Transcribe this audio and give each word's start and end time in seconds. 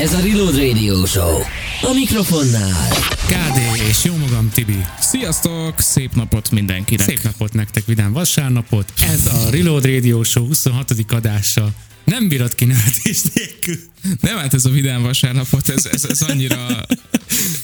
Ez 0.00 0.12
a 0.12 0.20
Reload 0.20 0.56
Radio 0.56 1.04
Show. 1.06 1.38
A 1.82 1.92
mikrofonnál. 1.94 2.88
KD 3.26 3.86
és 3.88 4.04
jó 4.04 4.16
magam 4.16 4.50
Tibi. 4.50 4.84
Sziasztok, 5.00 5.80
szép 5.80 6.14
napot 6.14 6.50
mindenkinek. 6.50 7.06
Szép 7.06 7.22
napot 7.22 7.52
nektek, 7.52 7.86
vidám 7.86 8.12
vasárnapot. 8.12 8.92
Ez 9.00 9.26
a 9.26 9.50
Reload 9.50 9.84
Radio 9.84 10.22
Show 10.22 10.46
26. 10.46 10.92
adása. 11.08 11.70
Nem 12.04 12.28
bírat 12.28 12.54
ki 12.54 12.64
nevetés 12.64 13.22
nélkül. 13.34 13.78
Nem, 14.20 14.36
hát 14.36 14.54
ez 14.54 14.64
a 14.64 14.70
vidám 14.70 15.02
vasárnapot, 15.02 15.68
ez, 15.68 15.84
ez, 15.92 16.04
ez 16.04 16.22
annyira 16.22 16.86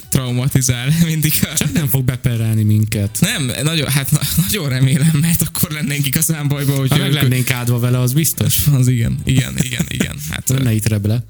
traumatizál 0.08 0.88
mindig. 1.04 1.32
A... 1.42 1.56
Csak 1.56 1.72
nem 1.72 1.88
fog 1.88 2.04
beperelni 2.04 2.62
minket. 2.62 3.18
Nem, 3.20 3.50
nagyon, 3.62 3.90
hát 3.90 4.10
na, 4.10 4.20
nagyon 4.36 4.68
remélem, 4.68 5.18
mert 5.20 5.42
akkor 5.42 5.70
lennénk 5.70 6.06
igazán 6.06 6.48
bajba, 6.48 6.76
hogy 6.76 6.90
Ha 6.90 6.98
meg 6.98 7.12
lennénk 7.12 7.50
áldva 7.50 7.78
vele, 7.78 7.98
az 7.98 8.12
biztos. 8.12 8.56
Az 8.72 8.88
igen, 8.88 9.20
igen, 9.24 9.54
igen, 9.62 9.86
igen. 9.88 10.16
Hát, 10.30 10.62
Ne 10.62 10.72
itt 10.72 10.88
reble. 10.88 11.24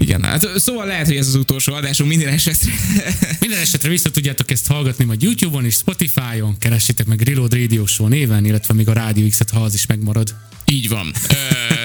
Igen, 0.00 0.22
hát 0.22 0.46
szóval 0.58 0.86
lehet, 0.86 1.06
hogy 1.06 1.16
ez 1.16 1.26
az 1.26 1.34
utolsó 1.34 1.74
adásunk 1.74 2.10
minden 2.10 2.28
esetre. 2.28 2.72
Minden 3.40 3.58
esetre 3.58 3.88
vissza 3.88 4.10
tudjátok 4.10 4.50
ezt 4.50 4.66
hallgatni 4.66 5.04
majd 5.04 5.22
YouTube-on 5.22 5.64
és 5.64 5.74
Spotify-on. 5.74 6.58
Keressétek 6.58 7.06
meg 7.06 7.20
Reload 7.20 7.52
Radio 7.52 7.86
Show 7.86 8.06
néven, 8.06 8.44
illetve 8.44 8.74
még 8.74 8.88
a 8.88 8.92
Radio 8.92 9.28
X-et, 9.28 9.50
ha 9.50 9.60
az 9.60 9.74
is 9.74 9.86
megmarad. 9.86 10.34
Így 10.64 10.88
van. 10.88 11.12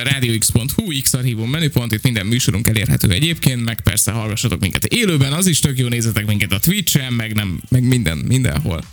RadioX.hu, 0.04 1.02
X 1.02 1.14
archívum 1.14 1.50
menüpont, 1.50 1.92
itt 1.92 2.04
minden 2.04 2.26
műsorunk 2.26 2.68
elérhető 2.68 3.12
egyébként, 3.12 3.64
meg 3.64 3.82
persze 3.82 4.12
hallgassatok 4.12 4.60
minket 4.60 4.86
élőben, 4.86 5.34
az 5.34 5.48
is 5.48 5.60
tök 5.60 5.78
jó, 5.78 5.88
nézzetek 5.88 6.26
minket 6.26 6.52
a 6.52 6.60
Twitch-en, 6.60 7.14
meg, 7.14 7.34
nem, 7.34 7.62
meg 7.70 7.84
minden, 7.84 8.18
mindenhol. 8.18 8.84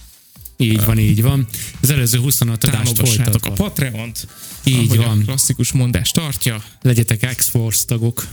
Így 0.56 0.84
van, 0.84 0.98
így 0.98 1.22
van. 1.22 1.46
Az 1.80 1.90
előző 1.90 2.18
25 2.18 2.64
adást 2.64 2.82
Támogassátok 2.82 3.34
a 3.34 3.38
folytatva. 3.38 3.64
Patreont. 3.64 4.26
Így 4.64 4.96
van. 4.96 5.20
A 5.20 5.24
klasszikus 5.24 5.72
mondás 5.72 6.10
tartja. 6.10 6.64
Legyetek 6.82 7.34
X-Force 7.36 7.84
tagok, 7.86 8.26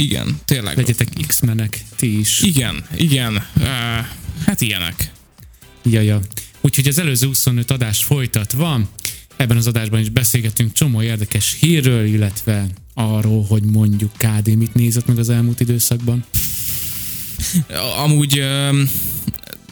Igen, 0.00 0.38
tényleg. 0.44 0.76
legyetek 0.76 1.08
X-menek, 1.26 1.84
ti 1.96 2.18
is. 2.18 2.40
Igen, 2.42 2.84
igen. 2.96 3.46
Uh, 3.56 3.64
hát 4.46 4.60
ilyenek. 4.60 5.10
Jaja. 5.84 6.20
Úgyhogy 6.60 6.88
az 6.88 6.98
előző 6.98 7.26
25 7.26 7.70
adást 7.70 8.04
folytatva, 8.04 8.80
ebben 9.36 9.56
az 9.56 9.66
adásban 9.66 10.00
is 10.00 10.08
beszélgetünk 10.08 10.72
csomó 10.72 11.02
érdekes 11.02 11.56
hírről, 11.60 12.04
illetve 12.04 12.66
arról, 12.94 13.44
hogy 13.44 13.62
mondjuk 13.62 14.10
KD 14.16 14.56
mit 14.56 14.74
nézett 14.74 15.06
meg 15.06 15.18
az 15.18 15.28
elmúlt 15.28 15.60
időszakban. 15.60 16.24
Amúgy 18.04 18.38
uh, 18.38 18.78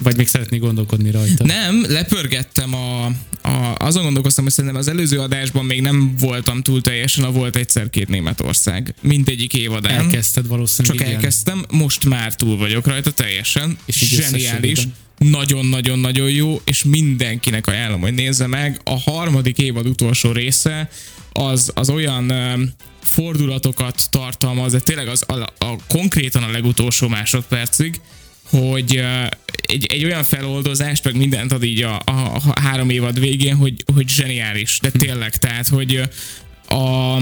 Vagy 0.02 0.16
még 0.16 0.28
szeretnék 0.28 0.60
gondolkodni 0.60 1.10
rajta. 1.10 1.44
nem, 1.44 1.84
lepörgettem 1.88 2.74
a, 2.74 3.10
a, 3.42 3.74
azon 3.78 4.02
gondolkoztam, 4.02 4.44
hogy 4.44 4.52
szerintem 4.52 4.80
az 4.80 4.88
előző 4.88 5.18
adásban 5.18 5.64
még 5.64 5.80
nem 5.80 6.14
voltam 6.20 6.62
túl 6.62 6.80
teljesen 6.80 7.24
a 7.24 7.30
volt 7.30 7.56
egyszer 7.56 7.90
két 7.90 8.08
Németország. 8.08 8.94
Mindegyik 9.02 9.54
évadán. 9.54 9.98
Elkezdted 9.98 10.46
valószínűleg. 10.46 10.96
Csak 10.96 11.06
igen. 11.06 11.18
elkezdtem, 11.18 11.64
most 11.70 12.04
már 12.04 12.34
túl 12.34 12.56
vagyok 12.56 12.86
rajta 12.86 13.10
teljesen. 13.10 13.78
És 13.84 13.96
Zseniális. 13.96 14.88
Nagyon-nagyon-nagyon 15.18 16.30
jó, 16.30 16.60
és 16.64 16.84
mindenkinek 16.84 17.66
ajánlom, 17.66 18.00
hogy 18.00 18.14
nézze 18.14 18.46
meg. 18.46 18.80
A 18.84 19.00
harmadik 19.00 19.58
évad 19.58 19.86
utolsó 19.86 20.32
része 20.32 20.90
az, 21.32 21.70
az 21.74 21.90
olyan 21.90 22.32
fordulatokat 23.02 24.02
tartalmaz, 24.10 24.72
de 24.72 24.80
tényleg 24.80 25.08
az 25.08 25.24
a, 25.26 25.34
a, 25.58 25.76
konkrétan 25.88 26.42
a 26.42 26.50
legutolsó 26.50 27.08
másodpercig, 27.08 28.00
hogy 28.50 29.02
egy, 29.62 29.86
egy 29.88 30.04
olyan 30.04 30.24
feloldozást, 30.24 31.04
meg 31.04 31.16
mindent 31.16 31.52
ad 31.52 31.64
így 31.64 31.82
a, 31.82 32.02
a, 32.04 32.42
három 32.60 32.90
évad 32.90 33.20
végén, 33.20 33.54
hogy, 33.54 33.84
hogy 33.94 34.08
zseniális, 34.08 34.78
de 34.82 34.90
tényleg, 34.90 35.36
tehát, 35.36 35.68
hogy 35.68 36.02
a, 36.68 37.16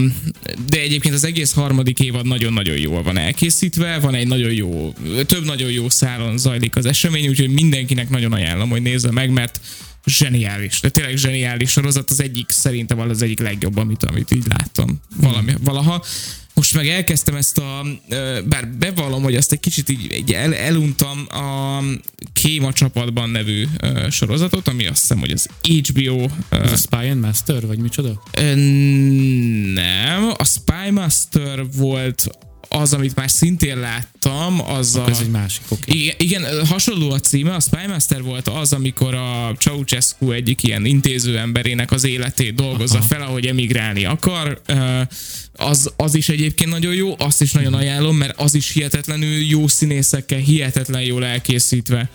de 0.68 0.80
egyébként 0.80 1.14
az 1.14 1.24
egész 1.24 1.52
harmadik 1.52 2.00
évad 2.00 2.26
nagyon-nagyon 2.26 2.76
jól 2.76 3.02
van 3.02 3.18
elkészítve, 3.18 3.98
van 3.98 4.14
egy 4.14 4.26
nagyon 4.26 4.52
jó, 4.52 4.94
több 5.26 5.44
nagyon 5.44 5.70
jó 5.70 5.88
szálon 5.88 6.38
zajlik 6.38 6.76
az 6.76 6.86
esemény, 6.86 7.28
úgyhogy 7.28 7.50
mindenkinek 7.50 8.08
nagyon 8.08 8.32
ajánlom, 8.32 8.68
hogy 8.68 8.82
nézze 8.82 9.10
meg, 9.10 9.30
mert 9.30 9.60
zseniális, 10.06 10.80
de 10.80 10.88
tényleg 10.88 11.16
zseniális 11.16 11.70
sorozat, 11.70 12.10
az 12.10 12.20
egyik 12.20 12.50
szerintem 12.50 12.98
az 13.00 13.22
egyik 13.22 13.40
legjobb, 13.40 13.76
amit, 13.76 14.04
amit 14.04 14.30
így 14.30 14.46
láttam 14.48 15.00
valami, 15.16 15.52
valaha. 15.60 16.04
Most 16.54 16.74
meg 16.74 16.88
elkezdtem 16.88 17.34
ezt 17.34 17.58
a, 17.58 17.86
bár 18.44 18.68
bevallom, 18.68 19.22
hogy 19.22 19.36
azt 19.36 19.52
egy 19.52 19.60
kicsit 19.60 19.88
így, 19.88 20.12
így 20.12 20.32
el, 20.32 20.54
eluntam 20.54 21.26
a 21.28 21.82
Kéma 22.32 22.72
csapatban 22.72 23.30
nevű 23.30 23.66
sorozatot, 24.10 24.68
ami 24.68 24.86
azt 24.86 25.00
hiszem, 25.00 25.18
hogy 25.18 25.30
az 25.30 25.48
HBO 25.60 26.28
Ez 26.48 26.72
a 26.72 26.76
Spy 26.76 27.08
and 27.08 27.20
Master, 27.20 27.66
vagy 27.66 27.78
micsoda? 27.78 28.22
Nem, 29.74 30.32
a 30.36 30.44
Spy 30.44 30.90
Master 30.90 31.64
volt 31.72 32.28
az, 32.68 32.92
amit 32.92 33.14
már 33.14 33.30
szintén 33.30 33.78
láttam, 33.78 34.60
az 34.70 34.96
a... 34.96 35.08
Ez 35.08 35.18
egy 35.20 35.30
másik, 35.30 35.62
oké. 35.68 35.92
Igen, 35.92 36.14
igen, 36.18 36.66
hasonló 36.66 37.10
a 37.10 37.20
címe, 37.20 37.54
a 37.54 37.60
Spy 37.60 37.86
Master 37.86 38.22
volt 38.22 38.48
az, 38.48 38.72
amikor 38.72 39.14
a 39.14 39.54
Ceausescu 39.58 40.30
egyik 40.30 40.62
ilyen 40.62 40.84
intéző 40.84 41.38
emberének 41.38 41.90
az 41.92 42.04
életét 42.04 42.54
dolgozza 42.54 42.98
Aha. 42.98 43.06
fel, 43.06 43.22
ahogy 43.22 43.46
emigrálni 43.46 44.04
akar. 44.04 44.60
Az, 45.52 45.92
az 45.96 46.14
is 46.14 46.28
egyébként 46.28 46.70
nagyon 46.70 46.94
jó, 46.94 47.14
azt 47.18 47.42
is 47.42 47.52
nagyon 47.52 47.74
ajánlom, 47.74 48.16
mert 48.16 48.40
az 48.40 48.54
is 48.54 48.72
hihetetlenül 48.72 49.36
jó 49.36 49.68
színészekkel, 49.68 50.38
hihetetlen 50.38 51.02
jól 51.02 51.24
elkészítve 51.24 52.10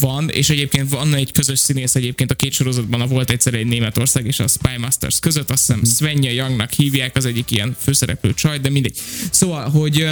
van, 0.00 0.30
és 0.30 0.50
egyébként 0.50 0.90
van 0.90 1.14
egy 1.14 1.32
közös 1.32 1.58
színész 1.58 1.94
egyébként 1.94 2.30
a 2.30 2.34
két 2.34 2.52
sorozatban, 2.52 3.00
a 3.00 3.06
volt 3.06 3.30
egyszer 3.30 3.54
egy 3.54 3.66
Németország 3.66 4.26
és 4.26 4.40
a 4.40 4.48
Spy 4.48 4.76
Masters 4.78 5.20
között, 5.20 5.50
azt 5.50 5.66
hiszem 5.66 5.84
Svenja 5.84 6.30
Youngnak 6.30 6.70
hívják, 6.70 7.16
az 7.16 7.24
egyik 7.24 7.50
ilyen 7.50 7.76
főszereplő 7.80 8.34
csaj, 8.34 8.58
de 8.58 8.70
mindegy. 8.70 8.98
Szóval, 9.30 9.70
hogy 9.70 10.08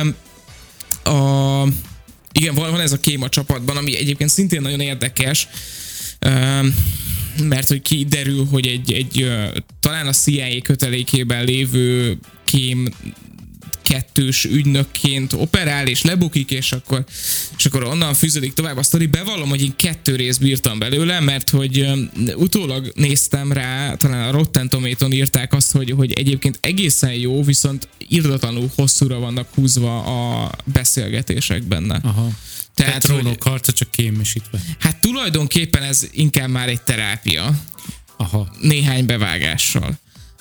a, 1.05 1.67
igen, 2.33 2.55
van, 2.55 2.71
van 2.71 2.81
ez 2.81 2.93
a 2.93 3.01
kém 3.01 3.23
a 3.23 3.29
csapatban, 3.29 3.77
ami 3.77 3.97
egyébként 3.97 4.31
szintén 4.31 4.61
nagyon 4.61 4.81
érdekes, 4.81 5.49
mert 7.43 7.69
hogy 7.69 7.83
kiderül, 7.83 8.45
hogy 8.45 8.67
egy, 8.67 8.93
egy 8.93 9.33
talán 9.81 10.07
a 10.07 10.13
CIA 10.13 10.61
kötelékében 10.63 11.45
lévő 11.45 12.19
kém 12.45 12.89
kettős 13.93 14.45
ügynökként 14.45 15.33
operál, 15.33 15.87
és 15.87 16.03
lebukik, 16.03 16.51
és 16.51 16.73
akkor, 16.73 17.05
és 17.57 17.67
akkor 17.67 17.85
onnan 17.85 18.15
fűződik 18.15 18.55
tovább 18.55 18.77
a 18.77 18.83
sztori. 18.83 19.07
Bevallom, 19.07 19.49
hogy 19.49 19.63
én 19.63 19.77
kettő 19.77 20.17
részt 20.17 20.41
bírtam 20.41 20.79
belőle, 20.79 21.21
mert 21.21 21.51
hogy 21.51 21.87
utólag 22.35 22.93
néztem 22.95 23.53
rá, 23.53 23.95
talán 23.95 24.29
a 24.29 24.31
Rotten 24.31 24.69
Tomaton 24.69 25.13
írták 25.13 25.53
azt, 25.53 25.73
hogy, 25.73 25.91
hogy 25.91 26.13
egyébként 26.13 26.59
egészen 26.61 27.13
jó, 27.13 27.43
viszont 27.43 27.89
irdatlanul 28.09 28.71
hosszúra 28.75 29.19
vannak 29.19 29.49
húzva 29.55 30.03
a 30.05 30.51
beszélgetések 30.65 31.63
benne. 31.63 32.01
Aha. 32.03 32.31
Tehát, 32.75 32.93
Tehát, 32.93 33.03
trónok 33.03 33.43
harca 33.43 33.73
csak 33.73 33.91
kémesítve. 33.91 34.59
hát 34.79 35.01
tulajdonképpen 35.01 35.83
ez 35.83 36.09
inkább 36.11 36.49
már 36.49 36.69
egy 36.69 36.83
terápia, 36.83 37.63
Aha. 38.17 38.49
néhány 38.61 39.07
bevágással. 39.07 39.99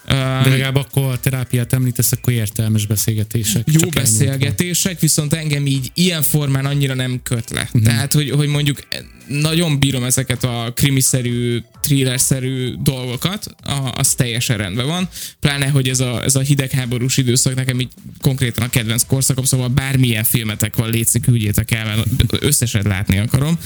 De 0.08 0.50
legalább 0.50 0.76
akkor 0.76 1.12
a 1.12 1.20
terápiát 1.20 1.74
említesz, 1.74 2.12
akkor 2.12 2.34
értelmes 2.34 2.86
beszélgetések. 2.86 3.68
jó 3.82 3.90
beszélgetések, 3.90 5.00
viszont 5.00 5.34
engem 5.34 5.66
így 5.66 5.92
ilyen 5.94 6.22
formán 6.22 6.66
annyira 6.66 6.94
nem 6.94 7.20
köt 7.24 7.50
le. 7.50 7.70
Mhm. 7.74 7.84
Tehát, 7.84 8.14
hogy, 8.14 8.30
hogy 8.30 8.48
mondjuk 8.48 8.80
nagyon 9.28 9.80
bírom 9.80 10.04
ezeket 10.04 10.44
a 10.44 10.72
krimiszerű, 10.76 11.62
thrillerszerű 11.82 12.74
dolgokat, 12.84 13.46
a, 13.64 13.92
az 13.96 14.14
teljesen 14.14 14.58
rendben 14.58 14.88
van. 14.88 15.10
Pláne, 15.40 15.68
hogy 15.68 15.90
ez 15.90 16.00
a, 16.00 16.24
ez 16.24 16.36
a 16.36 16.40
hidegháborús 16.40 17.18
időszak 17.18 17.56
nekem 17.56 17.80
így 17.80 17.92
konkrétan 18.22 18.66
a 18.66 18.70
kedvenc 18.70 19.04
korszakom, 19.06 19.44
szóval 19.44 19.68
bármilyen 19.68 20.24
filmetek 20.24 20.76
van, 20.76 20.90
létszik, 20.90 21.22
küldjétek 21.22 21.72
el, 21.72 21.86
mert 21.86 22.44
összeset 22.44 22.84
látni 22.84 23.18
akarom. 23.18 23.60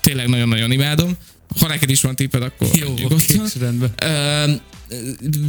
Tényleg 0.00 0.28
nagyon-nagyon 0.28 0.70
imádom. 0.70 1.16
Ha 1.60 1.66
neked 1.66 1.90
is 1.90 2.00
van 2.00 2.16
tipped, 2.16 2.42
akkor 2.42 2.68
Jó, 2.74 2.92
oké, 2.92 3.40
rendben. 3.60 3.92
Ö, 4.02 4.52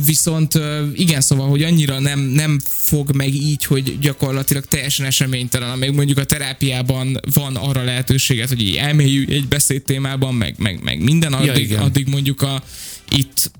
viszont 0.05 0.59
igen, 0.93 1.21
szóval, 1.21 1.49
hogy 1.49 1.63
annyira 1.63 1.99
nem, 1.99 2.19
nem 2.19 2.59
fog 2.67 3.15
meg 3.15 3.33
így, 3.33 3.65
hogy 3.65 3.99
gyakorlatilag 3.99 4.65
teljesen 4.65 5.05
eseménytelen, 5.05 5.77
még 5.77 5.91
mondjuk 5.91 6.17
a 6.17 6.23
terápiában 6.23 7.19
van 7.33 7.55
arra 7.55 7.83
lehetőséget, 7.83 8.47
hogy 8.47 8.61
így 8.61 8.75
elmélyülj 8.75 9.33
egy 9.33 9.47
beszédtémában, 9.47 10.35
meg, 10.35 10.55
meg, 10.57 10.83
meg 10.83 11.03
minden, 11.03 11.33
addig, 11.33 11.63
igen. 11.63 11.81
addig 11.81 12.07
mondjuk 12.07 12.41
a, 12.41 12.63
itt 13.11 13.51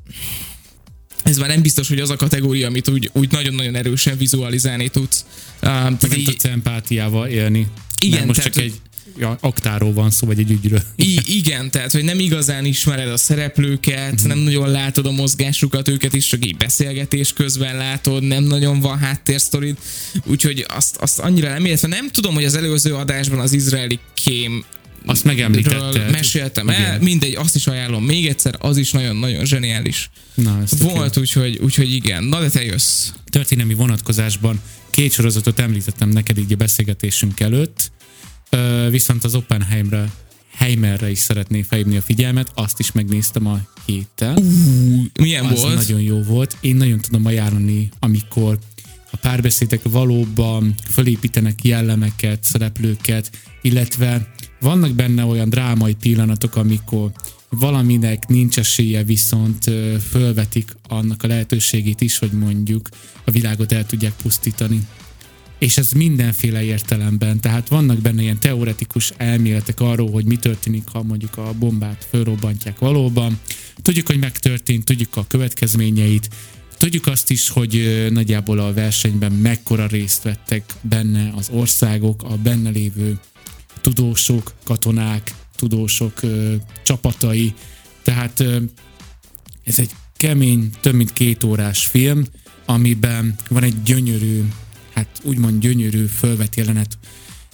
ez 1.23 1.37
már 1.37 1.49
nem 1.49 1.61
biztos, 1.61 1.87
hogy 1.87 1.99
az 1.99 2.09
a 2.09 2.15
kategória, 2.15 2.67
amit 2.67 2.89
úgy, 2.89 3.09
úgy 3.13 3.31
nagyon-nagyon 3.31 3.75
erősen 3.75 4.17
vizualizálni 4.17 4.89
tudsz. 4.89 5.25
Meg 5.61 5.71
tehát 5.71 6.01
nem 6.01 6.19
így, 6.19 6.25
tudsz 6.25 6.45
empátiával 6.45 7.27
élni. 7.27 7.67
Igen, 7.99 8.25
most 8.25 8.37
tehát, 8.37 8.53
csak 8.53 8.63
egy 8.63 8.73
ja, 8.73 8.92
aktáról 9.39 9.93
van 9.93 10.11
szó, 10.11 10.27
vagy 10.27 10.39
egy 10.39 10.51
ügyről. 10.51 10.81
I- 10.95 11.19
igen, 11.37 11.71
tehát, 11.71 11.91
hogy 11.91 12.03
nem 12.03 12.19
igazán 12.19 12.65
ismered 12.65 13.09
a 13.09 13.17
szereplőket, 13.17 14.19
Mhm. 14.19 14.27
nem 14.27 14.37
nagyon 14.37 14.69
látod 14.69 15.05
a 15.05 15.11
mozgásukat, 15.11 15.87
őket 15.87 16.13
is 16.13 16.27
csak 16.27 16.45
így 16.45 16.57
beszélgetés 16.57 17.33
közben 17.33 17.75
látod, 17.77 18.23
nem 18.23 18.43
nagyon 18.43 18.79
van 18.79 18.97
háttérsztorid, 18.97 19.77
úgyhogy 20.25 20.65
azt, 20.67 20.95
azt 20.97 21.19
annyira 21.19 21.49
nem 21.49 21.65
illetve 21.65 21.87
nem 21.87 22.09
tudom, 22.09 22.33
hogy 22.33 22.43
az 22.45 22.55
előző 22.55 22.93
adásban 22.95 23.39
az 23.39 23.53
izraeli 23.53 23.99
kém 24.23 24.65
Azt 25.05 25.23
megemlítetted. 25.23 26.11
meséltem 26.11 26.69
el, 26.69 26.79
Igen. 26.79 27.01
mindegy, 27.01 27.35
azt 27.35 27.55
is 27.55 27.67
ajánlom 27.67 28.03
még 28.05 28.27
egyszer, 28.27 28.55
az 28.59 28.77
is 28.77 28.91
nagyon-nagyon 28.91 29.45
zseniális 29.45 30.09
Na, 30.33 30.59
ez 30.63 30.81
volt, 30.81 31.17
úgyhogy, 31.17 31.57
úgyhogy 31.61 31.93
igen. 31.93 32.23
Na 32.23 32.39
de 32.39 32.49
te 32.49 32.63
jössz. 32.63 33.07
történelmi 33.29 33.73
vonatkozásban 33.73 34.61
két 34.89 35.11
sorozatot 35.11 35.59
említettem 35.59 36.09
neked 36.09 36.37
így 36.37 36.53
a 36.53 36.55
beszélgetésünk 36.55 37.39
előtt, 37.39 37.91
viszont 38.89 39.23
az 39.23 39.35
Oppenheimre 39.35 40.11
Heimerre 40.55 41.09
is 41.09 41.19
szeretné 41.19 41.61
felhívni 41.61 41.97
a 41.97 42.01
figyelmet, 42.01 42.51
azt 42.53 42.79
is 42.79 42.91
megnéztem 42.91 43.47
a 43.47 43.59
héten. 43.85 44.37
Uh, 44.37 45.03
milyen 45.19 45.45
az 45.45 45.61
volt? 45.61 45.75
nagyon 45.75 46.01
jó 46.01 46.21
volt. 46.21 46.57
Én 46.61 46.75
nagyon 46.75 46.99
tudom 46.99 47.25
ajánlani, 47.25 47.89
amikor 47.99 48.59
a 49.11 49.17
párbeszédek 49.17 49.81
valóban 49.83 50.75
fölépítenek 50.89 51.63
jellemeket, 51.63 52.43
szereplőket, 52.43 53.29
illetve 53.61 54.33
vannak 54.59 54.91
benne 54.91 55.25
olyan 55.25 55.49
drámai 55.49 55.93
pillanatok, 55.93 56.55
amikor 56.55 57.11
valaminek 57.49 58.27
nincs 58.27 58.57
esélye, 58.57 59.03
viszont 59.03 59.71
fölvetik 60.09 60.75
annak 60.87 61.23
a 61.23 61.27
lehetőségét 61.27 62.01
is, 62.01 62.17
hogy 62.17 62.31
mondjuk 62.31 62.89
a 63.23 63.31
világot 63.31 63.71
el 63.71 63.85
tudják 63.85 64.13
pusztítani. 64.21 64.87
És 65.59 65.77
ez 65.77 65.91
mindenféle 65.91 66.63
értelemben, 66.63 67.39
tehát 67.39 67.67
vannak 67.67 67.97
benne 67.97 68.21
ilyen 68.21 68.39
teoretikus 68.39 69.13
elméletek 69.17 69.79
arról, 69.79 70.11
hogy 70.11 70.25
mi 70.25 70.35
történik, 70.35 70.83
ha 70.91 71.03
mondjuk 71.03 71.37
a 71.37 71.53
bombát 71.59 72.07
fölrobbantják 72.09 72.79
valóban. 72.79 73.39
Tudjuk, 73.81 74.07
hogy 74.07 74.19
megtörtént, 74.19 74.85
tudjuk 74.85 75.15
a 75.15 75.25
következményeit, 75.27 76.29
Tudjuk 76.77 77.07
azt 77.07 77.29
is, 77.29 77.49
hogy 77.49 78.05
nagyjából 78.11 78.59
a 78.59 78.73
versenyben 78.73 79.31
mekkora 79.31 79.87
részt 79.87 80.23
vettek 80.23 80.63
benne 80.81 81.31
az 81.35 81.49
országok, 81.51 82.23
a 82.23 82.37
benne 82.37 82.69
lévő 82.69 83.19
tudósok, 83.81 84.53
katonák, 84.63 85.33
tudósok 85.55 86.19
csapatai. 86.83 87.53
Tehát 88.01 88.39
ez 89.63 89.79
egy 89.79 89.89
kemény, 90.17 90.69
több 90.81 90.93
mint 90.93 91.13
két 91.13 91.43
órás 91.43 91.85
film, 91.85 92.23
amiben 92.65 93.35
van 93.49 93.63
egy 93.63 93.83
gyönyörű, 93.83 94.43
hát 94.93 95.07
úgymond 95.23 95.61
gyönyörű 95.61 96.05
fölvett 96.05 96.55
jelenet, 96.55 96.97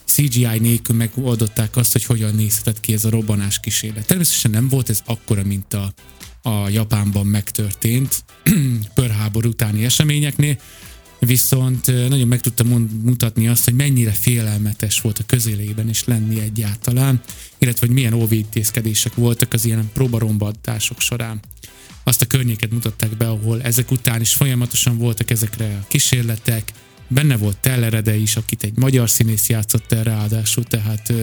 CGI 0.06 0.60
nélkül 0.60 0.96
megoldották 0.96 1.76
azt, 1.76 1.92
hogy 1.92 2.04
hogyan 2.04 2.36
nézhetett 2.36 2.80
ki 2.80 2.94
ez 2.94 3.06
a 3.06 3.10
robbanás 3.10 3.60
kísérlet. 3.60 4.06
Természetesen 4.06 4.52
nem 4.52 4.68
volt 4.68 4.90
ez 4.90 5.02
akkora, 5.06 5.44
mint 5.44 5.74
a, 5.74 5.94
a 6.42 6.70
Japánban 6.70 7.26
megtörtént 7.26 8.24
pörháború 8.94 9.50
utáni 9.50 9.86
eseményeknél, 9.86 10.58
viszont 11.20 11.86
nagyon 11.86 12.28
meg 12.28 12.42
tudta 12.42 12.64
mutatni 13.04 13.48
azt, 13.48 13.66
hogy 13.66 13.74
mennyire 13.74 14.12
félelmetes 14.12 15.02
volt 15.02 15.20
a 15.20 15.24
közélében 15.26 15.90
is 15.90 16.04
lenni 16.04 16.40
egyáltalán, 16.40 17.22
illetve 17.58 17.86
hogy 17.86 17.96
milyen 17.96 18.14
óvintézkedések 18.14 19.16
voltak 19.16 19.54
az 19.54 19.66
ilyen 19.66 19.90
próbarombatások 19.94 21.00
során. 21.00 21.40
Azt 22.04 22.22
a 22.22 22.26
környéket 22.26 22.72
mutatták 22.72 23.18
be, 23.18 23.30
ahol 23.30 23.62
ezek 23.62 23.92
után 23.92 24.22
is 24.22 24.34
folyamatosan 24.34 24.98
voltak 24.98 25.30
ezekre 25.30 25.66
a 25.66 25.88
kísérletek, 25.88 26.74
benne 27.10 27.38
volt 27.38 27.58
Tellerede 27.58 28.16
is, 28.16 28.36
akit 28.36 28.64
egy 28.64 28.78
magyar 28.78 29.10
színész 29.10 29.50
játszott 29.50 29.92
el 29.92 30.04
ráadásul, 30.04 30.64
tehát 30.64 31.14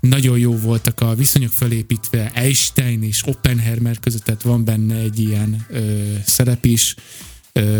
nagyon 0.00 0.38
jó 0.38 0.56
voltak 0.56 1.00
a 1.00 1.14
viszonyok 1.14 1.52
felépítve, 1.52 2.30
Einstein 2.34 3.02
és 3.02 3.26
Oppenheimer 3.26 3.98
között, 4.00 4.22
tehát 4.22 4.42
van 4.42 4.64
benne 4.64 4.94
egy 4.94 5.18
ilyen 5.18 5.66
ö, 5.68 6.12
szerep 6.24 6.64
is. 6.64 6.94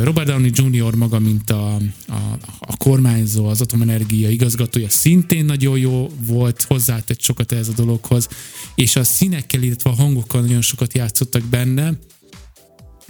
Robert 0.03 0.26
Downey 0.26 0.50
Jr. 0.55 0.94
maga, 0.94 1.19
mint 1.19 1.50
a, 1.50 1.75
a, 2.06 2.38
a 2.61 2.76
kormányzó, 2.76 3.47
az 3.47 3.61
atomenergia 3.61 4.29
igazgatója 4.29 4.88
szintén 4.88 5.44
nagyon 5.44 5.79
jó 5.79 6.11
volt, 6.26 6.62
hozzátett 6.62 7.20
sokat 7.20 7.52
ez 7.52 7.69
a 7.69 7.73
dologhoz, 7.73 8.29
és 8.75 8.97
a 8.97 9.05
színekkel, 9.05 9.62
illetve 9.62 9.91
a 9.91 9.94
hangokkal 9.94 10.41
nagyon 10.41 10.62
sokat 10.62 10.94
játszottak 10.94 11.43
benne. 11.43 11.93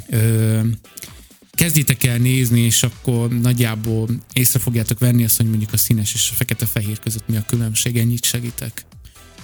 Ö, 0.09 0.61
kezdjétek 1.57 2.05
el 2.05 2.19
nézni, 2.19 2.61
és 2.61 2.83
akkor 2.83 3.29
nagyjából 3.29 4.09
észre 4.33 4.59
fogjátok 4.59 4.99
venni 4.99 5.25
azt, 5.25 5.37
hogy 5.37 5.49
mondjuk 5.49 5.73
a 5.73 5.77
színes 5.77 6.15
és 6.15 6.29
a 6.33 6.35
fekete-fehér 6.35 6.99
között 6.99 7.29
mi 7.29 7.37
a 7.37 7.45
különbség, 7.47 7.97
ennyit 7.97 8.25
segítek. 8.25 8.87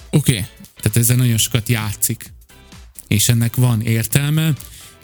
Oké. 0.09 0.31
Okay. 0.31 0.45
Tehát 0.81 0.97
ezzel 0.97 1.15
nagyon 1.15 1.37
sokat 1.37 1.69
játszik. 1.69 2.33
És 3.07 3.29
ennek 3.29 3.55
van 3.55 3.81
értelme, 3.81 4.53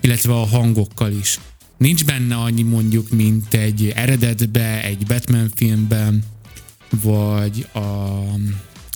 illetve 0.01 0.33
a 0.33 0.45
hangokkal 0.45 1.11
is. 1.11 1.39
Nincs 1.77 2.05
benne 2.05 2.35
annyi 2.35 2.61
mondjuk, 2.63 3.09
mint 3.09 3.53
egy 3.53 3.89
eredetbe, 3.95 4.83
egy 4.83 5.05
Batman 5.05 5.51
filmben, 5.55 6.23
vagy 7.01 7.67
a... 7.73 7.79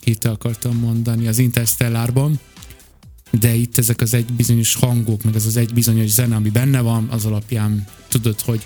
Itt 0.03 0.25
akartam 0.25 0.77
mondani, 0.77 1.27
az 1.27 1.37
Interstellárban, 1.39 2.39
de 3.39 3.53
itt 3.53 3.77
ezek 3.77 4.01
az 4.01 4.13
egy 4.13 4.25
bizonyos 4.25 4.75
hangok, 4.75 5.23
meg 5.23 5.35
az 5.35 5.45
az 5.45 5.57
egy 5.57 5.73
bizonyos 5.73 6.09
zene, 6.09 6.35
ami 6.35 6.49
benne 6.49 6.81
van, 6.81 7.07
az 7.11 7.25
alapján 7.25 7.87
tudod, 8.07 8.41
hogy 8.41 8.65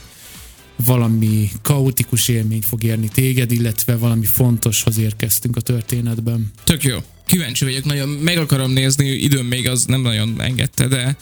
valami 0.85 1.49
kaotikus 1.61 2.27
élmény 2.27 2.61
fog 2.61 2.83
érni 2.83 3.07
téged, 3.07 3.51
illetve 3.51 3.95
valami 3.95 4.25
fontoshoz 4.25 4.97
érkeztünk 4.97 5.55
a 5.55 5.61
történetben. 5.61 6.51
Tök 6.63 6.83
jó. 6.83 6.97
Kíváncsi 7.25 7.65
vagyok, 7.65 7.83
nagyon 7.83 8.09
meg 8.09 8.37
akarom 8.37 8.71
nézni, 8.71 9.07
időm 9.07 9.45
még 9.45 9.67
az 9.67 9.85
nem 9.85 10.01
nagyon 10.01 10.41
engedte, 10.41 10.87
de 10.87 11.17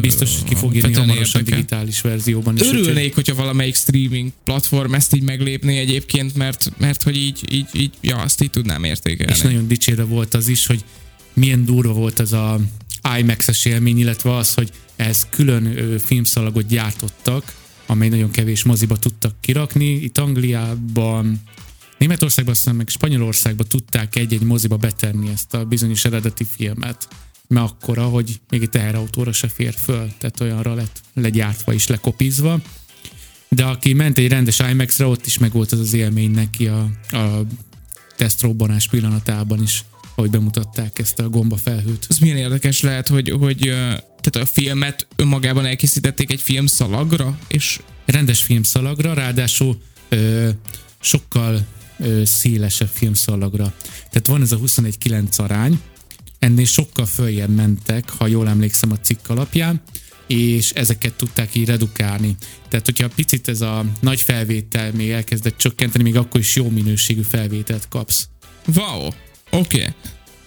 Biztos, 0.00 0.38
hogy 0.38 0.48
ki 0.48 0.54
fog 0.54 0.74
írni 0.74 0.92
hamarosan 0.92 1.44
digitális 1.44 2.00
verzióban 2.00 2.56
is. 2.56 2.66
Örülnék, 2.66 3.14
hogyha 3.14 3.34
valamelyik 3.34 3.74
streaming 3.74 4.30
platform 4.44 4.94
ezt 4.94 5.14
így 5.14 5.22
meglépné 5.22 5.78
egyébként, 5.78 6.34
mert, 6.34 6.72
mert 6.78 7.02
hogy 7.02 7.16
így, 7.16 7.40
így, 7.52 7.66
így, 7.72 7.90
ja, 8.00 8.16
azt 8.16 8.42
így 8.42 8.50
tudnám 8.50 8.84
értékelni. 8.84 9.32
És 9.32 9.40
nagyon 9.40 9.68
dicsérve 9.68 10.02
volt 10.02 10.34
az 10.34 10.48
is, 10.48 10.66
hogy 10.66 10.84
milyen 11.38 11.64
durva 11.64 11.92
volt 11.92 12.18
az 12.18 12.32
a 12.32 12.60
IMAX-es 13.18 13.64
élmény, 13.64 13.98
illetve 13.98 14.34
az, 14.36 14.54
hogy 14.54 14.72
ez 14.96 15.26
külön 15.30 15.98
filmszalagot 15.98 16.66
gyártottak, 16.66 17.54
amely 17.86 18.08
nagyon 18.08 18.30
kevés 18.30 18.62
moziba 18.62 18.96
tudtak 18.96 19.34
kirakni. 19.40 19.84
Itt 19.84 20.18
Angliában, 20.18 21.40
Németországban, 21.98 22.54
aztán 22.54 22.74
meg 22.74 22.88
Spanyolországban 22.88 23.66
tudták 23.68 24.16
egy-egy 24.16 24.42
moziba 24.42 24.76
betenni 24.76 25.28
ezt 25.28 25.54
a 25.54 25.64
bizonyos 25.64 26.04
eredeti 26.04 26.44
filmet. 26.44 27.08
Mert 27.48 27.70
akkora, 27.70 28.04
hogy 28.04 28.40
még 28.50 28.62
egy 28.62 28.70
teherautóra 28.70 29.32
se 29.32 29.48
fér 29.48 29.74
föl, 29.74 30.12
tehát 30.18 30.40
olyanra 30.40 30.74
lett 30.74 31.00
legyártva 31.14 31.72
és 31.72 31.86
lekopizva. 31.86 32.60
De 33.48 33.64
aki 33.64 33.92
ment 33.92 34.18
egy 34.18 34.28
rendes 34.28 34.58
IMAX-re, 34.70 35.06
ott 35.06 35.26
is 35.26 35.38
meg 35.38 35.52
volt 35.52 35.72
az 35.72 35.78
az 35.78 35.92
élmény 35.92 36.30
neki 36.30 36.66
a, 36.66 36.90
a 37.10 37.42
tesztrobbanás 38.16 38.88
pillanatában 38.88 39.62
is, 39.62 39.84
ahogy 40.18 40.30
bemutatták 40.30 40.98
ezt 40.98 41.18
a 41.18 41.28
gombafelhőt. 41.28 42.06
Ez 42.08 42.18
milyen 42.18 42.36
érdekes 42.36 42.80
lehet, 42.80 43.08
hogy, 43.08 43.30
hogy 43.30 43.58
tehát 44.20 44.36
a 44.36 44.46
filmet 44.46 45.06
önmagában 45.16 45.66
elkészítették 45.66 46.32
egy 46.32 46.40
film 46.40 46.66
szalagra, 46.66 47.38
és 47.48 47.80
Rendes 48.04 48.42
filmszalagra, 48.42 49.14
ráadásul 49.14 49.80
ö, 50.08 50.48
sokkal 51.00 51.66
ö, 51.98 52.24
szélesebb 52.24 52.88
filmszalagra. 52.92 53.72
Tehát 54.10 54.26
van 54.26 54.42
ez 54.42 54.52
a 54.52 54.58
21-9 54.58 55.36
arány, 55.36 55.80
ennél 56.38 56.64
sokkal 56.64 57.06
följebb 57.06 57.54
mentek, 57.54 58.10
ha 58.10 58.26
jól 58.26 58.48
emlékszem 58.48 58.90
a 58.92 58.98
cikk 58.98 59.28
alapján, 59.28 59.82
és 60.26 60.70
ezeket 60.70 61.14
tudták 61.14 61.54
így 61.54 61.66
redukálni. 61.66 62.36
Tehát, 62.68 62.84
hogyha 62.84 63.08
picit 63.08 63.48
ez 63.48 63.60
a 63.60 63.84
nagy 64.00 64.20
felvétel 64.20 64.92
még 64.92 65.10
elkezdett 65.10 65.56
csökkenteni, 65.56 66.04
még 66.04 66.16
akkor 66.16 66.40
is 66.40 66.56
jó 66.56 66.70
minőségű 66.70 67.22
felvételt 67.22 67.88
kapsz. 67.88 68.28
wow, 68.74 69.08
oké. 69.50 69.76
Okay. 69.76 69.94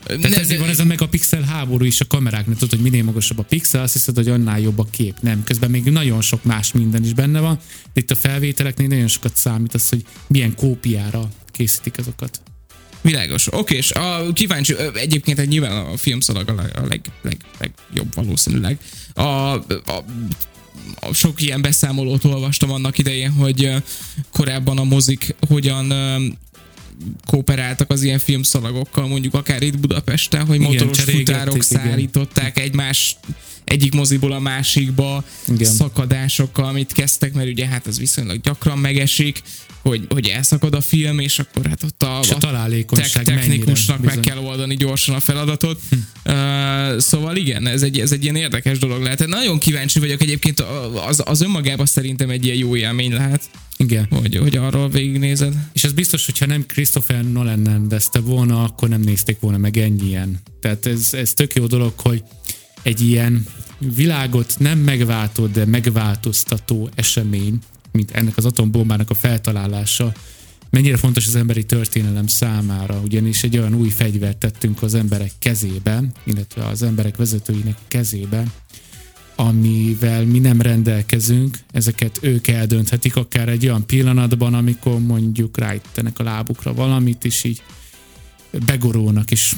Tehát 0.04 0.38
ezért 0.38 0.60
van 0.60 0.70
ez 0.70 0.80
a 0.80 0.86
megapixel 0.86 1.42
háború 1.42 1.86
is 1.86 2.02
a 2.02 2.08
kameráknak, 2.08 2.58
tudod, 2.58 2.70
hogy 2.70 2.92
minél 2.92 3.04
magasabb 3.04 3.40
a 3.40 3.44
pixel, 3.44 3.82
azt 3.82 3.94
hiszed, 3.94 4.16
hogy 4.16 4.28
annál 4.28 4.60
jobb 4.60 4.80
a 4.80 4.88
kép. 4.92 5.16
Nem, 5.22 5.44
közben 5.44 5.70
még 5.70 5.84
nagyon 5.84 6.22
sok 6.22 6.44
más 6.44 6.72
minden 6.72 7.04
is 7.04 7.14
benne 7.14 7.40
van, 7.40 7.60
de 7.94 8.02
itt 8.02 8.12
a 8.12 8.16
felvételeknél 8.16 8.88
nagyon 8.88 9.08
sokat 9.08 9.36
számít 9.36 9.74
az, 9.74 9.90
hogy 9.90 10.06
milyen 10.28 10.56
kópiára 10.56 11.30
készítik 11.52 11.98
azokat. 11.98 12.42
Világos. 13.02 13.54
Oké, 13.54 13.76
és 13.76 13.92
a 13.92 14.34
kíváncsi, 14.34 14.76
egyébként 14.94 15.40
egy 15.40 15.48
nyilván 15.48 15.86
a 15.86 15.98
filmszalag 15.98 16.50
a, 16.50 16.54
leg, 16.54 16.72
a 16.76 16.86
leg, 16.88 17.02
leg, 17.22 17.38
legjobb 17.60 18.16
valószínűleg. 18.16 18.78
A, 19.14 19.22
a, 19.22 19.64
a 21.00 21.14
sok 21.14 21.42
ilyen 21.42 21.62
beszámolót 21.62 22.24
olvastam 22.24 22.72
annak 22.72 22.98
idején, 22.98 23.32
hogy 23.32 23.72
korábban 24.32 24.78
a 24.78 24.84
mozik 24.84 25.36
hogyan 25.48 25.94
kooperáltak 27.26 27.90
az 27.90 28.04
ilyen 28.04 28.20
filmszalagokkal, 28.20 29.08
mondjuk 29.08 29.34
akár 29.34 29.62
itt 29.62 29.80
Budapesten, 29.80 30.46
hogy 30.46 30.56
Igen, 30.56 30.72
motoros 30.72 31.02
futárok 31.02 31.56
igen. 31.56 31.68
szállították 31.68 32.60
egymás 32.60 33.18
egyik 33.64 33.94
moziból 33.94 34.32
a 34.32 34.40
másikba 34.40 35.24
Igen. 35.48 35.72
szakadásokkal, 35.72 36.66
amit 36.66 36.92
kezdtek, 36.92 37.34
mert 37.34 37.50
ugye 37.50 37.68
hát 37.68 37.88
ez 37.88 38.00
viszonylag 38.00 38.42
gyakran 38.42 38.78
megesik, 38.78 39.42
hogy, 39.82 40.06
hogy 40.10 40.28
elszakad 40.28 40.74
a 40.76 40.82
film, 40.82 41.20
és 41.20 41.40
akkor 41.40 41.66
hát 41.66 41.84
ott 41.84 42.04
a, 42.04 42.20
És 42.22 42.30
a 42.30 42.38
találékonyság 42.38 43.24
tech- 43.24 43.40
technikusnak 43.40 44.00
mennyire 44.00 44.16
meg 44.16 44.26
kell 44.26 44.38
oldani 44.38 44.76
gyorsan 44.76 45.16
a 45.16 45.20
feladatot. 45.20 45.82
Uh, 46.26 46.98
szóval 47.00 47.36
igen, 47.36 47.68
ez 47.68 47.82
egy, 47.84 48.00
ez 48.00 48.12
egy 48.12 48.24
ilyen 48.24 48.36
érdekes 48.36 48.80
dolog 48.80 49.02
lehet. 49.02 49.28
Nagyon 49.28 49.60
kíváncsi 49.60 50.00
vagyok 50.00 50.22
egyébként, 50.22 50.60
az, 51.08 51.22
az 51.26 51.42
önmagában 51.42 51.86
szerintem 51.86 52.30
egy 52.30 52.46
ilyen 52.46 52.58
jó 52.58 52.76
élmény 52.76 53.14
lehet, 53.14 53.42
Igen. 53.78 54.08
hogy, 54.10 54.36
hogy 54.36 54.56
arról 54.58 54.90
végignézed. 54.90 55.54
És 55.74 55.84
az 55.84 55.92
biztos, 55.92 56.26
hogyha 56.26 56.46
nem 56.46 56.66
Christopher 56.66 57.32
Nolan 57.32 57.64
rendezte 57.64 58.20
volna, 58.20 58.64
akkor 58.64 58.90
nem 58.90 59.02
nézték 59.02 59.40
volna 59.40 59.58
meg 59.58 59.78
ennyien. 59.78 60.40
Tehát 60.62 60.86
ez, 60.86 61.14
ez 61.14 61.34
tök 61.34 61.54
jó 61.54 61.66
dolog, 61.66 61.94
hogy 62.00 62.24
egy 62.84 63.02
ilyen 63.02 63.46
világot 63.96 64.56
nem 64.58 64.80
megváltó, 64.80 65.48
de 65.48 65.66
megváltoztató 65.66 66.90
esemény 66.96 67.60
mint 67.92 68.12
ennek 68.12 68.38
az 68.38 68.46
atombombának 68.46 69.10
a 69.10 69.14
feltalálása, 69.14 70.14
mennyire 70.70 70.98
fontos 70.98 71.28
az 71.28 71.36
emberi 71.36 71.64
történelem 71.64 72.28
számára, 72.28 73.00
ugyanis 73.04 73.44
egy 73.44 73.58
olyan 73.58 73.74
új 73.74 73.90
fegyvert 73.90 74.38
tettünk 74.38 74.82
az 74.82 74.94
emberek 74.94 75.32
kezébe, 75.40 76.04
illetve 76.24 76.66
az 76.66 76.84
emberek 76.84 77.18
vezetőinek 77.18 77.78
kezébe, 77.88 78.44
amivel 79.36 80.26
mi 80.26 80.40
nem 80.40 80.62
rendelkezünk, 80.62 81.58
ezeket 81.72 82.18
ők 82.22 82.48
eldönthetik 82.48 83.16
akár 83.16 83.50
egy 83.50 83.66
olyan 83.66 83.86
pillanatban, 83.86 84.54
amikor 84.54 85.00
mondjuk 85.00 85.58
ráittenek 85.58 86.20
a 86.20 86.24
lábukra 86.24 86.74
valamit, 86.74 87.26
és 87.26 87.44
így 87.44 87.62
begorolnak, 88.66 89.32
és 89.32 89.56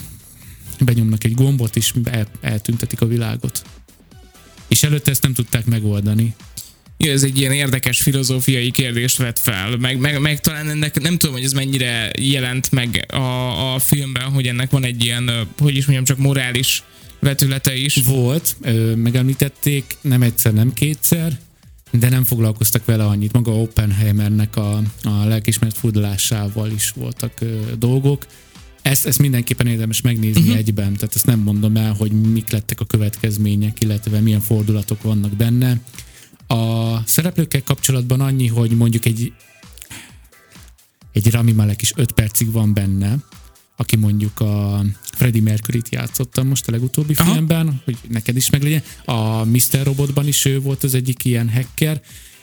benyomnak 0.79 1.23
egy 1.23 1.33
gombot, 1.33 1.75
és 1.75 1.93
el, 2.03 2.27
eltüntetik 2.41 3.01
a 3.01 3.05
világot. 3.05 3.63
És 4.67 4.83
előtte 4.83 5.11
ezt 5.11 5.21
nem 5.21 5.33
tudták 5.33 5.65
megoldani. 5.65 6.35
Ja, 6.97 7.11
ez 7.11 7.23
egy 7.23 7.39
ilyen 7.39 7.51
érdekes 7.51 8.01
filozófiai 8.01 8.71
kérdést 8.71 9.17
vet 9.17 9.39
fel, 9.39 9.77
meg, 9.77 9.97
meg, 9.97 10.19
meg 10.19 10.39
talán 10.39 10.69
ennek 10.69 11.01
nem 11.01 11.17
tudom, 11.17 11.35
hogy 11.35 11.43
ez 11.43 11.53
mennyire 11.53 12.11
jelent 12.19 12.71
meg 12.71 13.05
a, 13.07 13.73
a 13.73 13.79
filmben, 13.79 14.23
hogy 14.23 14.47
ennek 14.47 14.71
van 14.71 14.83
egy 14.83 15.05
ilyen, 15.05 15.47
hogy 15.57 15.75
is 15.75 15.85
mondjam, 15.85 16.05
csak 16.05 16.17
morális 16.17 16.83
vetülete 17.19 17.75
is. 17.75 17.95
Volt, 17.95 18.55
ö, 18.61 18.95
megemlítették, 18.95 19.97
nem 20.01 20.21
egyszer, 20.21 20.53
nem 20.53 20.73
kétszer, 20.73 21.39
de 21.91 22.09
nem 22.09 22.23
foglalkoztak 22.23 22.85
vele 22.85 23.05
annyit. 23.05 23.33
Maga 23.33 23.51
Oppenheimernek 23.51 24.55
a, 24.55 24.77
a 25.03 25.25
lelkismert 25.25 25.77
furdalásával 25.77 26.71
is 26.71 26.89
voltak 26.95 27.31
ö, 27.39 27.59
dolgok. 27.77 28.25
Ezt, 28.81 29.05
ezt 29.05 29.19
mindenképpen 29.19 29.67
érdemes 29.67 30.01
megnézni 30.01 30.41
uh-huh. 30.41 30.57
egyben, 30.57 30.93
tehát 30.93 31.15
ezt 31.15 31.25
nem 31.25 31.39
mondom 31.39 31.75
el, 31.75 31.93
hogy 31.93 32.11
mik 32.11 32.49
lettek 32.51 32.79
a 32.79 32.85
következmények, 32.85 33.81
illetve 33.81 34.19
milyen 34.19 34.41
fordulatok 34.41 35.01
vannak 35.01 35.31
benne. 35.31 35.79
A 36.47 36.97
szereplőkkel 37.05 37.63
kapcsolatban 37.63 38.21
annyi, 38.21 38.47
hogy 38.47 38.71
mondjuk 38.71 39.05
egy 39.05 39.33
egy 41.13 41.31
Rami 41.31 41.51
Malek 41.51 41.81
is 41.81 41.93
5 41.95 42.11
percig 42.11 42.51
van 42.51 42.73
benne, 42.73 43.17
aki 43.75 43.95
mondjuk 43.95 44.39
a 44.39 44.85
Freddie 45.01 45.41
Mercury-t 45.41 45.89
játszotta 45.89 46.43
most 46.43 46.67
a 46.67 46.71
legutóbbi 46.71 47.13
Aha. 47.17 47.31
filmben, 47.31 47.81
hogy 47.85 47.97
neked 48.09 48.35
is 48.35 48.49
meglegyen. 48.49 48.83
A 49.05 49.43
Mr. 49.43 49.83
Robotban 49.83 50.27
is 50.27 50.45
ő 50.45 50.59
volt 50.59 50.83
az 50.83 50.93
egyik 50.93 51.25
ilyen 51.25 51.49
hacker. 51.49 52.01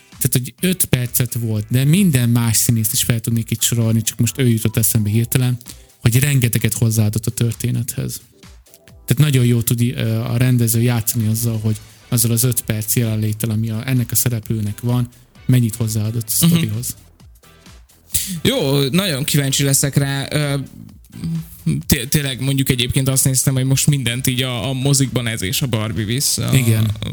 Tehát, 0.09 0.33
hogy 0.33 0.55
5 0.61 0.85
percet 0.85 1.35
volt, 1.35 1.67
de 1.69 1.85
minden 1.85 2.29
más 2.29 2.57
színészt 2.57 2.93
is 2.93 3.03
fel 3.03 3.21
tudnék 3.21 3.51
itt 3.51 3.63
sorolni, 3.63 4.03
csak 4.03 4.19
most 4.19 4.39
ő 4.39 4.49
jutott 4.49 4.77
eszembe 4.77 5.09
hirtelen, 5.09 5.57
hogy 5.99 6.19
rengeteget 6.19 6.75
hozzáadott 6.75 7.27
a 7.27 7.31
történethez. 7.31 8.21
Tehát 9.07 9.33
nagyon 9.33 9.45
jó 9.45 9.63
tud 9.63 9.81
a 10.25 10.37
rendező 10.37 10.81
játszani 10.81 11.27
azzal, 11.27 11.59
hogy 11.59 11.77
azzal 12.11 12.31
az 12.31 12.45
5 12.45 12.61
perc 12.61 12.97
jelenléttel, 12.97 13.51
ami 13.51 13.71
a, 13.71 13.89
ennek 13.89 14.11
a 14.11 14.15
szereplőnek 14.15 14.81
van, 14.81 15.09
mennyit 15.47 15.75
hozzáadott 15.75 16.29
a 16.41 16.47
mhm. 16.47 16.53
sztorihoz. 16.55 16.97
Uh-huh. 16.97 17.11
Jó, 18.43 18.89
nagyon 18.89 19.25
kíváncsi 19.25 19.63
leszek 19.63 19.97
rá 19.97 20.29
tényleg 22.09 22.41
mondjuk 22.41 22.69
egyébként 22.69 23.09
azt 23.09 23.25
néztem, 23.25 23.55
hogy 23.55 23.65
most 23.65 23.87
mindent 23.87 24.27
így 24.27 24.43
a, 24.43 24.69
a 24.69 24.73
mozikban 24.73 25.27
ez 25.27 25.43
és 25.43 25.63
a 25.63 25.67
Barbie 25.67 26.05
visz. 26.05 26.39
A, 26.39 26.51
Igen. 26.55 26.85
A 26.85 27.11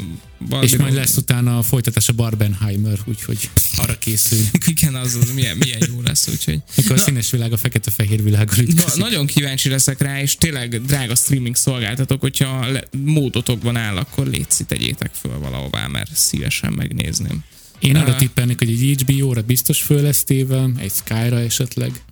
Barbie 0.48 0.68
és 0.68 0.76
majd 0.76 0.94
lesz 0.94 1.16
utána 1.16 1.58
a 1.58 1.62
folytatás 1.62 2.08
a 2.08 2.12
Barbenheimer, 2.12 2.98
úgyhogy 3.04 3.50
arra 3.76 3.98
készülünk. 3.98 4.66
Igen, 4.76 4.94
az, 4.94 5.14
az 5.14 5.32
milyen, 5.34 5.56
milyen 5.56 5.82
jó 5.92 6.00
lesz, 6.02 6.28
úgyhogy. 6.28 6.62
Mikor 6.76 6.96
a 6.96 6.98
színes 6.98 7.30
világ 7.30 7.52
a 7.52 7.56
fekete-fehér 7.56 8.22
világgal 8.22 8.64
na, 8.66 8.82
Nagyon 8.96 9.26
kíváncsi 9.26 9.68
leszek 9.68 10.00
rá, 10.00 10.20
és 10.20 10.36
tényleg 10.36 10.84
drága 10.84 11.14
streaming 11.14 11.56
szolgáltatok, 11.56 12.20
hogyha 12.20 12.70
le, 12.70 12.84
módotokban 13.04 13.76
áll, 13.76 13.96
akkor 13.96 14.26
létszi, 14.26 14.64
tegyétek 14.64 15.10
föl 15.12 15.38
valahová, 15.38 15.86
mert 15.86 16.16
szívesen 16.16 16.72
megnézném. 16.72 17.44
Én 17.78 17.96
arra 17.96 18.16
tippelnék, 18.16 18.58
hogy 18.58 18.70
egy 18.70 19.02
HBO-ra 19.02 19.42
biztos 19.42 19.82
föl 19.82 20.02
lesz 20.02 20.24
téve, 20.24 20.68
egy 20.78 20.92
Sky-ra 20.92 21.40
esetleg. 21.40 22.02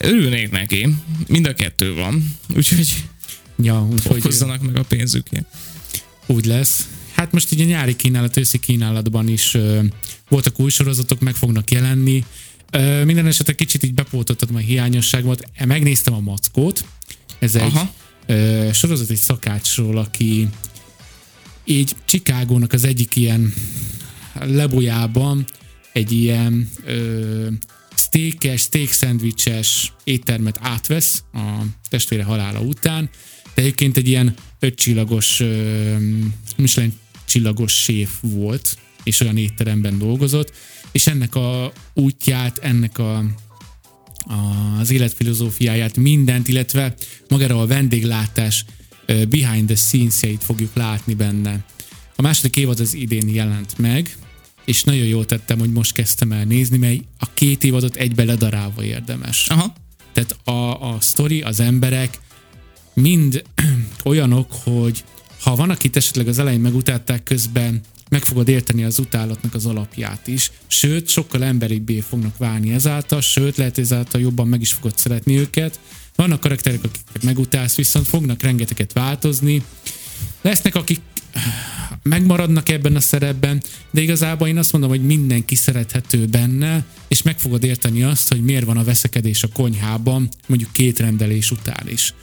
Örülnék 0.00 0.50
neki. 0.50 0.94
Mind 1.26 1.46
a 1.46 1.54
kettő 1.54 1.94
van. 1.94 2.34
Úgyhogy 2.56 3.04
ja, 3.62 3.88
úgyhogy 3.92 4.22
hozzanak 4.22 4.62
meg 4.62 4.76
a 4.76 4.82
pénzükért. 4.82 5.46
Úgy 6.26 6.44
lesz. 6.44 6.88
Hát 7.12 7.32
most 7.32 7.52
így 7.52 7.60
a 7.60 7.64
nyári 7.64 7.96
kínálat, 7.96 8.36
őszi 8.36 8.58
kínálatban 8.58 9.28
is 9.28 9.54
ö, 9.54 9.82
voltak 10.28 10.60
új 10.60 10.70
sorozatok, 10.70 11.20
meg 11.20 11.34
fognak 11.34 11.70
jelenni. 11.70 12.24
Ö, 12.70 13.04
minden 13.04 13.26
esetre 13.26 13.52
kicsit 13.52 13.82
így 13.82 13.94
bepótoltatom 13.94 14.56
a 14.56 14.58
hiányosságot. 14.58 15.42
Megnéztem 15.64 16.14
a 16.14 16.20
Mackót. 16.20 16.84
Ez 17.38 17.54
egy 17.54 17.62
Aha. 17.62 17.92
ö, 18.26 18.68
sorozat 18.72 19.10
egy 19.10 19.16
szakácsról, 19.16 19.98
aki 19.98 20.48
így 21.64 21.96
Csikágónak 22.04 22.72
az 22.72 22.84
egyik 22.84 23.16
ilyen 23.16 23.54
lebojában 24.40 25.46
egy 25.92 26.12
ilyen 26.12 26.70
ö, 26.84 27.48
steakes, 28.08 28.60
steak 28.60 28.90
szendvicses 28.90 29.92
éttermet 30.04 30.58
átvesz 30.60 31.22
a 31.32 31.62
testvére 31.88 32.24
halála 32.24 32.60
után, 32.60 33.10
de 33.54 33.62
egyébként 33.62 33.96
egy 33.96 34.08
ilyen 34.08 34.34
ötcsillagos, 34.58 35.42
Michelin 36.56 36.92
csillagos 37.24 37.82
séf 37.82 38.10
volt, 38.20 38.76
és 39.02 39.20
olyan 39.20 39.36
étteremben 39.36 39.98
dolgozott, 39.98 40.52
és 40.92 41.06
ennek 41.06 41.34
a 41.34 41.72
útját, 41.94 42.58
ennek 42.58 42.98
a, 42.98 43.24
az 44.78 44.90
életfilozófiáját, 44.90 45.96
mindent, 45.96 46.48
illetve 46.48 46.94
magára 47.28 47.60
a 47.60 47.66
vendéglátás 47.66 48.64
behind 49.06 49.66
the 49.66 49.76
scenes 49.76 50.20
fogjuk 50.40 50.74
látni 50.74 51.14
benne. 51.14 51.64
A 52.16 52.22
második 52.22 52.56
évad 52.56 52.80
az 52.80 52.94
idén 52.94 53.28
jelent 53.28 53.78
meg, 53.78 54.16
és 54.68 54.84
nagyon 54.84 55.06
jól 55.06 55.24
tettem, 55.24 55.58
hogy 55.58 55.72
most 55.72 55.92
kezdtem 55.92 56.32
el 56.32 56.44
nézni, 56.44 56.76
mert 56.76 57.00
a 57.18 57.32
két 57.34 57.64
évadot 57.64 57.96
egybe 57.96 58.24
ledarálva 58.24 58.84
érdemes. 58.84 59.48
Aha. 59.48 59.72
Tehát 60.12 60.36
a, 60.44 60.92
a 60.94 61.00
sztori, 61.00 61.40
az 61.40 61.60
emberek 61.60 62.20
mind 62.94 63.42
olyanok, 64.04 64.52
hogy 64.52 65.04
ha 65.40 65.54
van, 65.54 65.70
akit 65.70 65.96
esetleg 65.96 66.28
az 66.28 66.38
elején 66.38 66.60
megutálták 66.60 67.22
közben, 67.22 67.80
meg 68.10 68.24
fogod 68.24 68.48
érteni 68.48 68.84
az 68.84 68.98
utálatnak 68.98 69.54
az 69.54 69.66
alapját 69.66 70.26
is, 70.26 70.50
sőt, 70.66 71.08
sokkal 71.08 71.44
emberibbé 71.44 72.00
fognak 72.00 72.36
válni 72.36 72.72
ezáltal, 72.72 73.20
sőt, 73.20 73.56
lehet 73.56 73.78
ezáltal 73.78 74.20
jobban 74.20 74.48
meg 74.48 74.60
is 74.60 74.72
fogod 74.72 74.98
szeretni 74.98 75.38
őket. 75.38 75.80
Vannak 76.16 76.40
karakterek, 76.40 76.84
akiket 76.84 77.22
megutálsz, 77.22 77.76
viszont 77.76 78.06
fognak 78.06 78.42
rengeteget 78.42 78.92
változni. 78.92 79.62
Lesznek, 80.42 80.74
akik 80.74 81.00
megmaradnak 82.02 82.68
ebben 82.68 82.96
a 82.96 83.00
szerepben, 83.00 83.62
de 83.90 84.00
igazából 84.00 84.48
én 84.48 84.58
azt 84.58 84.72
mondom, 84.72 84.90
hogy 84.90 85.02
mindenki 85.02 85.54
szerethető 85.54 86.26
benne, 86.26 86.84
és 87.08 87.22
meg 87.22 87.38
fogod 87.38 87.64
érteni 87.64 88.02
azt, 88.02 88.28
hogy 88.28 88.42
miért 88.42 88.64
van 88.64 88.76
a 88.76 88.84
veszekedés 88.84 89.42
a 89.42 89.48
konyhában, 89.48 90.28
mondjuk 90.46 90.72
két 90.72 90.98
rendelés 90.98 91.50
után 91.50 91.88
is. 91.88 92.14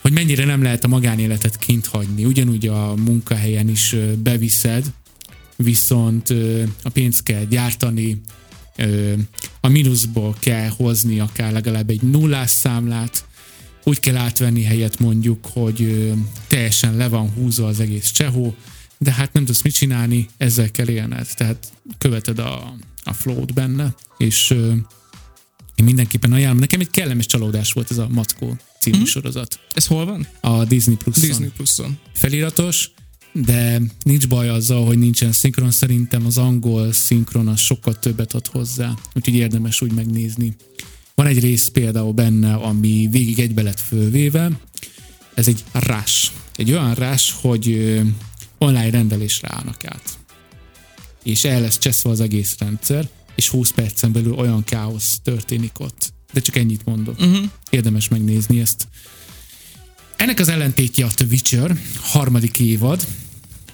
Hogy 0.00 0.12
mennyire 0.12 0.44
nem 0.44 0.62
lehet 0.62 0.84
a 0.84 0.88
magánéletet 0.88 1.58
kint 1.58 1.86
hagyni. 1.86 2.24
Ugyanúgy 2.24 2.66
a 2.66 2.94
munkahelyen 2.94 3.68
is 3.68 3.96
beviszed, 4.18 4.84
viszont 5.56 6.34
a 6.82 6.88
pénzt 6.88 7.22
kell 7.22 7.44
gyártani, 7.44 8.20
a 9.60 9.68
mínuszból 9.68 10.36
kell 10.38 10.68
hozni 10.68 11.20
akár 11.20 11.52
legalább 11.52 11.90
egy 11.90 12.02
nullás 12.02 12.50
számlát, 12.50 13.24
úgy 13.88 14.00
kell 14.00 14.16
átvenni 14.16 14.62
helyet 14.62 14.98
mondjuk, 14.98 15.46
hogy 15.46 16.12
teljesen 16.46 16.96
le 16.96 17.08
van 17.08 17.30
húzva 17.30 17.66
az 17.66 17.80
egész 17.80 18.10
csehó, 18.10 18.56
de 18.98 19.12
hát 19.12 19.32
nem 19.32 19.44
tudsz 19.44 19.62
mit 19.62 19.74
csinálni, 19.74 20.28
ezzel 20.36 20.70
kell 20.70 20.88
élned. 20.88 21.28
Tehát 21.34 21.72
követed 21.98 22.38
a, 22.38 22.76
a 23.04 23.12
flow 23.12 23.44
benne, 23.54 23.94
és 24.18 24.50
ö, 24.50 24.72
én 25.74 25.84
mindenképpen 25.84 26.32
ajánlom. 26.32 26.58
Nekem 26.58 26.80
egy 26.80 26.90
kellemes 26.90 27.26
csalódás 27.26 27.72
volt 27.72 27.90
ez 27.90 27.98
a 27.98 28.08
Mackó 28.08 28.56
című 28.80 28.96
mm-hmm. 28.96 29.04
sorozat. 29.04 29.60
Ez 29.74 29.86
hol 29.86 30.04
van? 30.04 30.26
A 30.40 30.64
Disney 30.64 30.96
Plus-on. 30.96 31.28
Disney 31.28 31.50
Plus-on. 31.56 31.98
Feliratos, 32.14 32.90
de 33.32 33.80
nincs 34.02 34.28
baj 34.28 34.48
azzal, 34.48 34.86
hogy 34.86 34.98
nincsen 34.98 35.32
szinkron. 35.32 35.70
Szerintem 35.70 36.26
az 36.26 36.38
angol 36.38 36.92
szinkron 36.92 37.48
az 37.48 37.60
sokkal 37.60 37.98
többet 37.98 38.34
ad 38.34 38.46
hozzá, 38.46 38.94
úgyhogy 39.14 39.34
érdemes 39.34 39.80
úgy 39.80 39.92
megnézni. 39.92 40.56
Van 41.16 41.26
egy 41.26 41.40
rész 41.40 41.68
például 41.68 42.12
benne, 42.12 42.54
ami 42.54 43.08
végig 43.10 43.38
egybe 43.38 43.62
lett 43.62 43.80
fölvéve, 43.80 44.50
ez 45.34 45.48
egy 45.48 45.64
rás. 45.72 46.32
Egy 46.56 46.70
olyan 46.70 46.94
rás, 46.94 47.34
hogy 47.40 48.00
online 48.58 48.90
rendelésre 48.90 49.48
állnak 49.52 49.84
át. 49.84 50.18
És 51.22 51.44
el 51.44 51.60
lesz 51.60 51.78
cseszve 51.78 52.10
az 52.10 52.20
egész 52.20 52.56
rendszer, 52.58 53.08
és 53.34 53.48
20 53.48 53.70
percen 53.70 54.12
belül 54.12 54.32
olyan 54.32 54.64
káosz 54.64 55.18
történik 55.22 55.80
ott. 55.80 56.12
De 56.32 56.40
csak 56.40 56.56
ennyit 56.56 56.84
mondok. 56.84 57.18
Uh-huh. 57.18 57.50
Érdemes 57.70 58.08
megnézni 58.08 58.60
ezt. 58.60 58.88
Ennek 60.16 60.40
az 60.40 60.48
ellentétje 60.48 61.04
a 61.04 61.10
The 61.14 61.26
Witcher, 61.30 61.80
harmadik 62.00 62.58
évad. 62.58 63.06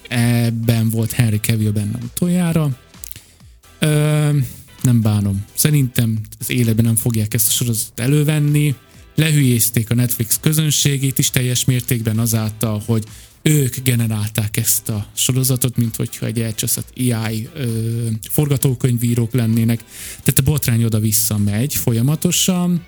Ebben 0.07 0.89
volt 0.89 1.11
Henry 1.11 1.39
Cavill 1.39 1.71
benne 1.71 1.97
utoljára. 2.03 2.77
Ö, 3.79 4.37
nem 4.83 5.01
bánom. 5.01 5.45
Szerintem 5.53 6.19
az 6.39 6.49
életben 6.49 6.85
nem 6.85 6.95
fogják 6.95 7.33
ezt 7.33 7.47
a 7.47 7.51
sorozatot 7.51 7.99
elővenni. 7.99 8.75
lehülyézték 9.15 9.89
a 9.89 9.95
Netflix 9.95 10.37
közönségét 10.41 11.17
is 11.17 11.29
teljes 11.29 11.65
mértékben 11.65 12.19
azáltal, 12.19 12.83
hogy 12.85 13.03
ők 13.41 13.75
generálták 13.83 14.57
ezt 14.57 14.89
a 14.89 15.05
sorozatot, 15.13 15.77
mint 15.77 15.95
hogyha 15.95 16.25
egy 16.25 16.41
elcseszett 16.41 16.93
AI 16.97 17.49
ö, 17.53 18.07
forgatókönyvírók 18.31 19.33
lennének. 19.33 19.83
Tehát 20.09 20.39
a 20.39 20.41
botrány 20.41 20.83
oda-vissza 20.83 21.37
megy 21.37 21.75
folyamatosan. 21.75 22.85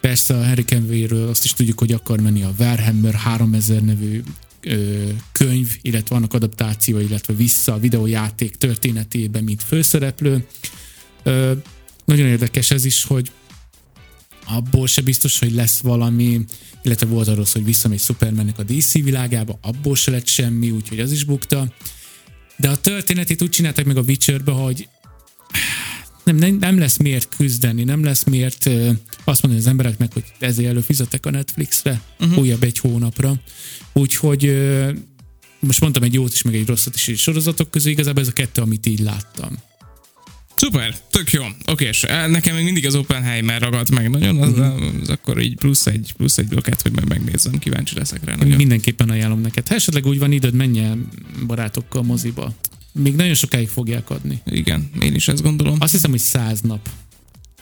Persze 0.00 0.34
a 0.34 0.46
Harry 0.46 0.64
Cavill-ről 0.64 1.28
azt 1.28 1.44
is 1.44 1.52
tudjuk, 1.52 1.78
hogy 1.78 1.92
akar 1.92 2.20
menni 2.20 2.42
a 2.42 2.54
Warhammer 2.58 3.14
3000 3.14 3.82
nevű 3.82 4.22
ö, 4.60 5.08
könyv, 5.32 5.76
illetve 5.82 6.14
vannak 6.14 6.34
adaptáció, 6.34 6.98
illetve 6.98 7.34
vissza 7.34 7.72
a 7.72 7.78
videójáték 7.78 8.56
történetében, 8.56 9.44
mint 9.44 9.62
főszereplő. 9.62 10.46
Ö, 11.26 11.52
nagyon 12.04 12.26
érdekes 12.26 12.70
ez 12.70 12.84
is, 12.84 13.02
hogy 13.02 13.30
abból 14.44 14.86
se 14.86 15.02
biztos, 15.02 15.38
hogy 15.38 15.52
lesz 15.52 15.80
valami, 15.80 16.44
illetve 16.82 17.06
volt 17.06 17.28
arról 17.28 17.46
hogy 17.52 17.64
visszamegy 17.64 18.00
Supermannek 18.00 18.58
a 18.58 18.62
DC 18.62 18.92
világába, 18.92 19.58
abból 19.62 19.96
se 19.96 20.10
lett 20.10 20.26
semmi, 20.26 20.70
úgyhogy 20.70 21.00
az 21.00 21.12
is 21.12 21.24
bukta. 21.24 21.72
De 22.56 22.68
a 22.68 22.76
történetét 22.76 23.42
úgy 23.42 23.50
csinálták 23.50 23.84
meg 23.84 23.96
a 23.96 24.02
Witcherbe, 24.02 24.52
hogy 24.52 24.88
nem, 26.24 26.36
nem, 26.36 26.56
nem 26.56 26.78
lesz 26.78 26.96
miért 26.96 27.28
küzdeni, 27.36 27.84
nem 27.84 28.04
lesz 28.04 28.24
miért 28.24 28.66
uh, 28.66 28.90
azt 29.24 29.42
mondani 29.42 29.64
az 29.64 29.70
embereknek, 29.70 30.12
hogy 30.12 30.24
ezért 30.38 30.68
előfizetek 30.68 31.26
a 31.26 31.30
Netflixre 31.30 32.02
uh-huh. 32.20 32.38
újabb 32.38 32.62
egy 32.62 32.78
hónapra. 32.78 33.34
Úgyhogy 33.92 34.44
uh, 34.46 34.90
most 35.60 35.80
mondtam 35.80 36.02
egy 36.02 36.14
jót 36.14 36.32
is, 36.32 36.42
meg 36.42 36.54
egy 36.54 36.66
rosszat 36.66 36.94
is, 36.94 37.08
egy 37.08 37.18
sorozatok 37.18 37.70
közül, 37.70 37.90
igazából 37.90 38.22
ez 38.22 38.28
a 38.28 38.32
kettő, 38.32 38.62
amit 38.62 38.86
így 38.86 39.00
láttam. 39.00 39.58
Szuper, 40.56 40.94
tök 41.10 41.30
jó. 41.30 41.44
Oké, 41.66 41.84
és 41.84 42.02
eh, 42.02 42.28
nekem 42.28 42.54
még 42.54 42.64
mindig 42.64 42.86
az 42.86 42.94
Oppenheimer 42.94 43.60
ragadt 43.60 43.90
meg 43.90 44.10
nagyon, 44.10 44.42
az, 44.42 44.50
uh-huh. 44.50 44.84
az 45.02 45.08
akkor 45.08 45.40
így 45.40 45.56
plusz 45.56 45.86
egy, 45.86 46.12
plusz 46.16 46.38
egy 46.38 46.48
blokkát, 46.48 46.82
hogy 46.82 46.92
meg 46.92 47.08
megnézzem, 47.08 47.58
kíváncsi 47.58 47.94
leszek 47.94 48.24
rá. 48.24 48.34
Nagyon. 48.34 48.56
Mindenképpen 48.56 49.10
ajánlom 49.10 49.40
neked. 49.40 49.68
Ha 49.68 49.74
esetleg 49.74 50.06
úgy 50.06 50.18
van 50.18 50.32
időd, 50.32 50.54
menj 50.54 50.80
el 50.80 50.98
barátokkal 51.46 52.02
moziba. 52.02 52.54
Még 52.92 53.14
nagyon 53.14 53.34
sokáig 53.34 53.68
fogják 53.68 54.10
adni. 54.10 54.40
Igen, 54.44 54.90
én 55.00 55.14
is 55.14 55.28
ezt 55.28 55.42
gondolom. 55.42 55.76
Azt 55.78 55.92
hiszem, 55.92 56.10
hogy 56.10 56.20
száz 56.20 56.60
nap. 56.60 56.88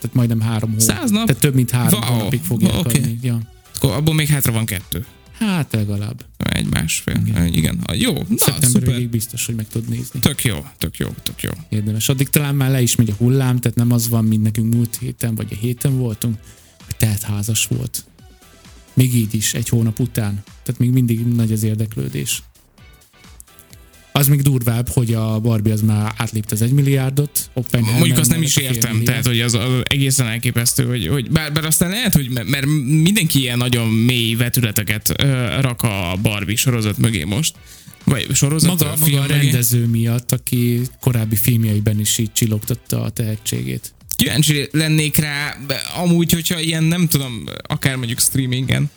Tehát 0.01 0.17
majdnem 0.17 0.41
három 0.41 0.71
hónap. 0.71 0.85
Száz 0.85 1.11
nap? 1.11 1.27
Tehát 1.27 1.43
több 1.43 1.55
mint 1.55 1.71
három 1.71 2.01
wow. 2.01 2.13
hónapig 2.13 2.41
fogják 2.41 2.75
okay. 2.75 3.01
adni. 3.01 3.19
Ja. 3.23 3.41
Akkor 3.75 3.91
abból 3.91 4.15
még 4.15 4.29
hátra 4.29 4.53
van 4.53 4.65
kettő. 4.65 5.05
Hát 5.38 5.73
legalább. 5.73 6.25
Egy 6.37 6.67
másfél. 6.67 7.23
Igen. 7.26 7.47
Igen. 7.47 7.85
Jó. 7.93 8.12
Na, 8.12 8.37
Szeptember 8.37 9.09
biztos, 9.09 9.47
hogy 9.47 9.55
meg 9.55 9.69
tud 9.69 9.88
nézni. 9.88 10.21
Tök 10.21 10.45
jó, 10.45 10.67
tök 10.79 10.97
jó, 10.97 11.09
tök 11.23 11.43
jó. 11.43 11.50
Érdemes. 11.69 12.09
Addig 12.09 12.31
talán 12.31 12.55
már 12.55 12.71
le 12.71 12.83
is 12.83 12.95
megy 12.95 13.11
a 13.11 13.14
hullám, 13.14 13.59
tehát 13.59 13.76
nem 13.76 13.93
az 13.93 14.09
van, 14.09 14.25
mint 14.25 14.43
nekünk 14.43 14.75
múlt 14.75 14.97
héten, 15.00 15.35
vagy 15.35 15.49
a 15.50 15.55
héten 15.55 15.99
voltunk, 15.99 16.37
hogy 16.85 16.97
tehát 16.97 17.23
házas 17.23 17.67
volt. 17.67 18.05
Még 18.95 19.14
így 19.14 19.35
is, 19.35 19.55
egy 19.55 19.69
hónap 19.69 20.00
után. 20.00 20.43
Tehát 20.62 20.81
még 20.81 20.91
mindig 20.91 21.26
nagy 21.26 21.53
az 21.53 21.62
érdeklődés. 21.62 22.43
Az 24.18 24.28
még 24.28 24.42
durvább, 24.42 24.88
hogy 24.88 25.14
a 25.14 25.40
Barbie 25.40 25.73
az 25.73 25.80
már 25.80 26.12
átlépte 26.16 26.54
az 26.54 26.62
egy 26.62 26.73
milliárdot. 26.73 27.50
Oppenheimer 27.52 27.99
Mondjuk 27.99 28.18
azt 28.18 28.30
nem 28.30 28.42
is 28.42 28.56
értem, 28.56 29.04
tehát 29.04 29.26
hogy 29.26 29.40
az, 29.40 29.54
az 29.54 29.83
egészen 29.83 30.26
elképesztő, 30.26 30.85
hogy, 30.85 31.06
hogy 31.06 31.30
bár, 31.30 31.52
bár 31.52 31.64
aztán 31.64 31.90
lehet, 31.90 32.12
hogy 32.12 32.30
mert 32.30 32.66
mindenki 32.87 33.40
ilyen 33.40 33.59
nagyon 33.59 33.88
mély 33.88 34.35
vetületeket 34.35 35.14
uh, 35.23 35.61
rak 35.61 35.83
a 35.83 36.18
Barbie 36.23 36.56
sorozat 36.56 36.99
mögé 36.99 37.25
most. 37.25 37.54
Vagy 38.04 38.35
sorozat, 38.35 38.71
maga, 38.71 38.94
maga 38.99 39.21
a 39.21 39.26
rendező 39.26 39.80
mögé. 39.80 39.99
miatt, 39.99 40.33
aki 40.33 40.80
korábbi 41.00 41.37
filmjeiben 41.37 42.00
is 42.00 42.18
így 42.18 42.33
csillogtatta 42.33 43.02
a 43.02 43.11
tehetségét. 43.11 43.94
Kíváncsi 44.16 44.68
lennék 44.71 45.16
rá, 45.16 45.56
amúgy, 45.97 46.33
hogyha 46.33 46.61
ilyen, 46.61 46.85
nem 46.85 47.06
tudom, 47.06 47.44
akár 47.62 47.97
mondjuk 47.97 48.21
streamingen, 48.21 48.90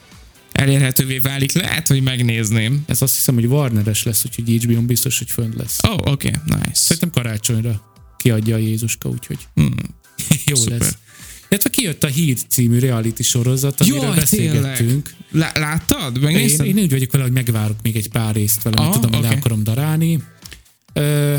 elérhetővé 0.57 1.17
válik, 1.17 1.51
lehet, 1.51 1.87
hogy 1.87 2.01
megnézném. 2.01 2.83
Ez 2.85 3.01
azt 3.01 3.15
hiszem, 3.15 3.35
hogy 3.35 3.45
Warneres 3.45 4.03
lesz, 4.03 4.25
úgyhogy 4.25 4.63
HBO 4.63 4.81
biztos, 4.81 5.17
hogy 5.17 5.31
fönt 5.31 5.55
lesz. 5.55 5.79
Oh, 5.83 5.93
oké, 5.93 6.09
okay, 6.09 6.31
nice. 6.45 6.69
Szerintem 6.73 7.09
karácsonyra 7.09 7.93
kiadja 8.17 8.55
a 8.55 8.57
Jézuska, 8.57 9.09
úgyhogy 9.09 9.37
hmm. 9.55 9.75
jó 10.45 10.55
Szuper. 10.55 10.79
lesz. 10.79 10.97
Illetve 11.49 11.69
kijött 11.69 12.03
a 12.03 12.07
Híd 12.07 12.39
című 12.47 12.79
reality 12.79 13.21
sorozat, 13.21 13.81
amiről 13.81 14.01
Jaj, 14.01 14.15
beszélgettünk. 14.15 15.13
Lá- 15.31 15.57
láttad? 15.57 16.23
Én, 16.23 16.49
én 16.63 16.77
úgy 16.77 16.91
vagyok 16.91 17.11
vele, 17.11 17.23
hogy 17.23 17.33
megvárok 17.33 17.81
még 17.81 17.95
egy 17.95 18.09
pár 18.09 18.35
részt 18.35 18.61
vele, 18.61 18.81
ah, 18.81 18.93
tudom, 18.93 19.09
hogy 19.09 19.19
okay. 19.19 19.31
le 19.31 19.37
akarom 19.37 19.63
darálni. 19.63 20.23
Ö, 20.93 21.37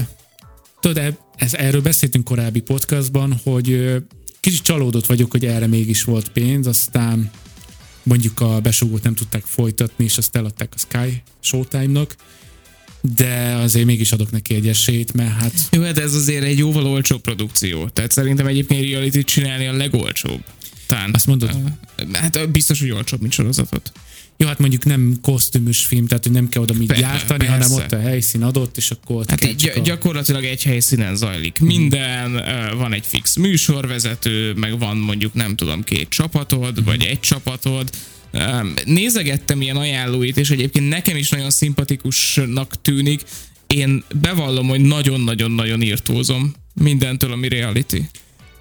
tudod, 0.81 1.18
ez, 1.37 1.54
erről 1.54 1.81
beszéltünk 1.81 2.24
korábbi 2.24 2.61
podcastban, 2.61 3.40
hogy 3.42 3.96
kicsit 4.40 4.62
csalódott 4.62 5.07
vagyok, 5.07 5.31
hogy 5.31 5.44
erre 5.44 5.66
mégis 5.66 6.04
volt 6.04 6.28
pénz, 6.28 6.66
aztán 6.66 7.31
mondjuk 8.09 8.40
a 8.40 8.61
besugót 8.61 9.03
nem 9.03 9.14
tudták 9.14 9.42
folytatni, 9.44 10.05
és 10.05 10.18
azt 10.18 10.37
eladták 10.37 10.73
a 10.75 10.79
Sky 10.79 11.23
Showtime-nak, 11.40 12.16
de 13.01 13.55
azért 13.55 13.87
mégis 13.87 14.12
adok 14.12 14.31
neki 14.31 14.55
egy 14.55 14.68
esélyt, 14.68 15.12
mert 15.12 15.40
hát... 15.40 15.53
Jó, 15.71 15.83
hát 15.83 15.99
ez 15.99 16.14
azért 16.14 16.44
egy 16.44 16.59
jóval 16.59 16.87
olcsóbb 16.87 17.21
produkció. 17.21 17.88
Tehát 17.88 18.11
szerintem 18.11 18.47
egyébként 18.47 18.90
reality 18.90 19.21
csinálni 19.21 19.66
a 19.66 19.73
legolcsóbb. 19.73 20.44
Tán. 20.88 21.11
Azt 21.12 21.27
mondod? 21.27 21.59
Hát 22.12 22.51
biztos, 22.51 22.81
hogy 22.81 22.90
olcsóbb, 22.90 23.20
mint 23.20 23.33
sorozatot. 23.33 23.92
Jó, 24.37 24.46
hát 24.46 24.59
mondjuk 24.59 24.85
nem 24.85 25.18
kosztümös 25.22 25.81
film, 25.81 26.07
tehát 26.07 26.24
hogy 26.24 26.33
nem 26.33 26.48
kell 26.48 26.62
oda 26.62 26.72
mit 26.72 26.92
gyártani, 26.92 27.38
persze. 27.38 27.53
hanem 27.53 27.72
ott 27.72 27.92
a 27.92 28.01
helyszín 28.01 28.42
adott, 28.42 28.77
és 28.77 28.90
akkor 28.90 29.16
ott 29.16 29.31
hát 29.31 29.57
gy- 29.57 29.72
a... 29.77 29.81
gyakorlatilag 29.81 30.44
egy 30.44 30.62
helyszínen 30.62 31.16
zajlik 31.16 31.61
minden, 31.61 32.31
hmm. 32.31 32.79
van 32.79 32.92
egy 32.92 33.07
fix 33.07 33.37
műsorvezető, 33.37 34.53
meg 34.53 34.79
van 34.79 34.96
mondjuk 34.96 35.35
nem 35.35 35.57
tudom 35.57 35.85
két 35.85 36.09
csapatod, 36.09 36.74
hmm. 36.74 36.85
vagy 36.85 37.05
egy 37.05 37.20
csapatod, 37.20 37.90
nézegettem 38.85 39.61
ilyen 39.61 39.77
ajánlóit, 39.77 40.37
és 40.37 40.51
egyébként 40.51 40.88
nekem 40.88 41.16
is 41.16 41.31
nagyon 41.31 41.51
szimpatikusnak 41.51 42.81
tűnik. 42.83 43.22
Én 43.66 44.05
bevallom, 44.20 44.68
hogy 44.68 44.81
nagyon-nagyon-nagyon 44.81 45.83
írtózom 45.83 46.55
mindentől, 46.74 47.33
ami 47.33 47.48
reality 47.48 48.01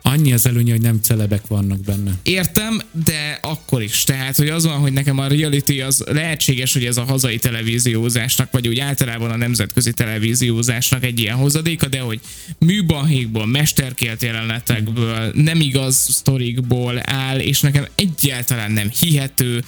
annyi 0.08 0.34
az 0.34 0.46
előnye, 0.46 0.72
hogy 0.72 0.82
nem 0.82 1.00
celebek 1.02 1.48
vannak 1.48 1.80
benne. 1.80 2.12
Értem, 2.24 2.82
de 3.06 3.40
akkor 3.42 3.82
is. 3.82 4.04
Tehát, 4.04 4.36
hogy 4.36 4.50
az 4.50 4.66
van, 4.66 4.80
hogy 4.80 4.94
nekem 4.94 5.20
a 5.20 5.28
reality 5.28 5.82
az 5.82 6.04
lehetséges, 6.06 6.74
hogy 6.74 6.86
ez 6.86 6.98
a 6.98 7.04
hazai 7.04 7.38
televíziózásnak, 7.38 8.52
vagy 8.52 8.68
úgy 8.68 8.80
általában 8.80 9.30
a 9.30 9.36
nemzetközi 9.36 9.94
televíziózásnak 9.94 11.04
egy 11.04 11.20
ilyen 11.20 11.36
hozadéka, 11.36 11.88
de 11.88 12.00
hogy 12.00 12.20
műbalhékból, 12.58 13.46
mesterkélt 13.46 14.22
jelenetekből, 14.22 15.32
nem 15.34 15.60
igaz 15.60 15.96
sztorikból 15.96 17.02
áll, 17.04 17.40
és 17.40 17.60
nekem 17.60 17.88
egyáltalán 17.96 18.72
nem 18.72 18.90
hihető. 18.90 19.64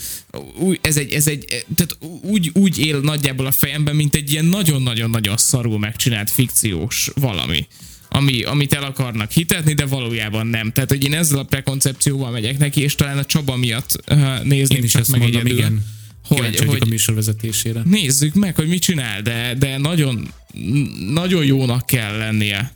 Ez 0.82 0.98
egy, 0.98 1.14
ez 1.14 1.28
egy, 1.28 1.66
tehát 1.76 1.98
úgy, 2.22 2.52
úgy 2.54 2.80
él 2.80 3.00
nagyjából 3.00 3.46
a 3.46 3.52
fejemben, 3.52 3.96
mint 3.96 4.16
egy 4.16 4.32
ilyen 4.32 4.46
nagyon-nagyon-nagyon 4.46 5.38
szarul 5.38 5.80
megcsinált 5.80 6.30
fikciós 6.30 7.10
valami 7.16 7.68
ami, 8.10 8.44
amit 8.44 8.74
el 8.74 8.84
akarnak 8.84 9.32
hitetni, 9.32 9.74
de 9.74 9.86
valójában 9.86 10.48
nem. 10.48 10.72
Tehát, 10.72 10.90
hogy 10.90 11.04
én 11.04 11.14
ezzel 11.14 11.40
a 11.40 11.44
prekoncepcióval 11.44 12.32
megyek 12.32 12.58
neki, 12.58 12.82
és 12.82 12.96
talán 12.96 13.18
a 13.18 13.26
Csaba 13.26 13.56
miatt 13.56 14.04
uh, 14.12 14.44
nézném 14.44 14.78
én 14.78 14.84
is 14.84 14.92
csak 14.92 15.08
meg 15.08 15.20
mondom, 15.20 15.42
egyedül. 15.42 15.58
Igen. 15.58 15.86
Hogy, 16.24 16.60
hogy, 16.60 16.82
a 16.82 16.86
műsorvezetésére. 16.86 17.82
Nézzük 17.86 18.34
meg, 18.34 18.56
hogy 18.56 18.68
mit 18.68 18.82
csinál, 18.82 19.22
de, 19.22 19.56
de 19.60 19.78
nagyon, 19.78 20.34
nagyon 21.10 21.46
jónak 21.46 21.86
kell 21.86 22.18
lennie. 22.18 22.76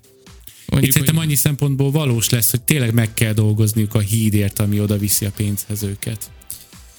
Mondjuk, 0.65 0.83
Itt 0.83 0.91
szerintem 0.91 1.15
hogy... 1.15 1.25
annyi 1.25 1.35
szempontból 1.35 1.91
valós 1.91 2.29
lesz, 2.29 2.51
hogy 2.51 2.61
tényleg 2.61 2.93
meg 2.93 3.13
kell 3.13 3.33
dolgozniuk 3.33 3.93
a 3.93 3.99
hídért, 3.99 4.59
ami 4.59 4.79
oda 4.79 4.97
viszi 4.97 5.25
a 5.25 5.31
pénzhez 5.35 5.83
őket. 5.83 6.31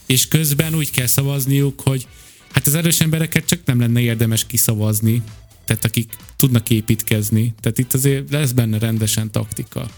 És 0.07 0.29
közben 0.29 0.75
úgy 0.75 0.91
kell 0.91 1.07
szavazniuk, 1.07 1.81
hogy 1.81 2.07
hát 2.53 2.67
az 2.67 2.75
erős 2.75 3.01
embereket 3.01 3.47
csak 3.47 3.61
nem 3.65 3.81
lenne 3.81 4.01
érdemes 4.01 4.47
kiszavazni, 4.47 5.23
tehát 5.65 5.85
akik 5.85 6.17
tudnak 6.37 6.71
építkezni. 6.71 7.55
Tehát 7.61 7.79
itt 7.79 7.95
azért 7.95 8.31
lesz 8.31 8.51
benne 8.51 8.79
rendesen 8.79 9.31
taktika. 9.31 9.89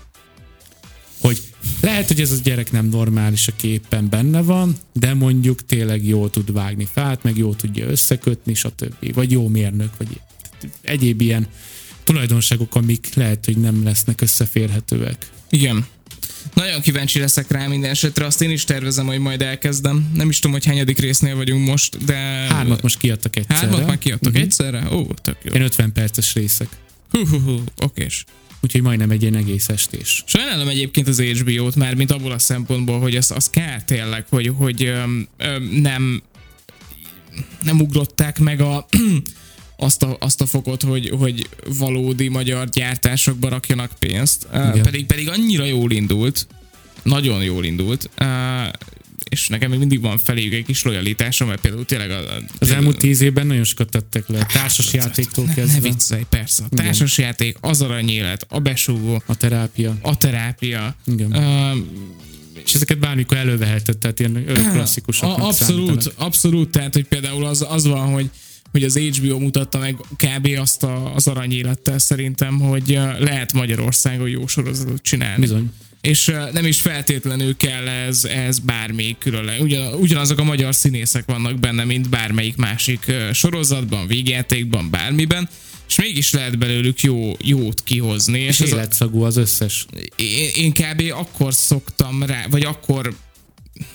Hogy 1.21 1.43
lehet, 1.81 2.07
hogy 2.07 2.21
ez 2.21 2.31
a 2.31 2.37
gyerek 2.43 2.73
nem 2.73 2.87
normális, 2.87 3.49
a 3.49 3.53
képen 3.57 4.09
benne 4.09 4.43
van, 4.43 4.77
de 4.93 5.15
mondjuk 5.15 5.65
tényleg 5.65 6.07
jól 6.07 6.31
tud 6.31 6.53
vágni 6.53 6.89
fát, 6.93 7.23
meg 7.23 7.37
jól 7.37 7.57
tudja 7.57 7.87
összekötni, 7.87 8.55
stb. 8.55 9.15
Vagy 9.15 9.31
jó 9.31 9.49
mérnök, 9.49 9.97
vagy 9.97 10.21
egyéb 10.81 11.21
ilyen 11.21 11.47
tulajdonságok, 12.05 12.75
amik 12.75 13.15
lehet, 13.15 13.45
hogy 13.45 13.57
nem 13.57 13.85
lesznek 13.85 14.21
összeférhetőek. 14.21 15.31
Igen. 15.51 15.87
Nagyon 16.55 16.81
kíváncsi 16.81 17.19
leszek 17.19 17.51
rá 17.51 17.67
minden 17.67 17.91
esetre, 17.91 18.27
azt 18.27 18.43
én 18.43 18.51
is 18.51 18.65
tervezem, 18.65 19.07
hogy 19.07 19.19
majd 19.19 19.43
elkezdem. 19.43 20.11
Nem 20.15 20.29
is 20.29 20.39
tudom, 20.39 20.53
hogy 20.53 20.65
hányadik 20.65 20.99
résznél 20.99 21.37
vagyunk 21.37 21.67
most, 21.67 22.05
de... 22.05 22.15
Hármat 22.49 22.83
most 22.83 22.99
kiadtak 22.99 23.37
egyszerre. 23.37 23.61
Hármat 23.61 23.87
már 23.87 23.99
kiadtak 23.99 24.29
uh-huh. 24.29 24.45
egyszerre? 24.45 24.93
Ó, 24.93 25.07
tök 25.23 25.37
jó. 25.43 25.53
Én 25.53 25.63
50 25.63 25.93
perces 25.93 26.35
részek. 26.35 26.69
Hú, 27.11 27.27
hú, 27.27 27.39
hú, 27.41 27.63
okés. 27.77 28.25
Úgyhogy 28.61 28.83
majdnem 28.83 29.11
egy 29.11 29.23
ilyen 29.23 29.35
egész 29.35 29.69
estés. 29.69 30.23
Sajnálom 30.27 30.69
egyébként 30.69 31.09
az 31.09 31.21
HBO-t 31.21 31.75
már, 31.75 31.95
mint 31.95 32.11
abból 32.11 32.33
a 32.33 32.39
szempontból, 32.39 33.01
hogy 33.01 33.17
az, 33.17 33.31
az 33.31 33.51
kell 33.51 33.83
tényleg, 33.83 34.27
hogy, 34.29 34.53
hogy 34.57 34.85
öm, 34.85 35.29
öm, 35.37 35.63
nem 35.63 36.23
nem 37.63 37.81
ugrották 37.81 38.39
meg 38.39 38.61
a 38.61 38.87
azt 39.77 40.03
a, 40.03 40.17
azt 40.21 40.41
a 40.41 40.47
fokot, 40.47 40.83
hogy, 40.83 41.09
hogy 41.19 41.49
valódi 41.79 42.29
magyar 42.29 42.69
gyártásokba 42.69 43.49
rakjanak 43.49 43.91
pénzt. 43.99 44.47
Uh, 44.53 44.81
pedig, 44.81 45.07
pedig 45.07 45.29
annyira 45.29 45.65
jól 45.65 45.91
indult, 45.93 46.47
nagyon 47.03 47.43
jól 47.43 47.65
indult. 47.65 48.11
És 49.31 49.49
nekem 49.49 49.71
még 49.71 49.79
mindig 49.79 50.01
van 50.01 50.19
feléjük 50.19 50.53
egy 50.53 50.65
kis 50.65 50.83
lojalitásom, 50.83 51.49
mert 51.49 51.61
például 51.61 51.85
tényleg 51.85 52.11
a, 52.11 52.19
a, 52.19 52.43
Az 52.59 52.71
elmúlt 52.71 52.99
tíz 52.99 53.21
évben 53.21 53.47
nagyon 53.47 53.65
sokat 53.65 53.89
tettek 53.91 54.29
le. 54.29 54.47
Társas 54.53 54.93
játéktól 54.93 55.45
ne, 55.45 55.51
ne 55.51 55.57
kezdve. 55.57 55.81
viccelj, 55.81 56.23
persze. 56.29 56.63
A 56.71 56.75
társasjáték, 56.75 57.57
az 57.61 57.83
aranyélet, 57.83 58.47
a 58.49 58.59
besúgó, 58.59 59.23
A 59.27 59.35
terápia. 59.35 59.97
a 60.03 60.17
terápia. 60.17 60.95
Igen. 61.07 61.37
Uh, 61.37 61.77
És 62.65 62.75
ezeket 62.75 62.99
bármikor 62.99 63.37
elővehetett, 63.37 64.01
tehát 64.01 64.21
ilyen 64.21 64.37
örök 64.49 64.71
klasszikusok. 64.73 65.39
abszolút, 65.39 66.13
abszolút, 66.17 66.71
tehát 66.71 66.93
hogy 66.95 67.05
például 67.07 67.45
az, 67.45 67.67
az 67.69 67.87
van, 67.87 68.13
hogy 68.13 68.31
hogy 68.77 68.85
az 68.85 68.99
HBO 68.99 69.39
mutatta 69.39 69.79
meg 69.79 69.97
kb. 70.17 70.49
azt 70.59 70.83
a, 70.83 71.15
az 71.15 71.27
aranyélettel 71.27 71.99
szerintem, 71.99 72.61
hogy 72.61 72.99
lehet 73.19 73.53
Magyarországon 73.53 74.29
jó 74.29 74.47
sorozatot 74.47 75.03
csinálni. 75.03 75.41
Bizony. 75.41 75.73
És 76.01 76.33
nem 76.53 76.67
is 76.67 76.81
feltétlenül 76.81 77.57
kell 77.57 77.89
ez, 77.89 78.25
ez 78.25 78.59
bármelyik 78.59 79.19
különleg. 79.19 79.61
Ugyan, 79.61 79.95
ugyanazok 79.95 80.39
a 80.39 80.45
magyar 80.45 80.75
színészek 80.75 81.25
vannak 81.27 81.59
benne, 81.59 81.85
mint 81.85 82.09
bármelyik 82.09 82.57
másik 82.57 83.13
sorozatban, 83.33 84.07
végjátékban, 84.07 84.91
bármiben, 84.91 85.49
és 85.89 85.97
mégis 85.97 86.33
lehet 86.33 86.59
belőlük 86.59 87.01
jó, 87.01 87.33
jót 87.43 87.83
kihozni. 87.85 88.41
És 88.41 88.61
ez 88.61 88.73
a- 88.73 88.77
életszagú 88.77 89.23
az 89.23 89.37
összes. 89.37 89.87
én, 90.17 90.51
én 90.55 90.73
kb. 90.73 91.03
akkor 91.15 91.55
szoktam 91.55 92.23
rá, 92.23 92.47
vagy 92.51 92.63
akkor 92.65 93.15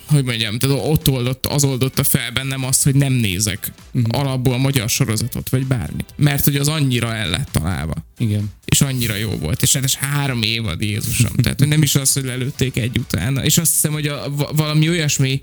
hogy 0.06 0.24
mondjam, 0.24 0.60
tehát 0.60 0.78
ott 0.86 1.10
oldott, 1.10 1.46
az 1.46 1.64
oldotta 1.64 2.04
fel 2.04 2.32
bennem 2.32 2.64
azt, 2.64 2.84
hogy 2.84 2.96
nem 2.96 3.14
nézek 3.14 3.72
uh-huh. 3.92 4.20
alapból 4.20 4.58
magyar 4.58 4.90
sorozatot, 4.90 5.50
vagy 5.50 5.66
bármit. 5.66 6.06
Mert 6.16 6.44
hogy 6.44 6.56
az 6.56 6.68
annyira 6.68 7.16
el 7.16 7.30
lett 7.30 7.50
találva. 7.52 7.94
Igen. 8.18 8.52
És 8.66 8.82
annyira 8.82 9.16
jó 9.16 9.30
volt. 9.30 9.62
És 9.62 9.74
hát 9.74 9.84
ez 9.84 9.96
három 9.96 10.42
évad, 10.42 10.82
Jézusom. 10.82 11.32
Tehát 11.36 11.60
hogy 11.60 11.68
nem 11.68 11.82
is 11.82 11.96
az, 11.96 12.14
hogy 12.14 12.24
lelőtték 12.24 12.78
egy 12.78 12.98
utána. 12.98 13.44
És 13.44 13.58
azt 13.58 13.74
hiszem, 13.74 13.92
hogy 13.92 14.08
a, 14.08 14.30
va- 14.36 14.52
valami 14.56 14.90
olyasmi 14.90 15.42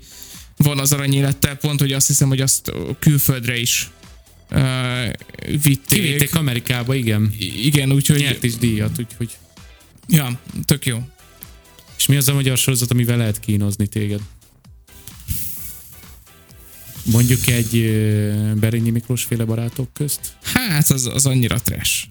van 0.57 0.79
az 0.79 0.93
aranyélettel 0.93 1.55
pont, 1.55 1.79
hogy 1.79 1.91
azt 1.93 2.07
hiszem, 2.07 2.27
hogy 2.27 2.41
azt 2.41 2.71
külföldre 2.99 3.57
is 3.57 3.89
uh, 4.51 4.61
vitték. 5.45 6.01
Kivitték 6.01 6.35
Amerikába, 6.35 6.95
igen. 6.95 7.33
I- 7.39 7.65
Igen, 7.65 7.91
úgyhogy... 7.91 8.19
Nyert 8.19 8.43
is 8.43 8.55
díjat, 8.55 8.99
úgyhogy. 8.99 9.29
Ja, 10.07 10.39
tök 10.65 10.85
jó. 10.85 11.07
És 11.99 12.05
mi 12.05 12.15
az 12.15 12.27
a 12.27 12.33
magyar 12.33 12.57
sorozat, 12.57 12.91
amivel 12.91 13.17
lehet 13.17 13.39
kínozni 13.39 13.87
téged? 13.87 14.19
Mondjuk 17.03 17.47
egy 17.47 17.71
Berényi 18.59 18.89
Miklós 18.89 19.23
féle 19.23 19.45
barátok 19.45 19.93
közt? 19.93 20.19
Hát 20.41 20.89
az, 20.89 21.05
az 21.05 21.25
annyira 21.25 21.61
trash. 21.61 22.03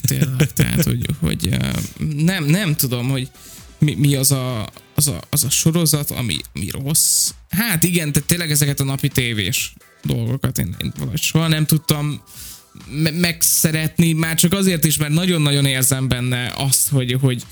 Tényleg, 0.00 0.52
tehát, 0.52 0.82
hogy, 0.82 1.06
hogy 1.20 1.56
nem, 2.16 2.44
nem 2.44 2.76
tudom, 2.76 3.08
hogy 3.08 3.30
mi, 3.78 3.94
mi 3.94 4.14
az, 4.14 4.32
a, 4.32 4.68
az, 4.94 5.08
a, 5.08 5.20
az 5.30 5.44
a 5.44 5.50
sorozat, 5.50 6.10
ami, 6.10 6.36
ami 6.54 6.70
rossz. 6.70 7.30
Hát 7.48 7.84
igen, 7.84 8.12
tehát 8.12 8.28
tényleg 8.28 8.50
ezeket 8.50 8.80
a 8.80 8.84
napi 8.84 9.08
tévés 9.08 9.72
dolgokat 10.04 10.58
én, 10.58 10.76
én 10.82 10.92
valahogy 10.96 11.20
soha 11.20 11.48
nem 11.48 11.66
tudtam 11.66 12.22
me- 12.90 13.20
megszeretni, 13.20 14.12
már 14.12 14.36
csak 14.36 14.52
azért 14.52 14.84
is, 14.84 14.96
mert 14.96 15.12
nagyon-nagyon 15.12 15.64
érzem 15.64 16.08
benne 16.08 16.52
azt, 16.56 16.88
hogy, 16.88 17.16
hogy 17.20 17.42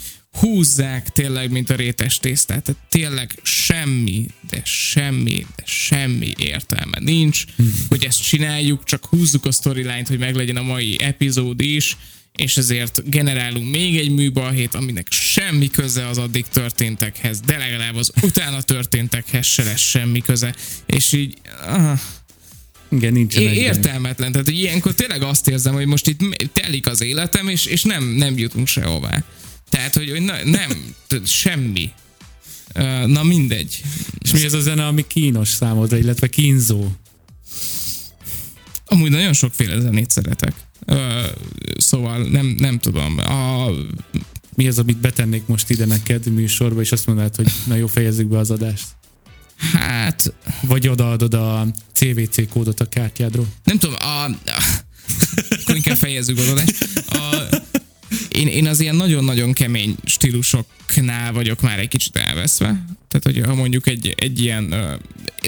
húzzák 0.41 1.09
tényleg, 1.09 1.51
mint 1.51 1.71
a 1.71 1.75
rétes 1.75 2.19
tésztát. 2.19 2.63
Tehát 2.63 2.81
tényleg 2.89 3.39
semmi, 3.43 4.27
de 4.51 4.61
semmi, 4.65 5.47
de 5.57 5.63
semmi 5.67 6.33
értelme 6.39 6.99
nincs, 7.01 7.45
hogy 7.89 8.05
ezt 8.05 8.23
csináljuk, 8.23 8.85
csak 8.85 9.07
húzzuk 9.07 9.47
a 9.47 9.53
storyline-t, 9.53 10.09
hogy 10.09 10.19
meglegyen 10.19 10.57
a 10.57 10.63
mai 10.63 10.97
epizód 11.01 11.61
is, 11.61 11.97
és 12.37 12.57
ezért 12.57 13.11
generálunk 13.11 13.71
még 13.71 13.99
egy 13.99 14.11
műbalhét, 14.11 14.75
aminek 14.75 15.07
semmi 15.11 15.71
köze 15.71 16.07
az 16.07 16.19
addig 16.19 16.45
történtekhez, 16.49 17.41
de 17.41 17.57
legalább 17.57 17.95
az 17.95 18.13
utána 18.23 18.63
történtekhez 18.63 19.47
se 19.47 19.65
lesz 19.65 19.81
semmi 19.81 20.21
köze. 20.21 20.55
És 20.87 21.13
így... 21.13 21.35
Ah, 21.67 21.99
Igen, 22.91 23.13
nincsen 23.13 23.43
É- 23.43 23.57
értelmetlen. 23.57 24.33
Tehát 24.33 24.49
ilyenkor 24.49 24.95
tényleg 24.95 25.23
azt 25.23 25.49
érzem, 25.49 25.75
hogy 25.75 25.87
most 25.87 26.07
itt 26.07 26.21
telik 26.53 26.87
az 26.87 27.03
életem, 27.03 27.49
és, 27.49 27.65
és 27.65 27.83
nem, 27.83 28.05
nem 28.05 28.39
jutunk 28.39 28.67
sehová. 28.67 29.25
Tehát, 29.69 29.95
hogy, 29.95 30.11
hogy 30.11 30.23
na, 30.23 30.35
nem, 30.45 30.95
semmi. 31.25 31.91
Na 33.07 33.23
mindegy. 33.23 33.83
És 34.19 34.33
mi 34.33 34.45
az 34.45 34.53
a 34.53 34.61
zene, 34.61 34.87
ami 34.87 35.07
kínos 35.07 35.49
számodra, 35.49 35.97
illetve 35.97 36.29
kínzó? 36.29 36.87
Amúgy 38.87 39.11
nagyon 39.11 39.33
sokféle 39.33 39.81
zenét 39.81 40.11
szeretek. 40.11 40.53
Szóval 41.79 42.29
nem, 42.29 42.47
nem 42.47 42.79
tudom. 42.79 43.19
A, 43.19 43.71
Mi 44.55 44.69
az, 44.69 44.79
amit 44.79 44.97
betennék 44.97 45.47
most 45.47 45.71
ide 45.71 45.85
neked 45.85 46.27
műsorba, 46.27 46.81
és 46.81 46.93
azt 46.93 47.07
mondanád, 47.07 47.37
hogy 47.37 47.53
na 47.67 47.75
jó, 47.75 47.87
fejezzük 47.87 48.27
be 48.27 48.39
az 48.39 48.51
adást. 48.51 48.87
hát 49.73 50.35
Vagy 50.63 50.89
odaadod 50.89 51.35
a 51.35 51.67
CVC 51.93 52.49
kódot 52.49 52.81
a 52.81 52.85
kártyádról. 52.85 53.47
nem 53.65 53.79
tudom, 53.79 53.97
a 53.99 54.31
akkor 55.61 55.77
inkább 55.77 55.97
fejezzük 55.97 56.39
az 56.39 56.49
adást. 56.49 56.89
A, 57.09 57.46
én, 58.29 58.47
én 58.47 58.67
az 58.67 58.81
ilyen 58.81 58.97
nagyon-nagyon 58.97 59.53
kemény 59.53 59.97
stílusoknál 60.05 61.33
vagyok 61.33 61.61
már 61.61 61.79
egy 61.79 61.89
kicsit 61.89 62.17
elveszve. 62.17 62.85
Tehát, 63.09 63.23
hogy 63.23 63.41
ha 63.47 63.55
mondjuk 63.55 63.87
egy, 63.87 64.15
egy 64.17 64.41
ilyen 64.41 64.75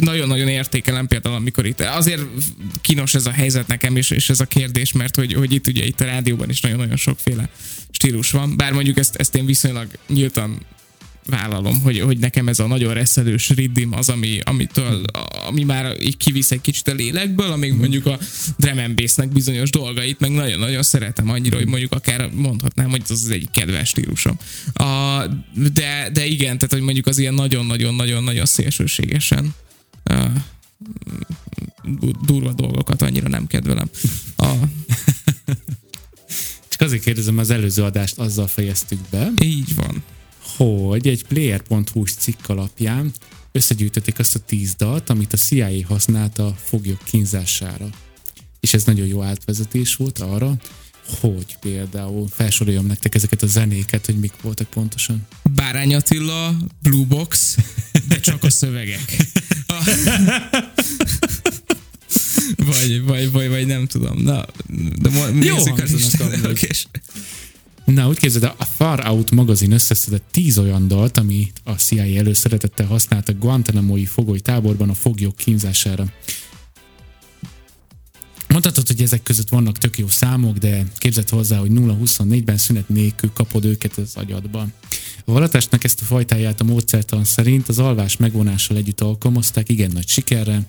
nagyon-nagyon 0.00 0.48
értékelem 0.48 1.06
például, 1.06 1.34
amikor 1.34 1.66
itt 1.66 1.80
azért 1.80 2.22
kínos 2.80 3.14
ez 3.14 3.26
a 3.26 3.30
helyzet 3.30 3.66
nekem 3.66 3.96
is, 3.96 4.10
és 4.10 4.30
ez 4.30 4.40
a 4.40 4.44
kérdés, 4.44 4.92
mert 4.92 5.16
hogy, 5.16 5.32
hogy 5.32 5.52
itt 5.52 5.66
ugye 5.66 5.84
itt 5.84 6.00
a 6.00 6.04
rádióban 6.04 6.50
is 6.50 6.60
nagyon-nagyon 6.60 6.96
sokféle 6.96 7.48
stílus 7.90 8.30
van, 8.30 8.56
bár 8.56 8.72
mondjuk 8.72 8.98
ezt, 8.98 9.16
ezt 9.16 9.34
én 9.34 9.46
viszonylag 9.46 9.86
nyíltan 10.08 10.58
vállalom, 11.28 11.80
hogy, 11.80 12.00
hogy 12.00 12.18
nekem 12.18 12.48
ez 12.48 12.58
a 12.58 12.66
nagyon 12.66 12.94
reszelős 12.94 13.48
riddim 13.48 13.92
az, 13.92 14.08
ami, 14.08 14.40
amitől, 14.44 15.04
ami 15.46 15.64
már 15.64 15.96
így 16.00 16.16
kivisz 16.16 16.50
egy 16.50 16.60
kicsit 16.60 16.88
a 16.88 16.92
lélekből, 16.92 17.50
amíg 17.50 17.72
mondjuk 17.72 18.06
a 18.06 18.18
drum 18.56 18.78
and 18.78 18.94
bass-nek 18.94 19.28
bizonyos 19.28 19.70
dolgait 19.70 20.20
meg 20.20 20.30
nagyon-nagyon 20.30 20.82
szeretem 20.82 21.30
annyira, 21.30 21.56
hogy 21.56 21.66
mondjuk 21.66 21.92
akár 21.92 22.30
mondhatnám, 22.34 22.90
hogy 22.90 23.02
az 23.04 23.22
az 23.24 23.30
egyik 23.30 23.50
kedvenc 23.50 23.88
stílusom. 23.88 24.36
A, 24.72 25.22
de, 25.72 26.10
de 26.12 26.26
igen, 26.26 26.58
tehát 26.58 26.72
hogy 26.72 26.82
mondjuk 26.82 27.06
az 27.06 27.18
ilyen 27.18 27.34
nagyon-nagyon-nagyon-nagyon 27.34 28.46
szélsőségesen 28.46 29.54
a, 30.04 30.14
du- 32.00 32.24
durva 32.26 32.52
dolgokat 32.52 33.02
annyira 33.02 33.28
nem 33.28 33.46
kedvelem. 33.46 33.90
A, 34.36 34.52
Csak 36.68 36.80
azért 36.80 37.02
kérdezem, 37.02 37.38
az 37.38 37.50
előző 37.50 37.82
adást 37.82 38.18
azzal 38.18 38.46
fejeztük 38.46 38.98
be, 39.10 39.32
így 39.42 39.74
van. 39.74 40.02
Hogy 40.58 41.08
egy 41.08 41.24
player.hu-s 41.24 42.14
cikk 42.14 42.48
alapján 42.48 43.12
összegyűjtötték 43.52 44.18
azt 44.18 44.34
a 44.34 44.38
tíz 44.38 44.74
dalt, 44.74 45.10
amit 45.10 45.32
a 45.32 45.36
CIA 45.36 45.86
használta 45.86 46.46
a 46.46 46.56
foglyok 46.64 47.00
kínzására. 47.04 47.88
És 48.60 48.74
ez 48.74 48.84
nagyon 48.84 49.06
jó 49.06 49.22
átvezetés 49.22 49.96
volt 49.96 50.18
arra, 50.18 50.56
hogy 51.20 51.56
például 51.60 52.28
felsoroljam 52.28 52.86
nektek 52.86 53.14
ezeket 53.14 53.42
a 53.42 53.46
zenéket, 53.46 54.06
hogy 54.06 54.18
mik 54.18 54.32
voltak 54.42 54.66
pontosan. 54.66 55.26
Bárány 55.54 55.94
Attila, 55.94 56.56
Blue 56.82 57.04
Box, 57.06 57.56
de 58.08 58.20
csak 58.20 58.44
a 58.44 58.50
szövegek. 58.50 59.16
vagy, 62.56 63.02
vagy, 63.02 63.30
vagy, 63.30 63.48
vagy 63.48 63.66
nem 63.66 63.86
tudom. 63.86 64.22
Na, 64.22 64.46
de 64.96 65.08
mo- 65.08 65.48
az 65.56 65.68
hangzanak. 65.68 66.44
Oké. 66.50 66.68
Na, 67.94 68.08
úgy 68.08 68.18
képzeld, 68.18 68.44
el, 68.44 68.54
a 68.58 68.64
Far 68.64 69.06
Out 69.06 69.30
magazin 69.30 69.72
összeszedett 69.72 70.24
tíz 70.30 70.58
olyan 70.58 70.88
dalt, 70.88 71.18
amit 71.18 71.60
a 71.64 71.72
CIA 71.72 72.16
előszeretettel 72.16 72.86
használtak 72.86 73.38
Guantanamo-i 73.38 74.04
fogoly 74.04 74.38
táborban 74.38 74.88
a 74.88 74.94
foglyok 74.94 75.36
kínzására. 75.36 76.12
Mondhatod, 78.48 78.86
hogy 78.86 79.02
ezek 79.02 79.22
között 79.22 79.48
vannak 79.48 79.78
tök 79.78 79.98
jó 79.98 80.08
számok, 80.08 80.56
de 80.56 80.86
képzeld 80.96 81.28
hozzá, 81.28 81.58
hogy 81.58 81.70
0-24-ben 81.72 82.56
szünet 82.56 82.88
nélkül 82.88 83.30
kapod 83.34 83.64
őket 83.64 83.96
az 83.96 84.12
agyadba. 84.14 84.66
A 85.24 85.32
valatásnak 85.32 85.84
ezt 85.84 86.00
a 86.00 86.04
fajtáját 86.04 86.60
a 86.60 86.64
módszertan 86.64 87.24
szerint 87.24 87.68
az 87.68 87.78
alvás 87.78 88.16
megvonással 88.16 88.76
együtt 88.76 89.00
alkalmazták 89.00 89.68
igen 89.68 89.90
nagy 89.90 90.08
sikerrel, 90.08 90.66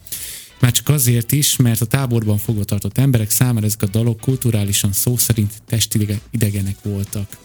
már 0.59 0.71
csak 0.71 0.89
azért 0.89 1.31
is, 1.31 1.55
mert 1.55 1.81
a 1.81 1.85
táborban 1.85 2.37
fogva 2.37 2.63
tartott 2.63 2.97
emberek 2.97 3.29
számára 3.29 3.65
ezek 3.65 3.81
a 3.81 3.85
dalok 3.85 4.19
kulturálisan 4.19 4.93
szó 4.93 5.17
szerint 5.17 5.53
testi 5.67 6.07
idegenek 6.31 6.75
voltak. 6.83 7.37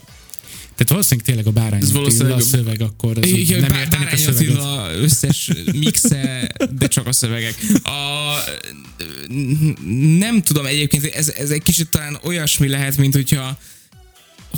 Tehát 0.75 0.89
valószínűleg 0.89 1.27
tényleg 1.27 1.47
a 1.47 1.51
bárány 1.51 1.81
Ez 1.81 1.89
Attila 1.89 2.01
valószínűleg 2.01 2.39
a 2.39 2.41
szöveg 2.41 2.81
akkor 2.81 3.19
az 3.19 3.27
Igen, 3.29 3.61
nem 3.61 3.69
Bá- 3.69 3.81
értenek 3.81 4.13
a 4.13 4.17
szöveget. 4.17 4.57
Attila 4.57 4.93
összes 4.93 5.51
mixe, 5.73 6.53
de 6.79 6.87
csak 6.87 7.07
a 7.07 7.13
szövegek. 7.13 7.55
A, 7.83 8.35
nem 10.19 10.43
tudom 10.43 10.67
egyébként, 10.67 11.05
ez, 11.05 11.29
ez 11.29 11.51
egy 11.51 11.63
kicsit 11.63 11.89
talán 11.89 12.19
olyasmi 12.23 12.69
lehet, 12.69 12.97
mint 12.97 13.15
hogyha 13.15 13.59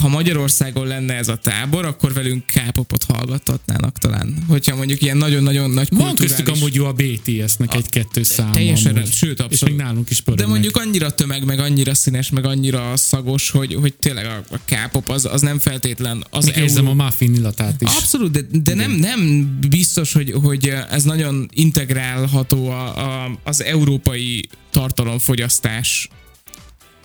ha 0.00 0.08
Magyarországon 0.08 0.86
lenne 0.86 1.14
ez 1.14 1.28
a 1.28 1.36
tábor, 1.36 1.84
akkor 1.84 2.12
velünk 2.12 2.46
K-popot 2.46 3.04
hallgathatnának 3.04 3.98
talán. 3.98 4.44
Hogyha 4.48 4.76
mondjuk 4.76 5.02
ilyen 5.02 5.16
nagyon-nagyon 5.16 5.70
nagy 5.70 5.88
Van 5.90 5.98
kulturális... 5.98 6.34
köztük 6.34 6.48
amúgy 6.54 6.74
jó 6.74 6.84
a 6.84 6.92
BTS-nek 6.92 7.74
egy-kettő 7.74 8.22
szám. 8.22 8.52
Teljesen, 8.52 8.96
amúgy. 8.96 9.10
sőt, 9.12 9.38
És 9.38 9.44
abszolút. 9.44 9.76
még 9.76 9.84
nálunk 9.84 10.10
is 10.10 10.16
De 10.16 10.22
pörögnek. 10.24 10.48
mondjuk 10.48 10.76
annyira 10.76 11.14
tömeg, 11.14 11.44
meg 11.44 11.58
annyira 11.58 11.94
színes, 11.94 12.30
meg 12.30 12.44
annyira 12.44 12.96
szagos, 12.96 13.50
hogy, 13.50 13.74
hogy 13.74 13.94
tényleg 13.94 14.26
a, 14.26 14.42
a 14.50 14.58
K-pop 14.64 15.08
az, 15.08 15.24
az 15.24 15.40
nem 15.40 15.58
feltétlen 15.58 16.24
az 16.30 16.44
Még 16.44 16.56
érzem 16.56 16.88
a 16.88 16.92
muffin 16.92 17.34
illatát 17.34 17.82
is. 17.82 17.88
Abszolút, 17.96 18.30
de, 18.30 18.40
de 18.62 18.74
nem, 18.74 18.90
nem 18.90 19.50
biztos, 19.68 20.12
hogy, 20.12 20.32
hogy 20.42 20.72
ez 20.90 21.02
nagyon 21.02 21.48
integrálható 21.52 22.68
a, 22.70 23.24
a, 23.24 23.38
az 23.44 23.62
európai 23.62 24.48
tartalomfogyasztás 24.70 26.08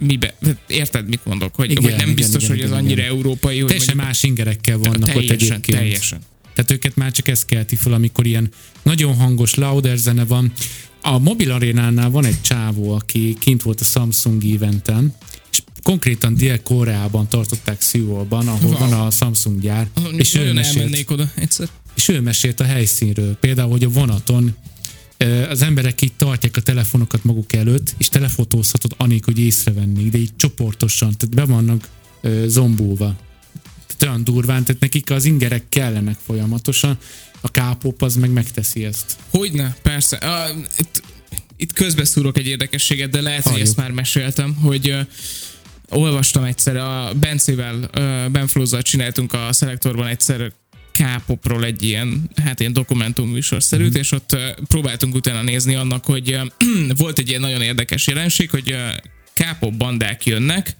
mibe. 0.06 0.36
Érted, 0.68 1.08
mit 1.08 1.26
mondok? 1.26 1.56
Hogy, 1.56 1.72
Igen, 1.72 1.84
hogy 1.84 1.92
nem 1.92 2.02
igen, 2.02 2.16
biztos, 2.16 2.44
igen, 2.44 2.56
hogy 2.56 2.60
ez 2.66 2.70
igen, 2.70 2.80
annyira 2.84 3.02
igen. 3.02 3.16
európai, 3.16 3.58
hogy 3.60 3.66
Teljesen 3.68 3.96
mondjuk- 3.96 4.08
más 4.16 4.24
ingerekkel 4.24 4.78
vannak 4.78 5.08
ott 5.08 5.14
teljesen, 5.14 5.36
egyébként. 5.38 5.78
teljesen. 5.78 6.20
Tehát 6.56 6.72
őket 6.72 6.96
már 6.96 7.12
csak 7.12 7.28
ez 7.28 7.46
kelti 7.46 7.76
fel, 7.76 7.94
amikor 7.94 8.26
ilyen 8.26 8.50
nagyon 8.84 9.16
hangos 9.16 9.54
louder 9.56 9.98
zene 9.98 10.26
van. 10.26 10.52
A 11.02 11.18
mobil 11.20 11.52
arénánál 11.52 12.10
van 12.10 12.26
egy 12.26 12.42
csávó, 12.42 12.92
aki 12.92 13.36
kint 13.40 13.62
volt 13.62 13.82
a 13.82 13.84
Samsung 13.84 14.44
eventen, 14.46 15.14
és 15.52 15.62
konkrétan 15.84 16.36
Dél-Koreában 16.36 17.28
tartották 17.28 17.82
Szűolban, 17.82 18.48
ahol 18.48 18.70
Wow. 18.70 18.80
van 18.80 18.94
a 18.94 19.10
Samsung 19.12 19.62
gyár, 19.62 19.88
és 20.18 20.36
ő, 20.36 20.54
mesélt, 20.54 21.10
oda 21.12 21.32
egyszer. 21.36 21.68
és 21.96 22.08
ő 22.08 22.22
mesélt 22.22 22.60
a 22.60 22.64
helyszínről. 22.64 23.36
Például, 23.36 23.70
hogy 23.70 23.84
a 23.84 23.90
vonaton 23.90 24.56
az 25.50 25.62
emberek 25.62 26.02
így 26.02 26.14
tartják 26.14 26.58
a 26.58 26.62
telefonokat 26.62 27.24
maguk 27.24 27.54
előtt, 27.54 27.96
és 27.98 28.10
telefotózhatod 28.10 28.94
anélkül, 28.98 29.34
hogy 29.34 29.44
észrevennék, 29.44 30.12
de 30.12 30.18
így 30.18 30.36
csoportosan, 30.36 31.18
tehát 31.18 31.36
be 31.36 31.46
vannak 31.54 31.88
ö, 32.22 32.46
zombulva. 32.48 33.16
Tehát 33.88 34.04
olyan 34.04 34.24
durván, 34.24 34.64
tehát 34.64 34.82
nekik 34.82 35.12
az 35.12 35.26
ingerek 35.26 35.64
kellenek 35.70 36.18
folyamatosan, 36.26 36.98
a 37.42 37.52
K-pop 37.52 38.02
az 38.02 38.16
meg 38.16 38.30
megteszi 38.30 38.86
ezt. 38.86 39.18
Hogyne, 39.30 39.76
persze. 39.82 40.20
Uh, 40.24 40.64
itt, 40.78 41.02
itt 41.56 41.74
közbeszúrok 41.74 42.38
egy 42.38 42.48
érdekességet, 42.48 43.10
de 43.10 43.22
lehet, 43.22 43.44
hogy 43.44 43.52
Halljuk. 43.52 43.68
ezt 43.68 43.78
már 43.78 43.92
meséltem, 43.92 44.56
hogy 44.56 44.90
uh, 44.90 45.00
olvastam 45.90 46.44
egyszer, 46.44 46.76
a 46.76 47.14
Bencével, 47.20 47.76
uh, 47.76 48.32
Benflózzal 48.32 48.82
csináltunk 48.82 49.34
a 49.34 49.54
Szelektorban 49.54 50.08
egyszer 50.08 50.52
K-popról 50.94 51.66
egy 51.66 51.84
ilyen, 51.84 52.30
hát 52.44 52.60
ilyen 52.60 52.74
dokumentumműsorszerűt, 52.74 53.88
Mhm. 53.90 53.98
mm. 53.98 54.02
és 54.02 54.12
ott 54.12 54.38
próbáltunk 54.68 55.16
utána 55.16 55.42
nézni 55.42 55.76
annak, 55.76 56.06
hogy 56.06 56.38
volt 56.98 57.20
egy 57.20 57.30
ilyen 57.30 57.42
nagyon 57.42 57.62
érdekes 57.62 58.08
jelenség, 58.08 58.50
hogy 58.50 58.76
K-pop 59.34 59.74
bandák 59.74 60.26
jönnek, 60.26 60.76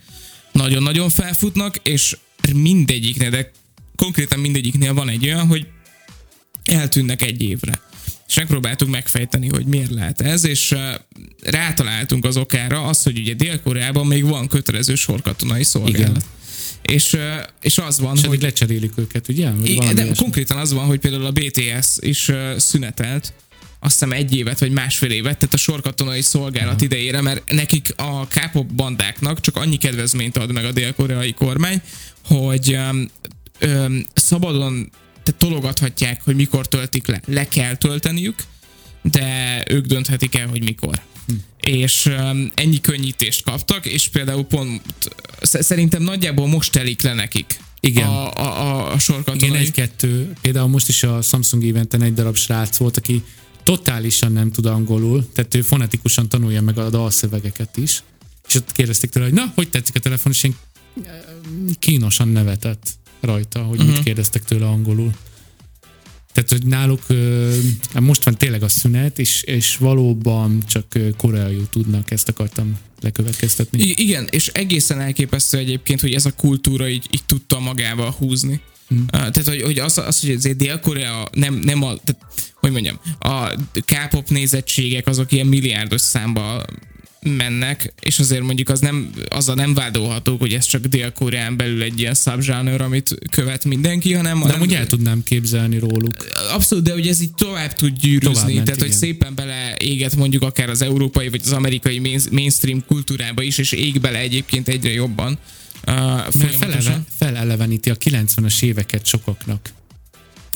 nagyon-nagyon 0.52 1.10
felfutnak, 1.10 1.76
és 1.84 2.18
mindegyiknél, 2.54 3.30
de 3.30 3.52
konkrétan 3.96 4.40
mindegyiknél 4.40 4.94
van 4.94 5.10
egy 5.10 5.26
olyan, 5.26 5.48
hogy 5.48 5.68
eltűnnek 6.64 7.22
egy 7.22 7.42
évre. 7.42 7.80
És 8.28 8.36
megpróbáltuk 8.38 8.90
megfejteni, 8.90 9.48
hogy 9.48 9.66
miért 9.66 9.90
lehet 9.92 10.22
ez, 10.22 10.46
és 10.46 10.76
rátaláltunk 11.42 12.26
az 12.26 12.38
okára 12.38 12.82
az, 12.84 13.04
hogy 13.04 13.20
ugye 13.20 13.34
Dél-Koreában 13.34 14.08
még 14.08 14.24
van 14.26 14.48
kötelező 14.48 14.96
sorkatonai 14.96 15.64
szolgálat. 15.64 16.00
Igen. 16.10 16.22
És, 16.82 17.18
és 17.62 17.78
az 17.78 18.00
van, 18.00 18.18
És 18.18 18.26
hogy... 18.26 18.42
lecserélik 18.42 18.92
őket, 18.96 19.28
ugye? 19.28 19.52
Vagy 19.52 19.76
de 19.76 20.04
ilyesmi. 20.04 20.16
konkrétan 20.16 20.58
az 20.58 20.74
van, 20.74 20.86
hogy 20.86 21.00
például 21.00 21.26
a 21.26 21.32
BTS 21.32 21.98
is 22.00 22.32
szünetelt, 22.58 23.34
azt 23.84 23.94
hiszem 23.94 24.12
egy 24.12 24.36
évet 24.36 24.60
vagy 24.60 24.72
másfél 24.72 25.12
évet, 25.12 25.38
tehát 25.38 25.54
a 25.54 25.58
sorkatonai 25.58 26.22
szolgálat 26.22 26.74
Aha. 26.74 26.84
idejére, 26.84 27.22
mert 27.22 27.52
nekik 27.52 27.94
a 27.96 28.28
K-pop 28.28 28.74
bandáknak 28.74 29.40
csak 29.40 29.56
annyi 29.56 29.78
kedvezményt 29.78 30.38
ad 30.38 30.52
meg 30.52 30.66
a 30.66 30.72
dél-koreai 30.72 31.34
kormány, 31.34 31.82
hogy 32.26 32.76
um, 32.76 33.10
um, 33.62 34.06
szabadon 34.14 34.92
tehát 35.24 35.40
tologathatják, 35.40 36.24
hogy 36.24 36.36
mikor 36.36 36.68
töltik 36.68 37.08
le. 37.08 37.22
Le 37.26 37.48
kell 37.48 37.76
tölteniük, 37.76 38.36
de 39.02 39.64
ők 39.68 39.86
dönthetik 39.86 40.36
el, 40.36 40.48
hogy 40.48 40.64
mikor. 40.64 41.02
És 41.62 42.10
ennyi 42.54 42.82
könnyítést 42.82 43.44
kaptak, 43.44 43.86
és 43.86 44.08
például 44.08 44.44
pont 44.44 44.82
sz- 45.42 45.64
szerintem 45.64 46.04
nagyjából 46.04 46.48
most 46.48 46.72
telik 46.72 47.02
le 47.02 47.14
nekik 47.14 47.60
Igen. 47.80 48.08
a, 48.08 48.34
a, 48.34 48.92
a, 48.92 49.00
sorkatonai. 49.00 49.48
Igen, 49.48 49.62
egy-kettő. 49.62 50.34
Például 50.42 50.68
most 50.68 50.88
is 50.88 51.04
a 51.04 51.22
Samsung 51.22 51.64
eventen 51.64 52.02
egy 52.02 52.14
darab 52.14 52.36
srác 52.36 52.78
volt, 52.78 52.98
aki 52.98 53.24
totálisan 53.64 54.32
nem 54.32 54.52
tud 54.52 54.66
angolul, 54.66 55.30
tehát 55.34 55.56
ő 55.56 55.62
fonetikusan 55.62 56.30
tanulja 56.30 56.62
meg 56.62 56.78
a 56.78 56.90
dalszövegeket 56.90 57.78
is. 57.78 58.04
És 58.48 58.56
ott 58.56 58.72
kérdezték 58.72 59.10
tőle, 59.10 59.26
hogy 59.26 59.36
na, 59.36 59.52
hogy 59.56 59.70
tetszik 59.70 59.96
a 59.96 60.00
telefon, 60.00 60.32
és 60.32 60.44
én 60.44 60.56
kínosan 61.80 62.28
nevetett 62.28 62.92
rajta, 63.20 63.62
hogy 63.62 63.80
uh-huh. 63.80 63.94
mit 63.94 64.04
kérdeztek 64.04 64.44
tőle 64.44 64.66
angolul. 64.66 65.12
Tehát, 66.34 66.50
hogy 66.50 66.66
náluk 66.66 67.02
ö, 67.08 67.54
most 68.00 68.24
van 68.24 68.38
tényleg 68.38 68.64
a 68.64 68.68
szünet, 68.68 69.20
és, 69.20 69.42
és 69.42 69.78
valóban 69.78 70.64
csak 70.68 70.86
koreaiul 71.18 71.70
tudnak, 71.70 72.12
ezt 72.12 72.30
akartam 72.30 72.78
lekövetkeztetni. 73.02 73.82
I- 73.82 73.96
igen, 73.98 74.28
és 74.30 74.48
egészen 74.48 75.00
elképesztő 75.00 75.58
egyébként, 75.58 76.02
hogy 76.02 76.14
ez 76.14 76.26
a 76.26 76.32
kultúra 76.32 76.90
így, 76.90 77.08
így 77.12 77.24
tudta 77.26 77.60
magával 77.60 78.12
húzni. 78.12 78.62
Uh, 78.90 79.08
tehát, 79.10 79.48
hogy, 79.48 79.62
hogy 79.62 79.80
az, 79.80 79.98
az, 79.98 80.20
hogy 80.20 80.32
azért 80.32 80.58
Dél-Korea 80.58 81.28
nem, 81.34 81.54
nem 81.54 81.84
a, 81.84 81.88
tehát, 81.88 82.26
hogy 82.54 82.72
mondjam, 82.72 83.00
a 83.20 83.50
K-pop 83.86 84.30
nézettségek 84.30 85.08
azok 85.08 85.32
ilyen 85.32 85.48
milliárdos 85.48 86.02
számba 86.02 86.66
mennek, 87.26 87.94
és 88.00 88.20
azért 88.20 88.42
mondjuk 88.42 88.70
az 88.70 88.80
nem, 88.80 89.10
azzal 89.30 89.56
nem 89.56 89.74
vádolható, 89.74 90.38
hogy 90.38 90.54
ez 90.54 90.66
csak 90.66 90.86
Dél-Koreán 90.86 91.58
belül 91.58 91.82
egy 91.82 92.00
ilyen 92.00 92.14
subzsáner, 92.14 92.82
amit 92.82 93.16
követ 93.32 93.66
mindenki, 93.66 94.14
hanem... 94.14 94.44
De 94.48 94.54
amúgy 94.54 94.74
el 94.74 94.88
tudnám 94.88 95.24
képzelni 95.24 95.80
róluk. 95.80 96.16
Abszolút, 96.52 96.84
de 96.84 96.92
hogy 96.92 97.08
ez 97.08 97.22
így 97.22 97.34
tovább 97.34 97.74
tud 97.74 97.98
gyűrűzni, 98.00 98.34
Tovább 98.34 98.54
ment, 98.54 98.66
tehát 98.66 98.80
hogy 98.80 98.88
igen. 98.88 99.00
szépen 99.00 99.36
beleéget 99.36 100.16
mondjuk 100.16 100.44
akár 100.44 100.70
az 100.70 100.82
európai 100.82 101.30
vagy 101.30 101.42
az 101.44 101.52
amerikai 101.52 102.00
main- 102.00 102.32
mainstream 102.32 102.84
kultúrába 102.88 103.42
is, 103.42 103.58
és 103.58 103.72
ég 103.72 104.00
bele 104.00 104.18
egyébként 104.18 104.68
egyre 104.68 104.92
jobban. 104.92 105.38
Uh, 105.88 105.96
Mert 106.34 106.56
felele, 106.56 107.04
feleleveníti 107.18 107.90
a 107.90 107.96
90-es 107.96 108.64
éveket 108.64 109.06
sokaknak. 109.06 109.70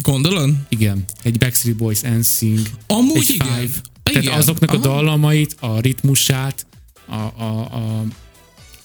Gondolod? 0.01 0.53
Igen, 0.69 1.03
egy 1.23 1.37
Backstreet 1.37 1.77
Boys, 1.77 1.99
NSYNC, 2.01 2.69
Amúgy 2.87 3.17
egy 3.17 3.29
igen. 3.29 3.47
Five. 3.47 3.71
Tehát 4.11 4.23
Igen. 4.23 4.37
azoknak 4.37 4.69
a 4.69 4.73
Aha. 4.73 4.81
dallamait, 4.81 5.55
a 5.59 5.79
ritmusát, 5.79 6.65
a, 7.05 7.13
a, 7.13 7.59
a, 7.59 8.03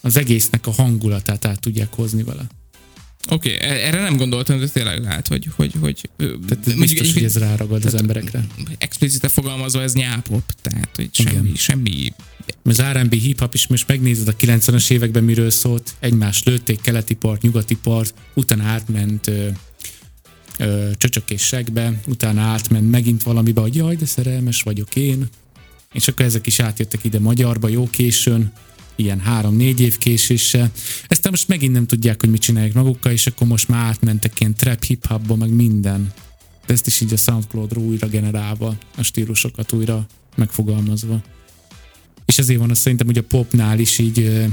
az 0.01 0.17
egésznek 0.17 0.67
a 0.67 0.71
hangulatát 0.71 1.45
át 1.45 1.59
tudják 1.59 1.93
hozni 1.93 2.23
vele. 2.23 2.47
Oké, 3.29 3.55
okay, 3.55 3.67
erre 3.67 4.01
nem 4.01 4.17
gondoltam, 4.17 4.59
de 4.59 4.67
tényleg 4.67 5.01
lehet, 5.01 5.27
hogy, 5.27 5.47
hogy, 5.55 5.73
hogy 5.79 6.09
Tehát 6.17 6.67
ez 6.67 6.75
biztos, 6.75 7.13
hogy 7.13 7.23
ez 7.23 7.37
ráragad 7.37 7.85
az 7.85 7.93
emberekre. 7.93 8.47
explicite 8.77 9.27
fogalmazva 9.27 9.81
ez 9.81 9.93
nyápop, 9.93 10.43
tehát 10.61 10.89
hogy 10.95 11.09
semmi, 11.11 11.29
Igen. 11.29 11.55
semmi 11.55 12.13
Az 12.63 12.81
R&B 12.81 13.13
hip-hop 13.13 13.53
is 13.53 13.67
most 13.67 13.87
megnézed 13.87 14.27
a 14.27 14.35
90-es 14.35 14.91
években 14.91 15.23
miről 15.23 15.49
szólt, 15.49 15.95
egymást 15.99 16.45
lőtték, 16.45 16.81
keleti 16.81 17.13
part, 17.13 17.41
nyugati 17.41 17.75
part, 17.75 18.13
utána 18.33 18.63
átment 18.63 19.31
csöcsökésekbe, 20.97 22.01
utána 22.07 22.41
átment 22.41 22.91
megint 22.91 23.23
valamibe, 23.23 23.61
hogy 23.61 23.75
jaj, 23.75 23.95
de 23.95 24.05
szerelmes 24.05 24.61
vagyok 24.61 24.95
én, 24.95 25.29
és 25.93 26.07
akkor 26.07 26.25
ezek 26.25 26.47
is 26.47 26.59
átjöttek 26.59 27.03
ide 27.03 27.19
magyarba 27.19 27.67
jó 27.67 27.89
későn, 27.89 28.51
ilyen 28.95 29.19
három-négy 29.19 29.79
év 29.79 29.97
késéssel. 29.97 30.71
Aztán 31.07 31.31
most 31.31 31.47
megint 31.47 31.73
nem 31.73 31.85
tudják, 31.85 32.19
hogy 32.19 32.29
mit 32.29 32.41
csinálják 32.41 32.73
magukkal, 32.73 33.11
és 33.11 33.27
akkor 33.27 33.47
most 33.47 33.67
már 33.67 33.85
átmentek 33.85 34.39
ilyen 34.39 34.55
trap 34.55 34.83
hip-hopba, 34.83 35.35
meg 35.35 35.49
minden. 35.49 36.13
De 36.65 36.73
ezt 36.73 36.87
is 36.87 37.01
így 37.01 37.13
a 37.13 37.17
Soundcloud-ról 37.17 37.83
újra 37.83 38.07
generálva, 38.07 38.75
a 38.97 39.03
stílusokat 39.03 39.71
újra 39.71 40.05
megfogalmazva. 40.35 41.21
És 42.25 42.37
ezért 42.37 42.59
van 42.59 42.69
az 42.69 42.79
szerintem, 42.79 43.07
hogy 43.07 43.17
a 43.17 43.23
popnál 43.23 43.79
is 43.79 43.97
így 43.97 44.45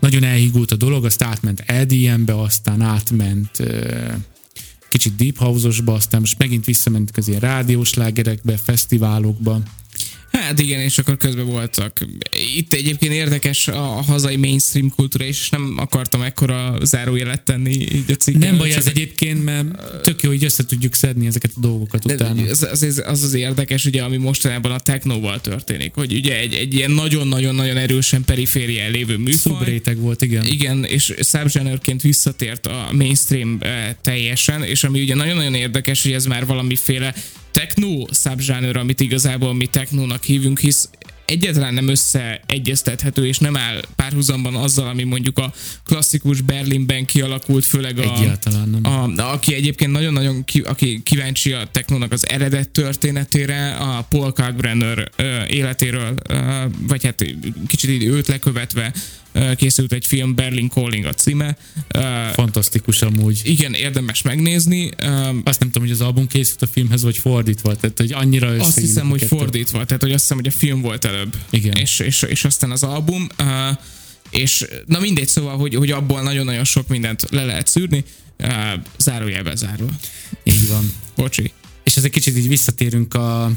nagyon 0.00 0.22
elhígult 0.22 0.70
a 0.70 0.76
dolog, 0.76 1.04
azt 1.04 1.22
átment 1.22 1.60
EDM-be, 1.66 2.40
aztán 2.40 2.80
átment 2.80 3.62
kicsit 4.94 5.16
deep 5.16 5.38
house-osba, 5.38 5.92
aztán 5.92 6.20
most 6.20 6.38
megint 6.38 6.64
visszamentek 6.64 7.16
az 7.16 7.28
ilyen 7.28 7.40
rádiós 7.40 7.94
lágerekbe, 7.94 8.56
fesztiválokba. 8.56 9.60
Hát 10.40 10.60
igen, 10.60 10.80
és 10.80 10.98
akkor 10.98 11.16
közben 11.16 11.46
voltak. 11.46 12.00
Itt 12.56 12.72
egyébként 12.72 13.12
érdekes 13.12 13.68
a 13.68 13.80
hazai 13.80 14.36
mainstream 14.36 14.90
kultúra, 14.96 15.24
és 15.24 15.48
nem 15.48 15.74
akartam 15.76 16.22
ekkora 16.22 16.78
zárójelet 16.82 17.42
tenni 17.42 17.70
így 17.70 18.10
a 18.10 18.14
cikken. 18.14 18.48
Nem 18.48 18.58
baj 18.58 18.72
ez 18.72 18.86
egyébként, 18.86 19.44
mert 19.44 19.66
tök 20.02 20.22
jó, 20.22 20.28
hogy 20.30 20.44
össze 20.44 20.64
tudjuk 20.64 20.94
szedni 20.94 21.26
ezeket 21.26 21.50
a 21.56 21.60
dolgokat 21.60 22.06
de 22.06 22.14
utána. 22.14 22.42
az, 22.42 22.62
az, 22.62 22.82
az, 22.82 23.02
az 23.06 23.22
az 23.22 23.34
érdekes, 23.34 23.84
ugye, 23.84 24.02
ami 24.02 24.16
mostanában 24.16 24.72
a 24.72 24.78
technóval 24.78 25.40
történik, 25.40 25.94
hogy 25.94 26.12
ugye 26.12 26.38
egy, 26.38 26.54
egy 26.54 26.74
ilyen 26.74 26.90
nagyon-nagyon-nagyon 26.90 27.76
erősen 27.76 28.24
periférián 28.24 28.90
lévő 28.90 29.16
műfaj. 29.16 29.52
Szubréteg 29.52 29.98
volt, 29.98 30.22
igen. 30.22 30.46
Igen, 30.46 30.84
és 30.84 31.14
subgenreként 31.20 32.02
visszatért 32.02 32.66
a 32.66 32.88
mainstream 32.92 33.58
teljesen, 34.00 34.62
és 34.62 34.84
ami 34.84 35.00
ugye 35.00 35.14
nagyon-nagyon 35.14 35.54
érdekes, 35.54 36.02
hogy 36.02 36.12
ez 36.12 36.26
már 36.26 36.46
valamiféle 36.46 37.14
techno 37.54 38.04
subgenre, 38.12 38.80
amit 38.80 39.00
igazából 39.00 39.54
mi 39.54 39.66
technónak 39.66 40.22
hívunk, 40.22 40.58
hisz 40.58 40.88
egyáltalán 41.24 41.74
nem 41.74 41.88
összeegyeztethető, 41.88 43.26
és 43.26 43.38
nem 43.38 43.56
áll 43.56 43.80
párhuzamban 43.96 44.54
azzal, 44.54 44.88
ami 44.88 45.02
mondjuk 45.02 45.38
a 45.38 45.52
klasszikus 45.84 46.40
Berlinben 46.40 47.04
kialakult, 47.04 47.64
főleg 47.64 47.98
a, 47.98 48.02
Egyáltalán 48.02 48.68
nem. 48.68 49.16
a, 49.16 49.32
aki 49.32 49.54
egyébként 49.54 49.92
nagyon-nagyon 49.92 50.44
ki, 50.44 50.60
aki 50.60 51.00
kíváncsi 51.02 51.52
a 51.52 51.68
technónak 51.70 52.12
az 52.12 52.28
eredet 52.28 52.68
történetére, 52.68 53.74
a 53.74 54.02
Paul 54.08 54.32
Kalkbrenner 54.32 55.10
ö, 55.16 55.44
életéről, 55.44 56.14
ö, 56.28 56.64
vagy 56.88 57.04
hát 57.04 57.24
kicsit 57.66 57.90
így 57.90 58.04
őt 58.04 58.26
lekövetve 58.26 58.92
készült 59.56 59.92
egy 59.92 60.06
film, 60.06 60.34
Berlin 60.34 60.68
Calling 60.68 61.04
a 61.04 61.12
címe. 61.12 61.56
Fantasztikus 62.32 63.02
amúgy. 63.02 63.40
igen, 63.44 63.74
érdemes 63.74 64.22
megnézni. 64.22 64.90
Azt 65.44 65.60
nem 65.60 65.70
tudom, 65.70 65.82
hogy 65.82 65.90
az 65.90 66.00
album 66.00 66.26
készült 66.26 66.62
a 66.62 66.66
filmhez, 66.66 67.02
vagy 67.02 67.16
fordítva. 67.16 67.76
Tehát, 67.76 67.98
hogy 67.98 68.12
annyira 68.12 68.48
Azt 68.48 68.78
hiszem, 68.78 69.08
hogy 69.08 69.22
fordítva, 69.24 69.84
tehát 69.84 70.02
hogy 70.02 70.12
azt 70.12 70.20
hiszem, 70.20 70.36
hogy 70.36 70.46
a 70.46 70.58
film 70.58 70.80
volt 70.80 71.04
előbb. 71.04 71.36
Igen. 71.50 71.76
És, 71.76 71.98
és, 71.98 72.22
és 72.22 72.44
aztán 72.44 72.70
az 72.70 72.82
album. 72.82 73.28
És 74.30 74.66
na 74.86 75.00
mindegy, 75.00 75.28
szóval, 75.28 75.56
hogy, 75.56 75.74
hogy 75.74 75.90
abból 75.90 76.22
nagyon-nagyon 76.22 76.64
sok 76.64 76.88
mindent 76.88 77.30
le 77.30 77.44
lehet 77.44 77.66
szűrni, 77.66 78.04
zárójelben 78.98 79.56
zárva. 79.56 79.88
Így 80.42 80.68
van. 80.68 80.92
Bocsi. 81.16 81.52
És 81.82 81.96
ez 81.96 82.04
egy 82.04 82.10
kicsit 82.10 82.36
így 82.36 82.48
visszatérünk 82.48 83.14
a, 83.14 83.50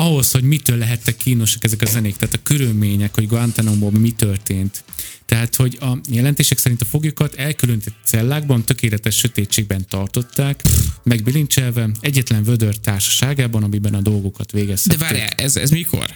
ahhoz, 0.00 0.30
hogy 0.30 0.42
mitől 0.42 0.76
lehettek 0.76 1.16
kínosak 1.16 1.64
ezek 1.64 1.82
a 1.82 1.86
zenék, 1.86 2.16
tehát 2.16 2.34
a 2.34 2.42
körülmények, 2.42 3.14
hogy 3.14 3.26
guantanamo 3.26 3.90
mi 3.90 4.10
történt. 4.10 4.84
Tehát, 5.26 5.54
hogy 5.54 5.78
a 5.80 5.98
jelentések 6.10 6.58
szerint 6.58 6.80
a 6.80 6.84
foglyokat 6.84 7.34
elkülönített 7.34 7.94
cellákban, 8.04 8.64
tökéletes 8.64 9.16
sötétségben 9.16 9.84
tartották, 9.88 10.62
megbilincselve, 11.02 11.90
egyetlen 12.00 12.42
vödör 12.42 12.76
társaságában, 12.76 13.62
amiben 13.62 13.94
a 13.94 14.00
dolgokat 14.00 14.52
De 14.52 14.58
végeztek. 14.58 14.98
várjál, 14.98 15.28
ez, 15.28 15.56
ez 15.56 15.70
mikor? 15.70 16.14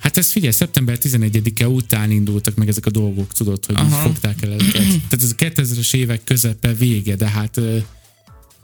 Hát 0.00 0.16
ez 0.16 0.30
figyelj, 0.30 0.52
szeptember 0.52 0.98
11-e 1.00 1.68
után 1.68 2.10
indultak 2.10 2.54
meg 2.54 2.68
ezek 2.68 2.86
a 2.86 2.90
dolgok, 2.90 3.32
tudod, 3.32 3.64
hogy 3.66 3.74
Aha. 3.74 4.02
fogták 4.02 4.42
el 4.42 4.52
ezeket. 4.52 4.82
Tehát 4.82 5.12
ez 5.12 5.30
a 5.30 5.34
2000-es 5.34 5.94
évek 5.94 6.24
közepe 6.24 6.74
vége, 6.74 7.16
de 7.16 7.28
hát 7.28 7.60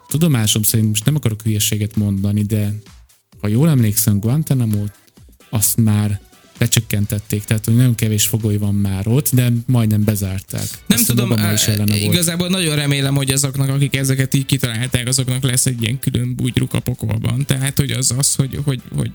tudomásom 0.09 0.63
szerint 0.63 0.89
most 0.89 1.05
nem 1.05 1.15
akarok 1.15 1.43
hülyeséget 1.43 1.97
mondani, 1.97 2.43
de 2.43 2.75
ha 3.40 3.48
jól 3.48 3.68
emlékszem, 3.68 4.18
guantanamo 4.18 4.85
azt 5.51 5.77
már 5.77 6.20
lecsökkentették, 6.59 7.44
tehát 7.44 7.64
hogy 7.64 7.77
nagyon 7.77 7.94
kevés 7.94 8.27
fogoly 8.27 8.57
van 8.57 8.74
már 8.74 9.09
ott, 9.09 9.29
de 9.33 9.53
majdnem 9.66 10.05
bezárták. 10.05 10.68
Nem 10.87 10.98
Azt 10.98 11.07
tudom, 11.07 11.31
Obama 11.31 11.53
is 11.53 11.66
ellene 11.66 11.98
volt. 11.98 12.12
igazából 12.12 12.48
nagyon 12.48 12.77
remélem, 12.77 13.14
hogy 13.14 13.31
azoknak, 13.31 13.68
akik 13.68 13.96
ezeket 13.96 14.35
így 14.35 14.46
kitalálták, 14.46 15.07
azoknak 15.09 15.42
lesz 15.42 15.66
egy 15.66 15.83
ilyen 15.83 15.98
külön 15.98 16.35
bugyruk 16.35 16.74
a 16.74 16.81
pokolban. 16.81 17.44
Tehát, 17.46 17.79
hogy 17.79 17.90
az 17.90 18.14
az, 18.18 18.35
hogy, 18.35 18.61
hogy, 18.64 18.81
hogy 18.96 19.11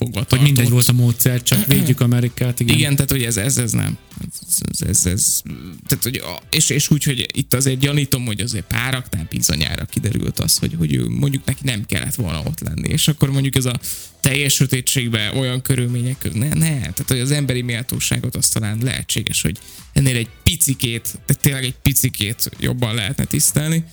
fogva 0.00 0.18
Hogy 0.18 0.26
tartott. 0.26 0.46
mindegy 0.46 0.70
volt 0.70 0.88
a 0.88 0.92
módszer, 0.92 1.42
csak 1.42 1.66
védjük 1.66 2.00
Amerikát, 2.00 2.60
igen. 2.60 2.76
Igen, 2.76 2.94
tehát 2.94 3.10
hogy 3.10 3.22
ez, 3.22 3.36
ez, 3.36 3.56
ez 3.56 3.72
nem. 3.72 3.98
Ez, 4.20 4.88
ez, 4.88 5.06
ez, 5.06 5.42
tehát, 5.86 6.02
hogy 6.02 6.22
és, 6.50 6.70
és 6.70 6.90
úgy, 6.90 7.04
hogy 7.04 7.26
itt 7.32 7.54
azért 7.54 7.78
gyanítom, 7.78 8.26
hogy 8.26 8.40
azért 8.40 8.66
páraknál 8.66 9.26
bizonyára 9.30 9.84
kiderült 9.84 10.38
az, 10.38 10.58
hogy, 10.58 10.74
hogy 10.78 11.08
mondjuk 11.08 11.44
neki 11.44 11.60
nem 11.62 11.86
kellett 11.86 12.14
volna 12.14 12.42
ott 12.44 12.60
lenni. 12.60 12.88
És 12.88 13.08
akkor 13.08 13.30
mondjuk 13.30 13.56
ez 13.56 13.64
a 13.64 13.80
teljes 14.20 14.54
sötétségben 14.54 15.36
olyan 15.36 15.62
körülmények 15.62 16.18
között, 16.18 16.38
ne, 16.38 16.48
ne, 16.48 16.78
tehát 16.78 17.04
hogy 17.06 17.20
az 17.20 17.30
emberi 17.30 17.62
méltóságot 17.62 18.36
azt 18.36 18.52
talán 18.52 18.78
lehetséges, 18.82 19.42
hogy 19.42 19.58
ennél 19.92 20.16
egy 20.16 20.28
picikét, 20.42 21.02
tehát 21.26 21.42
tényleg 21.42 21.64
egy 21.64 21.76
picikét 21.82 22.50
jobban 22.58 22.94
lehetne 22.94 23.24
tisztelni. 23.24 23.84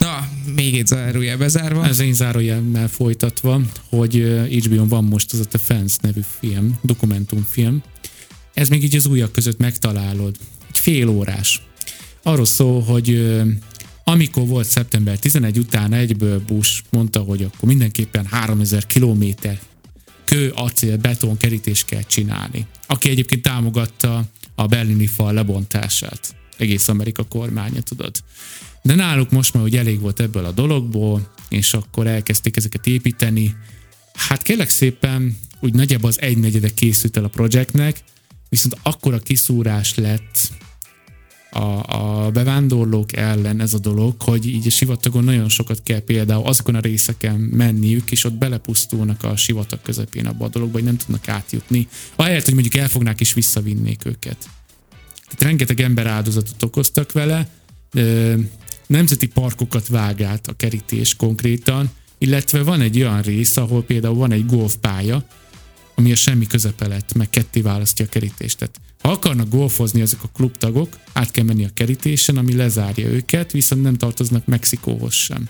Na, 0.00 0.28
még 0.54 0.78
egy 0.78 0.86
zárójel 0.86 1.36
bezárva. 1.36 1.86
Ez 1.86 1.98
én 1.98 2.12
zárójellel 2.12 2.88
folytatva, 2.88 3.60
hogy 3.88 4.14
HBO-n 4.50 4.88
van 4.88 5.04
most 5.04 5.32
az 5.32 5.38
a 5.38 5.44
The 5.44 5.58
Fence 5.58 5.96
nevű 6.02 6.20
film, 6.38 6.78
dokumentumfilm. 6.82 7.82
Ez 8.54 8.68
még 8.68 8.82
így 8.82 8.96
az 8.96 9.06
újak 9.06 9.32
között 9.32 9.58
megtalálod. 9.58 10.36
Egy 10.68 10.78
fél 10.78 11.08
órás. 11.08 11.62
Arról 12.22 12.44
szól, 12.44 12.82
hogy 12.82 13.36
amikor 14.04 14.46
volt 14.46 14.66
szeptember 14.66 15.18
11 15.18 15.58
után 15.58 15.92
egyből 15.92 16.42
Bush 16.46 16.82
mondta, 16.90 17.20
hogy 17.20 17.42
akkor 17.42 17.68
mindenképpen 17.68 18.26
3000 18.26 18.86
kilométer 18.86 19.60
kő, 20.24 20.52
acél, 20.54 20.96
beton 20.96 21.36
kerítést 21.36 21.86
kell 21.86 22.02
csinálni. 22.02 22.66
Aki 22.86 23.10
egyébként 23.10 23.42
támogatta 23.42 24.24
a 24.54 24.66
berlini 24.66 25.06
fal 25.06 25.32
lebontását. 25.32 26.34
Egész 26.60 26.88
Amerika 26.88 27.24
kormánya, 27.24 27.80
tudod. 27.80 28.22
De 28.82 28.94
náluk 28.94 29.30
most 29.30 29.54
már, 29.54 29.62
hogy 29.62 29.76
elég 29.76 30.00
volt 30.00 30.20
ebből 30.20 30.44
a 30.44 30.52
dologból, 30.52 31.32
és 31.48 31.74
akkor 31.74 32.06
elkezdték 32.06 32.56
ezeket 32.56 32.86
építeni. 32.86 33.56
Hát 34.14 34.42
kérlek 34.42 34.70
szépen, 34.70 35.38
úgy 35.60 35.74
nagyjából 35.74 36.08
az 36.08 36.20
egynegyede 36.20 36.68
készült 36.68 37.16
el 37.16 37.24
a 37.24 37.28
projektnek, 37.28 38.02
viszont 38.48 38.76
akkora 38.82 39.18
kiszúrás 39.18 39.94
lett 39.94 40.38
a, 41.50 41.82
a 42.24 42.30
bevándorlók 42.30 43.16
ellen 43.16 43.60
ez 43.60 43.74
a 43.74 43.78
dolog, 43.78 44.22
hogy 44.22 44.46
így 44.46 44.66
a 44.66 44.70
sivatagon 44.70 45.24
nagyon 45.24 45.48
sokat 45.48 45.82
kell 45.82 46.00
például 46.00 46.46
azokon 46.46 46.74
a 46.74 46.80
részeken 46.80 47.34
menniük, 47.40 48.10
és 48.10 48.24
ott 48.24 48.34
belepusztulnak 48.34 49.22
a 49.22 49.36
sivatag 49.36 49.82
közepén 49.82 50.26
abba 50.26 50.44
a 50.44 50.48
dologba, 50.48 50.74
hogy 50.74 50.84
nem 50.84 50.96
tudnak 50.96 51.28
átjutni. 51.28 51.88
Ahelyett, 52.16 52.44
hogy 52.44 52.54
mondjuk 52.54 52.74
elfognák 52.74 53.20
és 53.20 53.32
visszavinnék 53.32 54.04
őket. 54.04 54.48
Tehát 55.30 55.42
rengeteg 55.42 55.80
ember 55.80 56.06
áldozatot 56.06 56.62
okoztak 56.62 57.12
vele, 57.12 57.48
nemzeti 58.86 59.26
parkokat 59.26 59.88
vág 59.88 60.22
át 60.22 60.46
a 60.46 60.56
kerítés 60.56 61.16
konkrétan, 61.16 61.90
illetve 62.18 62.62
van 62.62 62.80
egy 62.80 62.96
olyan 62.96 63.22
rész, 63.22 63.56
ahol 63.56 63.82
például 63.82 64.14
van 64.14 64.32
egy 64.32 64.46
golfpálya, 64.46 65.24
ami 65.94 66.12
a 66.12 66.16
semmi 66.16 66.46
közepe 66.46 67.02
meg 67.14 67.30
ketté 67.30 67.60
választja 67.60 68.04
a 68.04 68.08
kerítést. 68.08 68.58
Tehát 68.58 68.80
ha 69.02 69.10
akarnak 69.10 69.48
golfozni 69.48 70.00
ezek 70.00 70.22
a 70.22 70.30
klubtagok, 70.32 70.98
át 71.12 71.30
kell 71.30 71.44
menni 71.44 71.64
a 71.64 71.70
kerítésen, 71.74 72.36
ami 72.36 72.54
lezárja 72.54 73.08
őket, 73.08 73.52
viszont 73.52 73.82
nem 73.82 73.96
tartoznak 73.96 74.46
Mexikóhoz 74.46 75.14
sem. 75.14 75.48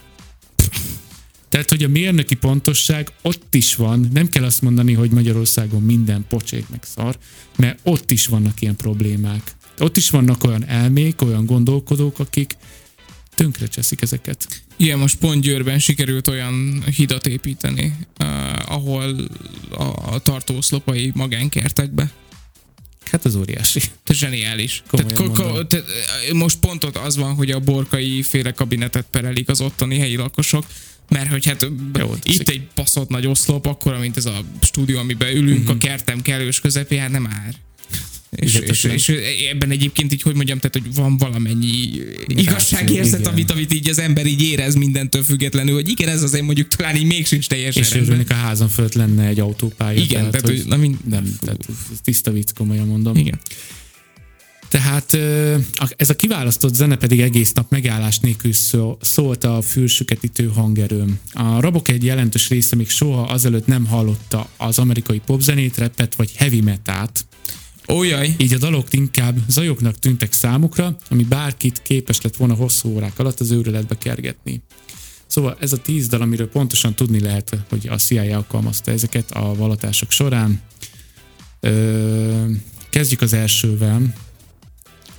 Tehát, 1.49 1.71
hogy 1.71 1.85
a 1.85 1.89
mérnöki 1.89 2.35
pontosság 2.35 3.13
ott 3.23 3.55
is 3.55 3.75
van, 3.75 4.09
nem 4.13 4.29
kell 4.29 4.45
azt 4.45 4.63
mondani, 4.63 4.93
hogy 4.93 5.11
Magyarországon 5.11 5.83
minden 5.83 6.25
pocsék 6.29 6.69
meg 6.69 6.85
szar, 6.85 7.19
mert 7.57 7.79
ott 7.83 8.11
is 8.11 8.27
vannak 8.27 8.61
ilyen 8.61 8.77
problémák. 8.77 9.55
Ott 9.81 9.97
is 9.97 10.11
vannak 10.11 10.45
olyan 10.45 10.67
elmék, 10.67 11.23
olyan 11.23 11.47
gondolkodók, 11.47 12.19
akik 12.19 12.57
tönkre 13.35 13.67
cseszik 13.67 14.03
ezeket. 14.03 14.63
Igen, 14.77 14.99
most 14.99 15.17
pont 15.17 15.43
Győrben 15.43 15.79
sikerült 15.79 16.29
olyan 16.29 16.85
hidat 16.97 17.27
építeni, 17.27 17.97
uh, 18.21 18.73
ahol 18.73 19.31
a, 19.71 19.83
a 19.83 20.19
tartóoszlopai 20.19 21.11
magánkertekbe. 21.15 22.11
Hát 23.11 23.25
az 23.25 23.35
óriási. 23.35 23.81
Te 24.05 24.15
zseniális. 24.15 24.83
Komolyan 24.91 25.15
Tehát, 25.15 25.35
ko- 25.35 25.53
ko- 25.53 25.67
te, 25.67 25.83
most 26.33 26.59
pont 26.59 26.85
ott 26.85 26.97
az 26.97 27.17
van, 27.17 27.35
hogy 27.35 27.51
a 27.51 27.61
borkai 27.61 28.23
féle 28.23 28.53
kabinetet 28.53 29.07
perelik 29.11 29.49
az 29.49 29.61
ottani 29.61 29.99
helyi 29.99 30.17
lakosok, 30.17 30.65
mert 31.09 31.31
hogy 31.31 31.47
hát 31.47 31.67
Jó, 31.99 32.15
itt 32.23 32.49
egy 32.49 32.69
baszott 32.75 33.09
nagy 33.09 33.27
oszlop, 33.27 33.67
akkor, 33.67 33.99
mint 33.99 34.17
ez 34.17 34.27
a 34.27 34.41
stúdió, 34.61 34.99
amiben 34.99 35.37
ülünk 35.37 35.61
uh-huh. 35.61 35.75
a 35.75 35.79
kertem 35.79 36.23
kellős 36.23 36.61
közepén, 36.61 37.01
hát 37.01 37.11
nem 37.11 37.27
ár. 37.27 37.55
És, 38.31 38.55
és, 38.55 38.85
és, 38.85 39.13
ebben 39.51 39.71
egyébként 39.71 40.13
így, 40.13 40.23
hogy 40.23 40.35
mondjam, 40.35 40.59
tehát, 40.59 40.75
hogy 40.75 40.95
van 40.95 41.17
valamennyi 41.17 41.91
igazságérzet, 42.27 43.27
amit, 43.27 43.51
amit 43.51 43.75
így 43.75 43.89
az 43.89 43.99
ember 43.99 44.27
így 44.27 44.43
érez 44.43 44.75
mindentől 44.75 45.23
függetlenül, 45.23 45.75
hogy 45.75 45.89
igen, 45.89 46.09
ez 46.09 46.23
azért 46.23 46.45
mondjuk 46.45 46.69
talán 46.69 46.97
így 46.97 47.05
még 47.05 47.27
sincs 47.27 47.47
teljesen 47.47 47.83
És 47.83 47.95
örülnék, 47.95 48.31
a 48.31 48.35
házam 48.35 48.69
fölött 48.69 48.95
lenne 48.95 49.27
egy 49.27 49.41
autópálya. 49.41 50.01
Igen, 50.01 50.31
tehát, 50.31 50.47
hogy, 50.47 50.63
na 50.67 50.77
mind, 50.77 50.97
nem, 51.09 51.37
tehát 51.41 51.67
tiszta 52.05 52.33
vicc, 52.33 52.53
komolyan 52.55 52.87
mondom. 52.87 53.17
igen. 53.17 53.39
Tehát 54.69 55.19
ez 55.97 56.11
a 56.11 56.17
kiválasztott 56.17 56.75
zene 56.75 56.97
pedig 56.97 57.21
egész 57.21 57.53
nap 57.53 57.71
megállás 57.71 58.19
nélkül 58.19 58.53
szó- 58.53 58.99
szólt 59.01 59.45
a 59.45 59.63
fülsüket 59.63 60.25
ütő 60.25 60.47
hangerőm. 60.47 61.19
A 61.33 61.61
rabok 61.61 61.89
egy 61.89 62.05
jelentős 62.05 62.49
része 62.49 62.77
még 62.77 62.89
soha 62.89 63.23
azelőtt 63.23 63.67
nem 63.67 63.87
hallotta 63.87 64.51
az 64.57 64.79
amerikai 64.79 65.21
popzenét, 65.27 65.77
repet 65.77 66.15
vagy 66.15 66.33
heavy 66.35 66.61
metát, 66.61 67.25
Ó, 67.91 68.03
jaj. 68.03 68.35
így 68.39 68.53
a 68.53 68.59
dalok 68.59 68.93
inkább 68.93 69.37
zajoknak 69.49 69.99
tűntek 69.99 70.33
számukra, 70.33 70.97
ami 71.09 71.25
bárkit 71.25 71.83
képes 71.83 72.21
lett 72.21 72.37
volna 72.37 72.55
hosszú 72.55 72.89
órák 72.89 73.19
alatt 73.19 73.41
az 73.41 73.51
őrületbe 73.51 73.99
kergetni. 73.99 74.63
Szóval 75.27 75.57
ez 75.61 75.73
a 75.73 75.77
tíz 75.77 76.09
dal, 76.09 76.21
amiről 76.21 76.49
pontosan 76.49 76.95
tudni 76.95 77.21
lehet, 77.21 77.57
hogy 77.69 77.89
a 77.89 77.97
CIA 77.97 78.37
alkalmazta 78.37 78.91
ezeket 78.91 79.31
a 79.31 79.55
valatások 79.55 80.11
során. 80.11 80.61
Ö, 81.61 82.51
kezdjük 82.91 83.21
az 83.21 83.33
elsővel. 83.33 84.15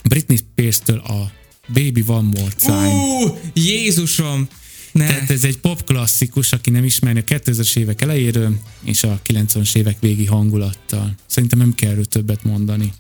Britney 0.04 0.38
Spears-től 0.38 0.98
a 0.98 1.32
Baby 1.68 2.04
One 2.08 2.30
More 2.40 2.54
Time. 2.60 2.88
Ú, 2.88 3.38
Jézusom! 3.54 4.48
Ne. 4.92 5.08
Tehát 5.08 5.30
ez 5.30 5.44
egy 5.44 5.58
pop 5.58 5.84
klasszikus, 5.84 6.52
aki 6.52 6.70
nem 6.70 6.84
ismeri 6.84 7.20
a 7.20 7.24
2000-es 7.24 7.78
évek 7.78 8.02
elejéről, 8.02 8.60
és 8.84 9.04
a 9.04 9.22
90-es 9.28 9.76
évek 9.76 10.00
végi 10.00 10.26
hangulattal. 10.26 11.16
Szerintem 11.26 11.60
nem 11.60 11.76
kell 11.76 11.92
erről 11.92 12.06
többet 12.06 12.44
mondani. 12.44 12.94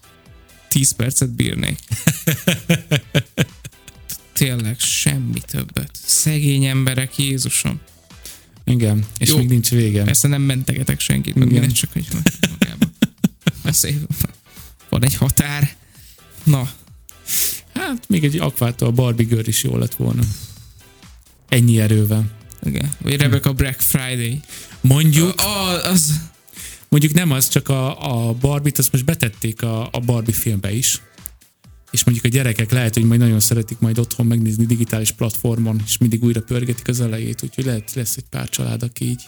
10 0.67 0.91
percet 0.91 1.29
bírnék. 1.29 1.79
Tényleg 4.33 4.79
semmi 4.79 5.39
többet. 5.45 5.89
Szegény 6.05 6.65
emberek, 6.65 7.17
Jézusom. 7.17 7.79
Igen, 8.65 9.05
és 9.17 9.29
Jó. 9.29 9.37
még 9.37 9.47
nincs 9.47 9.69
vége. 9.69 10.03
Persze 10.03 10.27
nem 10.27 10.41
mentegetek 10.41 10.99
senkit, 10.99 11.35
meg 11.35 11.51
mindent 11.51 11.73
csak 11.73 11.91
hogy 11.93 12.07
magába. 12.59 12.85
beszélj. 13.63 13.95
Van 14.89 15.03
egy 15.03 15.15
határ. 15.15 15.75
Na, 16.43 16.69
Hát 17.73 18.09
még 18.09 18.23
egy 18.23 18.37
akvától 18.37 18.91
Barbie 18.91 19.25
Girl 19.25 19.47
is 19.47 19.63
jó 19.63 19.77
lett 19.77 19.95
volna. 19.95 20.21
Ennyi 21.51 21.79
erővel. 21.79 22.23
igen. 22.63 22.91
Vagy 23.01 23.15
Rebecca 23.17 23.53
Black 23.53 23.79
Friday. 23.79 24.39
Mondjuk, 24.81 25.33
Ah, 25.37 25.91
az... 25.91 26.19
mondjuk 26.89 27.13
nem 27.13 27.31
az, 27.31 27.47
csak 27.49 27.69
a, 27.69 28.27
a 28.29 28.33
Barbie-t 28.33 28.77
azt 28.77 28.91
most 28.91 29.05
betették 29.05 29.61
a, 29.61 29.89
a 29.91 29.99
Barbie 29.99 30.33
filmbe 30.33 30.71
is. 30.73 31.01
És 31.91 32.03
mondjuk 32.03 32.25
a 32.25 32.27
gyerekek 32.35 32.71
lehet, 32.71 32.93
hogy 32.93 33.03
majd 33.03 33.19
nagyon 33.19 33.39
szeretik 33.39 33.79
majd 33.79 33.99
otthon 33.99 34.25
megnézni 34.25 34.65
digitális 34.65 35.11
platformon, 35.11 35.81
és 35.85 35.97
mindig 35.97 36.23
újra 36.23 36.41
pörgetik 36.41 36.87
az 36.87 37.01
elejét, 37.01 37.43
úgyhogy 37.43 37.65
lehet 37.65 37.93
lesz 37.93 38.17
egy 38.17 38.25
pár 38.29 38.49
család, 38.49 38.83
aki 38.83 39.05
így. 39.05 39.21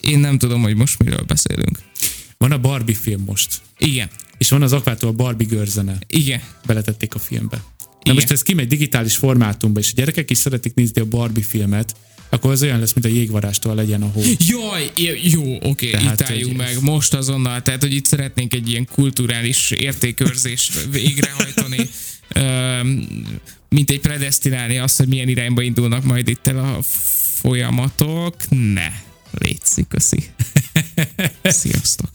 Én 0.00 0.18
nem 0.18 0.38
tudom, 0.38 0.62
hogy 0.62 0.76
most 0.76 0.98
miről 1.02 1.22
beszélünk. 1.22 1.78
Van 2.38 2.52
a 2.52 2.58
Barbie 2.58 2.94
film 2.94 3.22
most, 3.22 3.60
Igen. 3.78 4.08
és 4.38 4.48
van 4.48 4.62
az 4.62 4.72
akvától 4.72 5.08
a 5.08 5.12
Barbie 5.12 5.46
Girl 5.46 5.64
zene. 5.64 5.98
Igen. 6.06 6.40
beletették 6.66 7.14
a 7.14 7.18
filmbe. 7.18 7.62
Na 8.08 8.14
Igen. 8.14 8.26
most 8.26 8.30
ez 8.40 8.42
kimegy 8.42 8.66
digitális 8.68 9.16
formátumba, 9.16 9.80
és 9.80 9.88
a 9.88 9.92
gyerekek 9.94 10.30
is 10.30 10.38
szeretik 10.38 10.74
nézni 10.74 11.00
a 11.00 11.04
Barbie 11.04 11.44
filmet, 11.44 11.94
akkor 12.30 12.50
az 12.50 12.62
olyan 12.62 12.78
lesz, 12.78 12.92
mint 12.92 13.06
a 13.06 13.08
jégvarástól 13.08 13.74
legyen 13.74 14.02
a 14.02 14.06
hó. 14.06 14.22
Jaj, 14.38 14.90
jó, 15.22 15.56
oké, 15.62 15.90
Tehát, 15.90 16.20
itt 16.20 16.26
álljunk 16.30 16.56
meg 16.56 16.68
ez- 16.68 16.80
most 16.80 17.14
azonnal. 17.14 17.62
Tehát, 17.62 17.82
hogy 17.82 17.94
itt 17.94 18.04
szeretnénk 18.06 18.54
egy 18.54 18.68
ilyen 18.68 18.88
kulturális 18.92 19.70
értékörzést 19.70 20.84
végrehajtani, 20.92 21.88
mint 23.68 23.90
egy 23.90 24.00
predestinálni 24.00 24.78
azt, 24.78 24.96
hogy 24.96 25.08
milyen 25.08 25.28
irányba 25.28 25.62
indulnak 25.62 26.04
majd 26.04 26.28
itt 26.28 26.46
el 26.46 26.58
a 26.58 26.82
folyamatok. 27.34 28.34
Ne, 28.48 28.92
létszik, 29.38 29.88
köszi. 29.88 30.22
Sziasztok. 31.42 32.08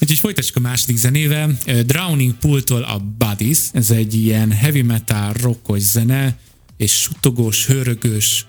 Úgyhogy 0.00 0.18
folytassuk 0.18 0.56
a 0.56 0.60
második 0.60 0.96
zenével. 0.96 1.56
Drowning 1.86 2.34
Pool-tól 2.34 2.82
a 2.82 2.98
Buddies, 2.98 3.58
ez 3.72 3.90
egy 3.90 4.14
ilyen 4.14 4.52
heavy 4.52 4.82
metal 4.82 5.32
rockos 5.32 5.82
zene, 5.82 6.38
és 6.76 6.92
suttogós, 6.92 7.66
hörögös, 7.66 8.46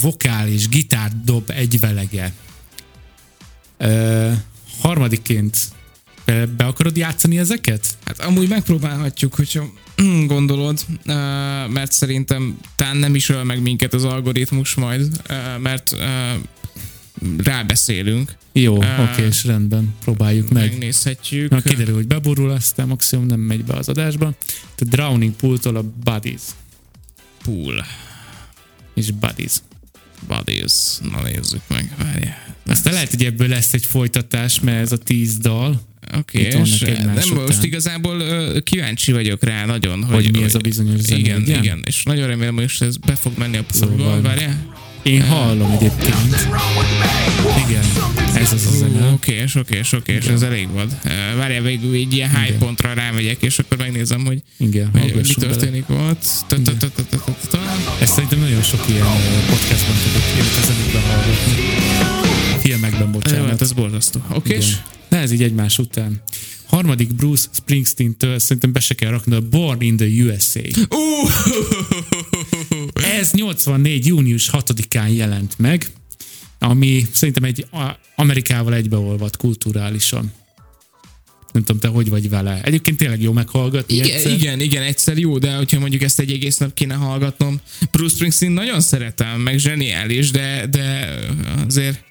vokál 0.00 0.48
és 0.48 0.68
gitár 0.68 1.12
dob 1.24 1.50
egyvelege. 1.50 2.32
Ö, 3.78 4.32
harmadikként 4.80 5.58
be, 6.56 6.64
akarod 6.64 6.96
játszani 6.96 7.38
ezeket? 7.38 7.96
Hát 8.04 8.20
amúgy 8.20 8.48
megpróbálhatjuk, 8.48 9.34
hogyha 9.34 9.72
gondolod, 10.26 10.86
mert 11.68 11.92
szerintem 11.92 12.58
talán 12.76 12.96
nem 12.96 13.14
is 13.14 13.28
öl 13.28 13.44
meg 13.44 13.62
minket 13.62 13.94
az 13.94 14.04
algoritmus 14.04 14.74
majd, 14.74 15.22
mert 15.58 15.96
rábeszélünk. 17.38 18.34
Jó, 18.52 18.82
Ö, 18.82 19.02
oké, 19.02 19.26
és 19.26 19.44
rendben, 19.44 19.94
próbáljuk 20.04 20.50
meg. 20.50 20.68
Megnézhetjük. 20.70 21.50
Na, 21.50 21.60
kiderül, 21.60 21.94
hogy 21.94 22.06
beborul, 22.06 22.50
aztán 22.50 22.86
maximum 22.88 23.26
nem 23.26 23.40
megy 23.40 23.64
be 23.64 23.74
az 23.74 23.88
adásba. 23.88 24.34
Tehát 24.74 24.94
Drowning 24.94 25.34
Pool-tól 25.34 25.76
a 25.76 25.82
Buddies. 26.04 26.40
Pool. 27.44 27.84
És 28.94 29.10
Buddies. 29.10 29.52
Buddies. 30.28 30.72
Na 31.12 31.22
nézzük 31.22 31.60
meg, 31.68 31.94
várjál. 31.98 32.54
Aztán 32.66 32.92
lehet, 32.92 33.10
hogy 33.10 33.24
ebből 33.24 33.48
lesz 33.48 33.72
egy 33.72 33.84
folytatás, 33.84 34.60
mert 34.60 34.80
ez 34.80 34.92
a 34.92 34.96
tíz 34.96 35.36
dal, 35.38 35.88
Oké, 36.18 36.48
vannak 36.50 36.66
és 36.66 36.78
nem, 36.80 37.14
után. 37.14 37.32
most 37.46 37.62
igazából 37.64 38.22
kíváncsi 38.60 39.12
vagyok 39.12 39.44
rá 39.44 39.64
nagyon, 39.64 40.04
hogy, 40.04 40.14
hogy 40.24 40.36
mi 40.36 40.42
ez 40.42 40.54
a 40.54 40.58
bizonyos 40.58 41.00
zene. 41.00 41.18
Igen, 41.20 41.42
igen, 41.46 41.82
és 41.84 42.02
nagyon 42.02 42.26
remélem, 42.26 42.54
hogy 42.54 42.72
ez 42.78 42.96
be 42.96 43.14
fog 43.14 43.32
menni 43.38 43.56
a 43.56 43.64
poolba, 43.64 43.96
Szóval- 43.96 44.20
várjál? 44.22 44.78
Én 45.02 45.22
hallom 45.22 45.70
egyébként. 45.70 46.48
Igen, 47.68 47.84
ez 48.34 48.52
az 48.52 48.66
a 48.72 48.76
zene. 48.76 49.10
Okés, 49.12 49.54
okés, 49.54 49.92
okés, 49.92 50.26
ez 50.26 50.42
elég 50.42 50.68
vad. 50.72 50.96
Várjál, 51.36 51.62
végül 51.62 51.94
egy 51.94 52.12
ilyen 52.12 52.30
high 52.36 52.58
pontra 52.58 52.92
rámegyek, 52.92 53.42
és 53.42 53.58
akkor 53.58 53.76
megnézem, 53.76 54.24
hogy 54.24 54.42
mi 54.56 55.22
történik 55.38 55.84
ott. 55.88 56.24
Ezt 58.00 58.12
szerintem 58.12 58.38
nagyon 58.38 58.62
sok 58.62 58.84
ilyen 58.88 59.04
podcastban 59.50 59.96
tudok, 60.04 60.22
illetve 60.36 60.62
zenékben 60.72 61.02
hallgatni. 61.02 61.52
Filmekben, 62.60 63.00
Jó, 63.00 63.06
bocsánat. 63.06 63.48
hát 63.48 63.60
ez 63.60 63.72
borzasztó. 63.72 64.20
Okés? 64.32 64.68
Igen. 64.68 64.80
De 65.08 65.16
ez 65.16 65.32
így 65.32 65.42
egymás 65.42 65.78
után. 65.78 66.22
Harmadik 66.66 67.14
Bruce 67.14 67.46
Springsteen-től 67.52 68.38
szerintem 68.38 68.72
be 68.72 68.80
se 68.80 68.94
kell 68.94 69.10
rakni 69.10 69.34
a 69.34 69.40
Born 69.40 69.80
in 69.80 69.96
the 69.96 70.06
USA. 70.06 70.60
Ú! 70.88 70.98
Ez 73.20 73.30
84. 73.32 74.06
június 74.06 74.50
6-án 74.52 75.14
jelent 75.14 75.54
meg, 75.58 75.86
ami 76.58 77.06
szerintem 77.12 77.44
egy 77.44 77.66
Amerikával 78.16 78.74
egybeolvadt 78.74 79.36
kulturálisan. 79.36 80.32
Nem 81.52 81.62
tudom, 81.64 81.80
te 81.80 81.88
hogy 81.88 82.08
vagy 82.08 82.28
vele. 82.28 82.60
Egyébként 82.62 82.96
tényleg 82.96 83.22
jó 83.22 83.32
meghallgatni 83.32 83.94
Igen, 83.94 84.10
egyszer. 84.10 84.32
igen, 84.32 84.60
igen, 84.60 84.82
egyszer 84.82 85.18
jó, 85.18 85.38
de 85.38 85.56
hogyha 85.56 85.78
mondjuk 85.78 86.02
ezt 86.02 86.20
egy 86.20 86.32
egész 86.32 86.56
nap 86.56 86.74
kéne 86.74 86.94
hallgatnom, 86.94 87.60
Bruce 87.90 88.14
Springsteen 88.14 88.52
nagyon 88.52 88.80
szeretem, 88.80 89.40
meg 89.40 89.58
zseniális, 89.58 90.30
de, 90.30 90.66
de 90.70 91.14
azért 91.66 92.04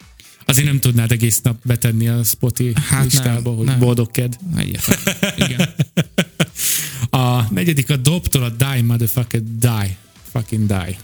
Azért 0.45 0.65
nem 0.67 0.79
tudnád 0.79 1.11
egész 1.11 1.41
nap 1.41 1.55
betenni 1.63 2.07
a 2.07 2.23
Spotify 2.23 2.73
Hát 2.87 3.03
listába, 3.03 3.49
nem, 3.49 3.57
hogy 3.57 3.65
nem. 3.65 3.79
boldogked. 3.79 4.35
egyáltalán. 4.57 5.17
Igen. 5.37 5.69
A 7.09 7.53
negyedik 7.53 7.89
a 7.89 7.95
Dobtól 7.95 8.43
a 8.43 8.49
Die 8.49 8.81
Motherfucker 8.83 9.41
Die. 9.59 9.97
Fucking 10.31 10.65
Die. 10.65 10.97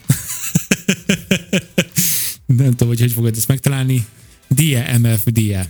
nem 2.46 2.70
tudom, 2.70 2.88
hogy 2.88 3.00
hogy 3.00 3.12
fogod 3.12 3.36
ezt 3.36 3.48
megtalálni. 3.48 4.06
Die 4.48 4.98
MF 4.98 5.24
Die. 5.24 5.70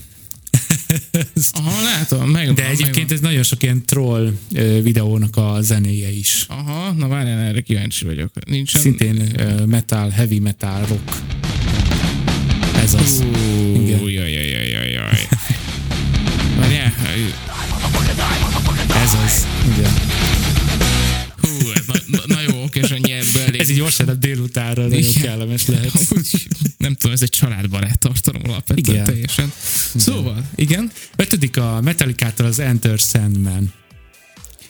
Aha, 1.51 1.83
látom, 1.83 2.29
megvan. 2.29 2.55
De 2.55 2.65
egyébként 2.65 2.95
megvan. 2.95 3.13
ez 3.13 3.19
nagyon 3.19 3.43
sok 3.43 3.63
ilyen 3.63 3.85
troll 3.85 4.33
videónak 4.81 5.35
a 5.35 5.57
zenéje 5.61 6.09
is. 6.09 6.45
Aha, 6.47 6.91
na 6.91 7.07
várjál, 7.07 7.39
erre 7.39 7.61
kíváncsi 7.61 8.05
vagyok. 8.05 8.31
Nincsen... 8.45 8.81
Szintén 8.81 9.35
metal, 9.65 10.09
heavy 10.09 10.39
metal, 10.39 10.85
rock. 10.85 11.21
Ez 12.75 12.93
az. 12.93 13.23
Ú, 14.01 14.07
jaj, 14.07 14.31
jaj, 14.31 14.69
jaj, 14.71 14.91
jaj. 14.91 15.27
Várjál, 16.57 16.93
na, 22.25 22.41
jó, 22.47 22.63
oké, 22.63 22.79
és 22.79 22.91
annyi 22.91 23.11
ebből 23.11 23.41
elég. 23.41 23.61
Ez 23.61 23.69
egy 23.69 23.79
vasárnap 23.79 24.17
délutánra 24.17 24.87
nagyon 24.87 25.13
kellemes 25.13 25.65
lehet. 25.65 25.91
Amúgy, 26.09 26.47
nem 26.77 26.93
tudom, 26.95 27.15
ez 27.15 27.21
egy 27.21 27.29
családbarát 27.29 27.99
tartalom 27.99 28.41
alapvetően 28.45 28.95
Igen. 28.95 29.05
teljesen. 29.05 29.51
Szóval, 29.95 30.49
igen, 30.55 30.91
Ötödik 31.15 31.57
a 31.57 31.81
Metallica-tól 31.81 32.47
az 32.47 32.59
Enter 32.59 32.97
Sandman. 32.97 33.73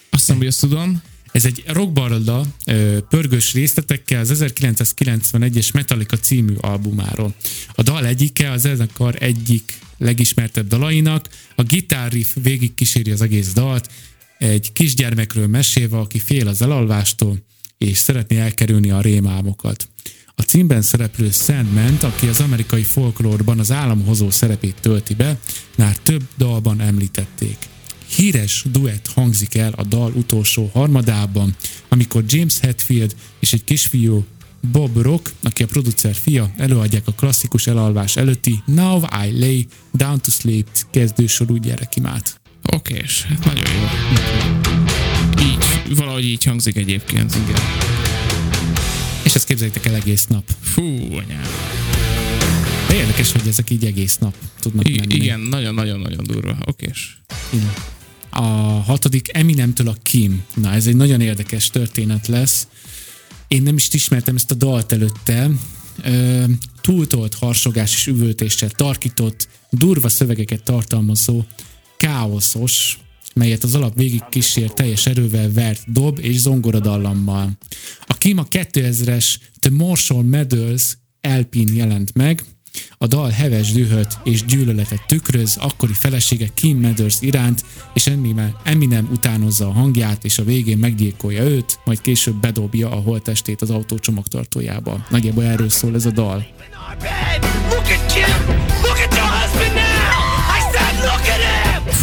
azt 0.09 0.21
hiszem, 0.21 0.37
hogy 0.37 0.47
azt 0.47 0.59
tudom. 0.59 1.01
Ez 1.31 1.45
egy 1.45 1.63
rockbaroda 1.67 2.45
ö, 2.65 2.97
pörgős 3.09 3.53
részletekkel 3.53 4.19
az 4.19 4.43
1991-es 4.43 5.73
Metallica 5.73 6.17
című 6.17 6.53
albumáról. 6.59 7.35
A 7.75 7.81
dal 7.81 8.05
egyike 8.05 8.51
az 8.51 8.61
zenekar 8.61 9.15
egyik 9.19 9.73
legismertebb 9.97 10.67
dalainak, 10.67 11.29
a 11.55 11.63
gitárriff 11.63 12.35
végig 12.41 12.73
kíséri 12.73 13.11
az 13.11 13.21
egész 13.21 13.53
dalt, 13.53 13.89
egy 14.37 14.71
kisgyermekről 14.71 15.47
mesélve, 15.47 15.97
aki 15.97 16.19
fél 16.19 16.47
az 16.47 16.61
elalvástól, 16.61 17.37
és 17.77 17.97
szeretné 17.97 18.39
elkerülni 18.39 18.91
a 18.91 19.01
rémálmokat. 19.01 19.89
A 20.35 20.41
címben 20.41 20.81
szereplő 20.81 21.29
Sandman, 21.31 21.97
aki 22.01 22.27
az 22.27 22.39
amerikai 22.39 22.83
folklórban 22.83 23.59
az 23.59 23.71
államhozó 23.71 24.29
szerepét 24.29 24.75
tölti 24.81 25.13
be, 25.13 25.39
már 25.77 25.97
több 25.97 26.23
dalban 26.37 26.81
említették. 26.81 27.57
Híres 28.15 28.65
duett 28.71 29.07
hangzik 29.07 29.55
el 29.55 29.73
a 29.73 29.83
dal 29.83 30.11
utolsó 30.11 30.69
harmadában, 30.73 31.55
amikor 31.89 32.23
James 32.27 32.59
Hetfield 32.59 33.15
és 33.39 33.53
egy 33.53 33.63
kisfiú 33.63 34.25
Bob 34.71 34.97
Rock, 34.97 35.33
aki 35.43 35.63
a 35.63 35.67
producer 35.67 36.15
fia, 36.15 36.51
előadják 36.57 37.07
a 37.07 37.11
klasszikus 37.11 37.67
elalvás 37.67 38.15
előtti 38.15 38.63
Now 38.65 39.01
I 39.27 39.39
Lay 39.39 39.67
Down 39.93 40.21
to 40.21 40.31
Sleep 40.31 40.67
kezdősorú 40.91 41.55
gyerekimát. 41.55 42.44
Oké, 42.71 42.95
és 43.03 43.21
hát 43.23 43.45
nagyon 43.45 43.65
jó. 43.73 43.87
Így, 45.45 45.95
valahogy 45.97 46.25
így 46.25 46.43
hangzik 46.43 46.75
egyébként. 46.75 47.35
Igen. 47.35 47.61
És 49.23 49.35
ezt 49.35 49.45
képzeljétek 49.45 49.85
el 49.85 49.95
egész 49.95 50.25
nap. 50.27 50.43
Fú, 50.61 50.81
anyám. 51.11 51.41
De 52.87 52.95
érdekes, 52.95 53.31
hogy 53.31 53.47
ezek 53.47 53.69
így 53.69 53.85
egész 53.85 54.17
nap 54.17 54.35
tudnak 54.59 54.87
I- 54.87 54.99
menni. 54.99 55.13
igen, 55.15 55.39
nagyon-nagyon-nagyon 55.39 56.23
durva. 56.23 56.57
Okés. 56.65 57.21
Igen. 57.53 57.73
A 58.29 58.41
hatodik 58.85 59.29
Eminemtől 59.37 59.87
a 59.87 59.95
Kim. 60.03 60.43
Na, 60.55 60.71
ez 60.71 60.87
egy 60.87 60.95
nagyon 60.95 61.21
érdekes 61.21 61.69
történet 61.69 62.27
lesz. 62.27 62.67
Én 63.47 63.61
nem 63.61 63.75
is 63.75 63.87
ismertem 63.91 64.35
ezt 64.35 64.51
a 64.51 64.55
dalt 64.55 64.91
előtte. 64.91 65.49
Ö, 66.03 66.43
túltolt 66.81 67.33
harsogás 67.35 67.93
és 67.95 68.07
üvöltéssel 68.07 68.69
tarkított, 68.69 69.47
durva 69.69 70.09
szövegeket 70.09 70.63
tartalmazó, 70.63 71.43
káoszos, 71.97 72.99
melyet 73.33 73.63
az 73.63 73.75
alap 73.75 73.95
végig 73.95 74.23
kísér 74.29 74.71
teljes 74.71 75.05
erővel 75.05 75.51
vert 75.51 75.91
dob 75.91 76.19
és 76.21 76.37
zongoradallammal. 76.37 77.51
A 78.05 78.13
Kim 78.13 78.37
a 78.37 78.43
2000-es 78.43 79.35
The 79.59 79.71
Marshall 79.71 80.23
Medals 80.23 80.97
LP-n 81.21 81.73
jelent 81.73 82.13
meg, 82.13 82.43
A 82.97 83.07
dal 83.07 83.29
heves 83.29 83.71
dühöt 83.71 84.17
és 84.23 84.45
gyűlöletet 84.45 85.05
tükröz 85.07 85.57
akkori 85.59 85.93
felesége 85.93 86.47
Kim 86.53 86.79
Mathers 86.79 87.17
iránt, 87.21 87.65
és 87.93 88.07
Eminem, 88.63 89.09
utánozza 89.11 89.67
a 89.67 89.71
hangját, 89.71 90.23
és 90.23 90.37
a 90.37 90.43
végén 90.43 90.77
meggyilkolja 90.77 91.43
őt, 91.43 91.79
majd 91.85 92.01
később 92.01 92.35
bedobja 92.35 92.91
a 92.91 92.95
holttestét 92.95 93.61
az 93.61 93.69
autó 93.69 93.99
csomagtartójába. 93.99 95.05
Nagyjából 95.09 95.43
erről 95.43 95.69
szól 95.69 95.95
ez 95.95 96.05
a 96.05 96.11
dal. 96.11 96.45
Look 97.69 97.79
at 97.79 98.13
Kim! 98.13 98.24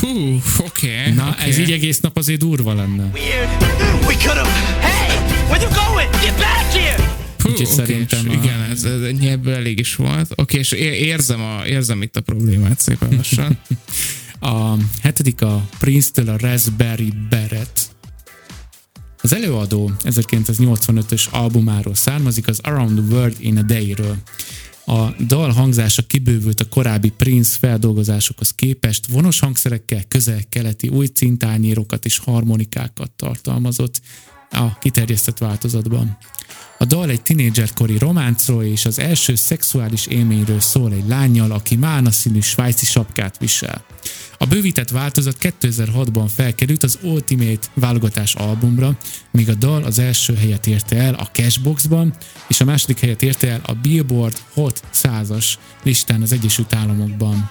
Fú, 0.03 0.43
oké. 0.59 0.99
Okay, 0.99 1.13
Na, 1.13 1.29
okay. 1.29 1.49
ez 1.49 1.59
így 1.59 1.71
egész 1.73 2.01
nap 2.01 2.17
azért 2.17 2.41
durva 2.41 2.75
lenne. 2.75 3.11
Hú, 7.43 7.49
Úgyhogy 7.49 7.67
szerintem 7.67 8.27
és 8.27 8.37
a- 8.37 8.43
Igen, 8.43 8.61
ez, 8.71 8.85
ez 8.85 9.01
ebből 9.23 9.55
elég 9.55 9.79
is 9.79 9.95
volt. 9.97 10.31
Oké, 10.31 10.43
okay, 10.43 10.61
és 10.61 10.73
érzem, 11.01 11.41
a, 11.41 11.67
érzem 11.67 12.03
itt 12.03 12.17
a 12.17 12.21
problémát 12.21 12.81
szépen 12.81 13.17
lassan. 13.17 13.59
A 14.41 14.77
hetedik 15.03 15.43
a 15.43 15.69
Prince-től 15.79 16.29
a 16.29 16.37
Raspberry 16.39 17.13
Beret. 17.31 17.91
Az 19.23 19.35
előadó 19.35 19.91
1985-ös 20.05 21.31
albumáról 21.31 21.95
származik, 21.95 22.49
az 22.49 22.59
Around 22.63 22.99
the 23.07 23.17
World 23.17 23.37
in 23.39 23.59
a 23.59 23.63
Day-ről. 23.63 24.17
A 24.85 25.23
dal 25.27 25.51
hangzása 25.51 26.03
kibővült 26.03 26.61
a 26.61 26.69
korábbi 26.69 27.11
Prince 27.11 27.59
feldolgozásokhoz 27.59 28.55
képest, 28.55 29.07
vonos 29.07 29.39
hangszerekkel 29.39 30.05
közel-keleti 30.09 30.89
új 30.89 31.07
cintányérokat 31.07 32.05
és 32.05 32.19
harmonikákat 32.19 33.11
tartalmazott 33.11 34.01
a 34.51 34.79
kiterjesztett 34.79 35.39
változatban. 35.39 36.17
A 36.79 36.85
dal 36.85 37.11
egy 37.11 37.23
tinédzserkori 37.23 37.99
románcról 37.99 38.65
és 38.65 38.85
az 38.85 38.99
első 38.99 39.35
szexuális 39.35 40.07
élményről 40.07 40.61
szól 40.61 40.93
egy 40.93 41.09
lányjal, 41.09 41.51
aki 41.51 41.77
mána 41.77 42.11
színű 42.11 42.41
svájci 42.41 42.87
sapkát 42.87 43.39
visel. 43.39 43.85
A 44.43 44.47
bővített 44.47 44.89
változat 44.89 45.37
2006-ban 45.41 46.31
felkerült 46.35 46.83
az 46.83 46.99
Ultimate 47.03 47.67
válogatás 47.75 48.35
albumra, 48.35 48.97
míg 49.31 49.49
a 49.49 49.55
dal 49.55 49.83
az 49.83 49.99
első 49.99 50.35
helyet 50.35 50.67
érte 50.67 50.97
el 50.97 51.15
a 51.15 51.25
Cashboxban, 51.25 52.15
és 52.49 52.61
a 52.61 52.65
második 52.65 52.99
helyet 52.99 53.23
érte 53.23 53.49
el 53.49 53.61
a 53.65 53.73
Billboard 53.73 54.37
Hot 54.55 54.83
100-as 54.95 55.55
listán 55.83 56.23
az 56.23 56.33
Egyesült 56.33 56.75
Államokban. 56.75 57.51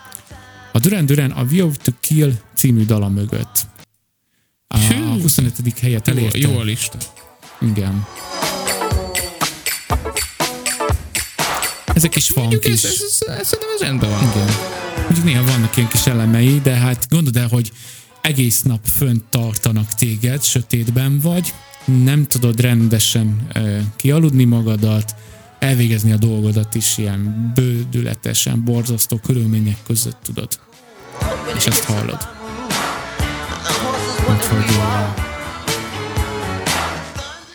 A 0.72 0.80
Duran 0.80 1.06
Duran 1.06 1.32
a 1.32 1.46
View 1.46 1.72
to 1.84 1.92
Kill 2.00 2.32
című 2.56 2.86
dala 2.86 3.10
mögött. 3.10 3.66
A 4.68 4.78
Hű. 4.78 5.22
25. 5.22 5.80
helyet 5.80 6.08
Jó, 6.08 6.14
elérte. 6.16 6.38
jó 6.38 6.58
a 6.58 6.64
lista. 6.64 6.98
Igen. 7.62 8.06
Ezek 11.94 12.16
is 12.16 12.30
funk 12.30 12.66
is. 12.66 12.84
ez, 12.84 12.84
ez, 12.84 13.22
ez, 13.28 13.38
ez, 13.38 13.58
ez 13.76 13.82
rendben 13.82 14.10
van. 14.10 14.22
Igen. 14.22 14.90
Néha 15.24 15.44
vannak 15.44 15.78
ilyen 15.78 15.90
kis 15.90 16.06
elemei, 16.06 16.60
de 16.64 16.74
hát 16.74 17.06
gondold 17.10 17.36
el, 17.36 17.48
hogy 17.48 17.72
egész 18.22 18.62
nap 18.62 18.80
fönt 18.86 19.24
tartanak 19.24 19.94
téged, 19.94 20.44
sötétben 20.44 21.20
vagy, 21.20 21.54
nem 21.86 22.28
tudod 22.28 22.60
rendesen 22.60 23.48
ö, 23.54 23.78
kialudni 23.96 24.44
magadat, 24.44 25.16
elvégezni 25.60 26.12
a 26.12 26.18
dolgodat 26.18 26.76
is 26.76 26.98
ilyen 26.98 27.52
bődületesen, 27.56 28.64
borzasztó 28.64 29.18
körülmények 29.18 29.78
között 29.86 30.18
tudod. 30.24 30.60
És 31.56 31.66
ezt 31.66 31.84
hallod. 31.84 32.28
Úgyhogy 34.30 34.80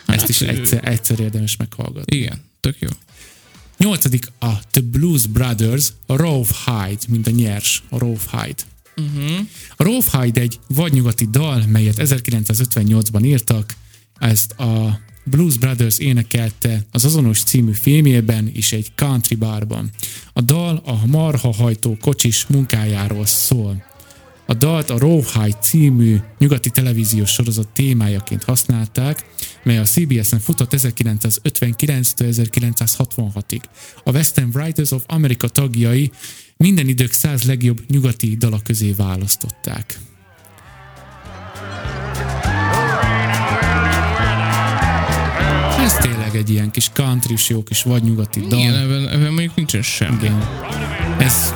ezt 0.05 0.29
is 0.29 0.41
egyszer, 0.41 0.87
egyszer 0.87 1.19
érdemes 1.19 1.55
meghallgatni. 1.57 2.17
Igen, 2.17 2.41
tök 2.59 2.75
jó. 2.79 2.89
Nyolcadik 3.77 4.31
a 4.39 4.59
The 4.71 4.81
Blues 4.81 5.25
Brothers, 5.25 5.93
a 6.05 6.15
Hyde, 6.65 7.01
mint 7.07 7.27
a 7.27 7.29
nyers, 7.29 7.83
a 7.89 7.97
Hyde. 8.05 8.63
Uh-huh. 8.95 9.39
A 9.75 9.83
Rove 9.83 10.05
Hyde 10.11 10.41
egy 10.41 10.59
vadnyugati 10.67 11.27
dal, 11.31 11.63
melyet 11.67 11.97
1958-ban 11.97 13.25
írtak, 13.25 13.75
ezt 14.19 14.51
a 14.51 14.99
Blues 15.23 15.57
Brothers 15.57 15.97
énekelte 15.97 16.85
az 16.91 17.05
azonos 17.05 17.43
című 17.43 17.71
filmjében 17.71 18.51
is 18.53 18.71
egy 18.71 18.91
country 18.95 19.35
barban. 19.35 19.89
A 20.33 20.41
dal 20.41 20.81
a 20.85 21.05
marha 21.05 21.53
hajtó 21.53 21.97
kocsis 22.01 22.45
munkájáról 22.47 23.25
szól. 23.25 23.85
A 24.45 24.53
dalt 24.53 24.89
a 24.89 24.97
Rawhide 24.97 25.57
című 25.61 26.17
nyugati 26.39 26.69
televíziós 26.69 27.29
sorozat 27.29 27.67
témájaként 27.67 28.43
használták, 28.43 29.25
mely 29.67 29.77
a 29.77 29.83
CBS-en 29.83 30.39
futott 30.39 30.73
1959-től 30.77 32.49
1966-ig. 32.51 33.61
A 34.03 34.11
Western 34.11 34.49
Writers 34.53 34.91
of 34.91 35.03
America 35.07 35.47
tagjai 35.47 36.11
minden 36.57 36.87
idők 36.87 37.11
száz 37.11 37.43
legjobb 37.43 37.81
nyugati 37.89 38.35
dala 38.35 38.59
közé 38.63 38.91
választották. 38.91 39.99
Ez 45.79 45.93
tényleg 45.93 46.35
egy 46.35 46.49
ilyen 46.49 46.71
kis 46.71 46.89
country 46.93 47.35
jó 47.47 47.63
kis 47.63 47.83
vadnyugati 47.83 48.39
dal. 48.39 48.59
Igen, 48.59 48.75
ebben, 48.75 49.07
ebben 49.07 49.31
mondjuk 49.31 49.55
nincsen 49.55 49.81
semmi. 49.81 50.17
Igen. 50.23 50.47
Ez, 51.19 51.53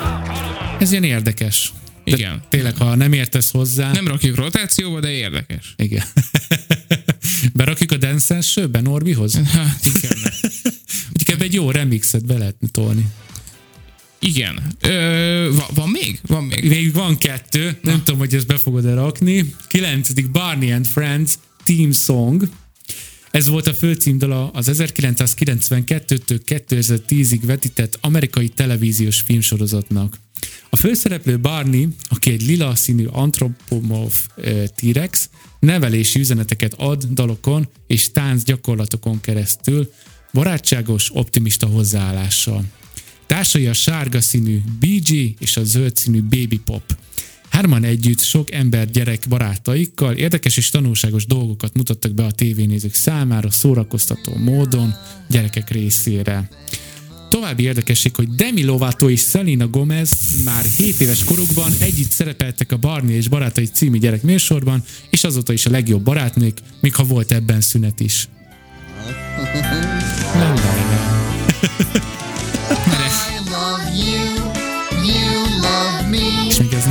ez 0.80 0.92
ilyen 0.92 1.04
érdekes. 1.04 1.74
De 2.04 2.12
Igen. 2.12 2.42
Tényleg, 2.50 2.78
ha 2.78 2.96
nem 2.96 3.14
értesz 3.14 3.52
hozzá... 3.52 3.92
Nem 3.92 4.08
rakjuk 4.08 4.36
rotációba, 4.36 5.00
de 5.00 5.10
érdekes. 5.10 5.74
Igen. 5.76 6.04
Berakjuk 7.54 7.92
a 7.92 7.98
Dance 7.98 8.42
sőbe 8.42 8.82
Norbihoz? 8.82 9.40
Hát 9.46 9.86
igen. 9.86 10.18
Ebbe 11.42 11.44
egy 11.44 11.54
jó 11.54 11.72
remixet 11.72 12.26
be 12.26 12.38
lehetne 12.38 12.68
tolni. 12.72 13.06
Igen. 14.20 14.76
Ö, 14.82 15.50
va, 15.56 15.68
van 15.74 15.90
még? 15.90 16.20
Van 16.28 16.44
még. 16.44 16.68
Még 16.68 16.94
van 16.94 17.18
kettő, 17.18 17.78
nem 17.82 18.04
tudom, 18.04 18.20
hogy 18.20 18.36
ezt 18.36 18.48
be 18.48 18.58
fogod-e 18.58 18.94
rakni. 18.94 19.54
Kilencedik 19.68 20.32
Barney 20.32 20.72
and 20.72 20.88
Friends 20.88 21.34
Team 21.64 21.92
Song. 21.92 22.50
Ez 23.32 23.48
volt 23.48 23.68
a 23.68 23.74
főcímdala 23.74 24.50
az 24.50 24.70
1992-től 24.72 26.40
2010-ig 26.46 27.40
vetített 27.46 27.98
amerikai 28.02 28.50
televíziós 28.50 29.22
filmsorozatnak. 29.22 30.20
A 30.70 30.76
főszereplő 30.76 31.40
Barney, 31.40 31.88
aki 32.10 32.32
egy 32.32 32.46
lila 32.46 32.76
színű 32.76 33.06
antropomorf 33.06 34.28
T-rex, 34.76 35.30
nevelési 35.62 36.20
üzeneteket 36.20 36.74
ad 36.74 37.04
dalokon 37.04 37.68
és 37.88 38.12
tánc 38.12 38.44
gyakorlatokon 38.44 39.22
keresztül, 39.22 39.92
barátságos, 40.34 41.10
optimista 41.14 41.68
hozzáállással. 41.68 42.64
Társai 43.26 43.68
a 43.68 43.74
sárga 43.74 44.22
színű 44.22 44.62
BG 44.80 45.36
és 45.40 45.58
a 45.58 45.64
zöld 45.64 45.96
színű 45.96 46.22
Baby 46.22 46.60
Pop. 46.66 46.84
Hárman 47.50 47.84
együtt 47.84 48.20
sok 48.20 48.52
ember 48.52 48.90
gyerek 48.90 49.24
barátaikkal 49.30 50.16
érdekes 50.16 50.58
és 50.58 50.70
tanulságos 50.70 51.26
dolgokat 51.26 51.74
mutattak 51.74 52.12
be 52.12 52.24
a 52.24 52.32
tévénézők 52.32 52.94
számára 52.94 53.50
szórakoztató 53.50 54.36
módon 54.36 54.94
gyerekek 55.30 55.70
részére. 55.70 56.50
További 57.32 57.64
érdekesség, 57.64 58.16
hogy 58.16 58.30
Demi 58.30 58.64
Lovato 58.64 59.10
és 59.10 59.22
Selena 59.22 59.68
Gomez 59.68 60.12
már 60.44 60.64
7 60.78 61.00
éves 61.00 61.24
korukban 61.24 61.72
együtt 61.80 62.10
szerepeltek 62.10 62.72
a 62.72 62.78
Barney 62.78 63.16
és 63.16 63.28
Barátai 63.28 63.66
című 63.66 63.98
gyerek 63.98 64.24
műsorban, 64.24 64.84
és 65.10 65.24
azóta 65.24 65.54
is 65.54 65.66
a 65.66 65.70
legjobb 65.70 66.04
barátnők, 66.04 66.58
még 66.80 66.96
ha 66.96 67.04
volt 67.04 67.32
ebben 67.32 67.62
szünet 67.62 68.00
is. 68.00 68.28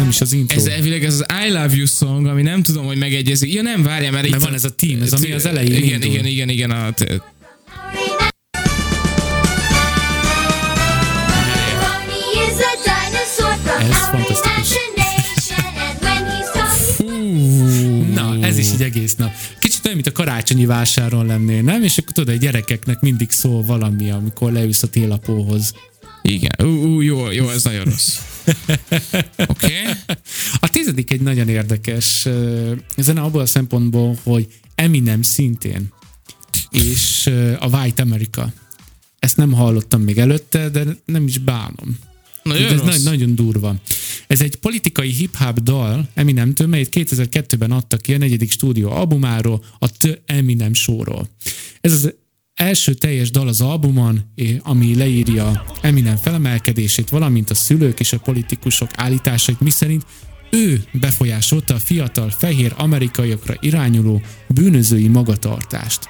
Is 0.08 0.20
az 0.20 0.32
intro. 0.32 0.58
Ez 0.58 0.66
elvileg 0.66 1.04
ez 1.04 1.14
az 1.14 1.26
I 1.46 1.50
Love 1.50 1.74
You 1.74 1.86
song, 1.86 2.26
ami 2.26 2.42
nem 2.42 2.62
tudom, 2.62 2.86
hogy 2.86 2.96
megegyezik. 2.96 3.52
Ja 3.52 3.62
nem, 3.62 3.82
várjál, 3.82 4.10
mert, 4.10 4.28
Mert 4.28 4.36
itt 4.36 4.44
van 4.44 4.54
ez 4.54 4.64
a 4.64 4.70
team, 4.70 5.02
ez 5.02 5.12
ami 5.12 5.32
az 5.32 5.46
elején 5.46 5.82
Igen, 5.82 6.02
indul. 6.02 6.10
igen, 6.10 6.26
igen, 6.26 6.48
igen. 6.48 6.70
A, 6.70 6.94
Ez 13.80 13.96
fantasztikus. 13.96 14.78
Na, 18.14 18.46
ez 18.46 18.58
is 18.58 18.72
így 18.72 18.82
egész 18.82 19.14
nap. 19.16 19.32
Kicsit 19.58 19.84
olyan, 19.84 19.96
mint 19.96 20.08
a 20.08 20.12
karácsonyi 20.12 20.66
vásáron 20.66 21.26
lennél, 21.26 21.62
nem? 21.62 21.82
És 21.82 21.98
akkor 21.98 22.12
tudod, 22.12 22.34
a 22.34 22.38
gyerekeknek 22.38 23.00
mindig 23.00 23.30
szól 23.30 23.62
valami, 23.62 24.10
amikor 24.10 24.52
leülsz 24.52 24.82
a 24.82 24.86
télapóhoz. 24.86 25.74
Igen. 26.22 26.50
Ú, 26.58 26.66
ú, 26.66 27.00
jó, 27.00 27.30
jó, 27.30 27.48
ez 27.48 27.64
nagyon 27.64 27.84
rossz. 27.84 28.18
Oké. 29.36 29.80
Okay. 29.82 29.92
A 30.60 30.68
tizedik 30.68 31.10
egy 31.12 31.20
nagyon 31.20 31.48
érdekes 31.48 32.24
ö, 32.24 32.72
zene 32.96 33.20
abból 33.20 33.40
a 33.40 33.46
szempontból, 33.46 34.18
hogy 34.22 34.46
Eminem 34.74 35.22
szintén, 35.22 35.92
és 36.70 37.30
a 37.58 37.66
White 37.66 38.02
America. 38.02 38.52
Ezt 39.18 39.36
nem 39.36 39.52
hallottam 39.52 40.02
még 40.02 40.18
előtte, 40.18 40.68
de 40.68 40.84
nem 41.04 41.26
is 41.26 41.38
bánom. 41.38 41.98
Nagyon 42.42 42.72
ez 42.72 42.78
rossz. 42.78 42.84
nagy, 42.84 43.02
nagyon 43.02 43.34
durva. 43.34 43.74
Ez 44.26 44.40
egy 44.40 44.56
politikai 44.56 45.10
hip-hop 45.10 45.58
dal 45.58 46.08
Eminemtől, 46.14 46.66
melyet 46.66 46.88
2002-ben 46.90 47.70
adtak 47.70 48.00
ki 48.00 48.14
a 48.14 48.18
negyedik 48.18 48.50
stúdió 48.50 48.90
albumáról, 48.90 49.64
a 49.78 49.90
The 49.90 50.22
Eminem 50.26 50.74
Show-ról. 50.74 51.28
Ez 51.80 51.92
az 51.92 52.14
első 52.54 52.94
teljes 52.94 53.30
dal 53.30 53.48
az 53.48 53.60
albumon, 53.60 54.20
ami 54.58 54.94
leírja 54.94 55.64
Eminem 55.80 56.16
felemelkedését, 56.16 57.08
valamint 57.08 57.50
a 57.50 57.54
szülők 57.54 58.00
és 58.00 58.12
a 58.12 58.18
politikusok 58.18 58.90
állításait, 58.94 59.60
miszerint 59.60 60.04
ő 60.50 60.84
befolyásolta 60.92 61.74
a 61.74 61.78
fiatal 61.78 62.30
fehér 62.30 62.72
amerikaiakra 62.76 63.54
irányuló 63.60 64.22
bűnözői 64.48 65.08
magatartást. 65.08 66.08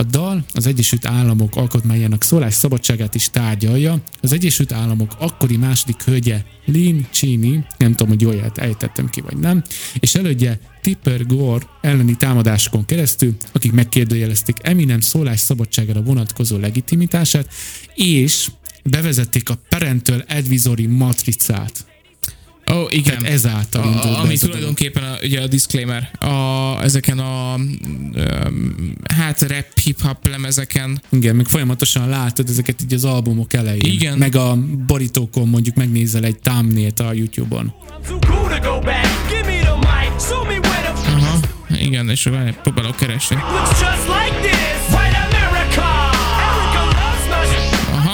A 0.00 0.02
dal 0.02 0.44
az 0.52 0.66
Egyesült 0.66 1.06
Államok 1.06 1.56
alkotmányának 1.56 2.22
szólás 2.22 2.54
szabadságát 2.54 3.14
is 3.14 3.30
tárgyalja. 3.30 4.02
Az 4.20 4.32
Egyesült 4.32 4.72
Államok 4.72 5.16
akkori 5.18 5.56
második 5.56 6.02
hölgye 6.02 6.42
Lynn 6.64 7.06
Cheney, 7.10 7.64
nem 7.78 7.90
tudom, 7.90 8.08
hogy 8.08 8.20
jól 8.20 8.52
ejtettem 8.54 9.08
ki 9.08 9.20
vagy 9.20 9.36
nem, 9.36 9.62
és 9.98 10.14
elődje 10.14 10.60
Tipper 10.80 11.26
Gore 11.26 11.66
elleni 11.80 12.16
támadásokon 12.16 12.84
keresztül, 12.84 13.36
akik 13.52 13.72
megkérdőjelezték 13.72 14.56
Eminem 14.62 15.00
szólás 15.00 15.40
szabadságára 15.40 16.02
vonatkozó 16.02 16.56
legitimitását, 16.56 17.48
és 17.94 18.50
bevezették 18.84 19.48
a 19.48 19.58
Parental 19.68 20.24
Advisory 20.28 20.86
matricát. 20.86 21.89
Ó, 22.70 22.74
oh, 22.74 22.92
igen. 22.92 23.18
Tehát 23.18 23.34
ezáltal 23.34 23.84
indult 23.84 24.04
a, 24.04 24.08
be 24.08 24.16
ami 24.16 24.34
dolog. 24.34 24.38
tulajdonképpen 24.38 25.02
a, 25.02 25.16
ugye 25.22 25.40
a 25.40 25.46
disclaimer, 25.46 26.10
a, 26.18 26.82
ezeken 26.82 27.18
a 27.18 27.54
um, 27.54 28.94
hát 29.14 29.40
rap 29.40 29.78
hip-hop 29.82 30.28
lemezeken, 30.28 31.02
Igen, 31.08 31.36
meg 31.36 31.46
folyamatosan 31.46 32.08
látod 32.08 32.48
ezeket 32.48 32.82
így 32.82 32.94
az 32.94 33.04
albumok 33.04 33.52
elején. 33.52 33.92
Igen. 33.92 34.18
Meg 34.18 34.36
a 34.36 34.56
borítókon 34.86 35.48
mondjuk 35.48 35.74
megnézel 35.74 36.24
egy 36.24 36.38
thumbnail 36.38 36.92
a 36.96 37.12
YouTube-on. 37.12 37.72
Aha, 41.06 41.38
igen, 41.78 42.08
és 42.08 42.24
várj, 42.24 42.50
próbálok 42.62 42.96
keresni. 42.96 43.36
looks 43.36 43.80
just 43.80 44.06
like 44.06 44.48
this. 44.48 44.79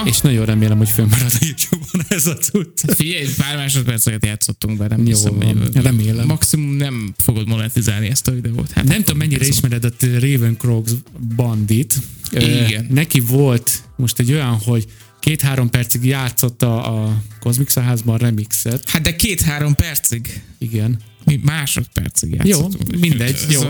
És 0.07 0.21
nagyon 0.21 0.45
remélem, 0.47 0.79
hogy 0.79 0.89
fönnmarad 0.89 1.33
a 1.41 1.45
YouTube-on 1.47 2.05
ez 2.09 2.27
a 2.27 2.37
cucc. 2.37 2.95
figyelj, 2.95 3.27
pár 3.37 3.57
másodperceket 3.57 4.25
játszottunk 4.27 4.79
be, 4.79 4.87
nem 4.87 4.99
Jó 4.99 5.05
hiszem, 5.05 5.35
hogy- 5.43 5.77
remélem. 5.83 6.27
Maximum 6.27 6.71
nem 6.77 7.15
fogod 7.19 7.49
monetizálni 7.49 8.07
ezt 8.09 8.29
a 8.29 8.33
videót. 8.33 8.71
Hát 8.71 8.85
Nem 8.85 8.99
tudom, 9.03 9.17
mennyire 9.19 9.47
ismered 9.47 9.85
a 9.85 9.91
Raven 10.01 10.57
Crocs 10.59 10.91
bandit. 11.37 11.95
Ö, 12.33 12.39
Igen. 12.67 12.87
Neki 12.91 13.21
volt 13.21 13.83
most 13.97 14.19
egy 14.19 14.33
olyan, 14.33 14.55
hogy 14.59 14.85
két-három 15.21 15.71
percig 15.71 16.05
játszotta 16.05 16.83
a 16.85 17.23
Cosmic 17.41 17.71
Szaházban 17.71 18.19
remixet. 18.19 18.91
Hát 18.91 19.03
de 19.03 19.17
két-három 19.17 19.75
percig. 19.75 20.43
Igen. 20.59 20.99
Mi 21.25 21.41
másodpercig 21.45 22.31
játszottunk. 22.35 22.97
mindegy, 23.01 23.35
Ez 23.35 23.53
jó. 23.53 23.61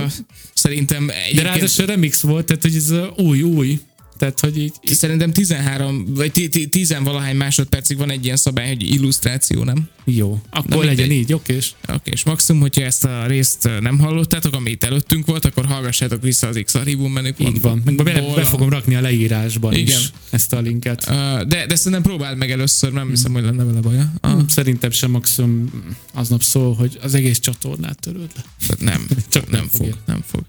Szerintem 0.55 1.07
De 1.07 1.22
egyébként, 1.22 1.47
ráadásul 1.47 1.87
remix 1.87 2.20
volt, 2.20 2.47
tehát 2.47 2.62
hogy 2.62 2.74
ez 2.74 2.93
új-új. 3.16 3.80
Tehát, 4.19 4.41
hogy 4.41 4.59
így, 4.59 4.73
így 4.89 4.97
szerintem 4.97 5.33
13 5.33 6.14
vagy 6.14 6.49
10 6.71 6.97
valahány 7.05 7.37
másodpercig 7.37 7.97
van 7.97 8.11
egy 8.11 8.25
ilyen 8.25 8.37
szabály, 8.37 8.67
hogy 8.69 8.91
illusztráció, 8.91 9.64
nem? 9.64 9.89
jó. 10.07 10.41
Akkor 10.51 10.77
Na, 10.77 10.85
legyen 10.85 11.11
így, 11.11 11.33
okés. 11.33 11.75
Oké, 11.89 12.11
és 12.11 12.25
maximum, 12.25 12.61
hogyha 12.61 12.83
ezt 12.83 13.05
a 13.05 13.27
részt 13.27 13.69
nem 13.81 13.99
hallottátok, 13.99 14.55
ami 14.55 14.71
itt 14.71 14.85
előttünk 14.85 15.27
volt, 15.27 15.45
akkor 15.45 15.64
hallgassátok 15.64 16.23
vissza 16.23 16.47
az 16.47 16.61
X 16.64 16.75
archívum 16.75 17.12
menüpontból. 17.12 17.55
Így 17.55 17.61
van. 17.61 17.83
Meg 17.85 17.95
be, 18.05 18.35
be 18.35 18.45
fogom 18.45 18.69
rakni 18.69 18.95
a 18.95 19.01
leírásban 19.01 19.73
Igen. 19.73 19.99
is 19.99 20.11
ezt 20.31 20.53
a 20.53 20.61
linket. 20.61 21.05
De, 21.49 21.67
de 21.67 21.77
szerintem 21.77 22.03
próbáld 22.03 22.39
meg 22.39 22.51
először, 22.51 22.93
nem 22.93 23.09
hiszem, 23.09 23.33
hogy 23.33 23.43
lenne 23.43 23.64
vele 23.64 23.81
baja. 23.81 24.12
Uh, 24.23 24.43
Szerintem 24.49 24.91
sem 24.91 25.11
maximum 25.11 25.71
aznap 26.14 26.43
szól, 26.43 26.75
hogy 26.75 26.99
az 27.03 27.14
egész 27.14 27.39
csatornát 27.39 28.01
töröd 28.01 28.31
le. 28.37 28.75
nem, 28.81 29.07
Csak 29.29 29.51
nem 29.51 29.61
nem 29.61 29.69
fog, 29.69 29.81
fogja. 29.81 29.95
nem 30.07 30.23
fog. 30.27 30.43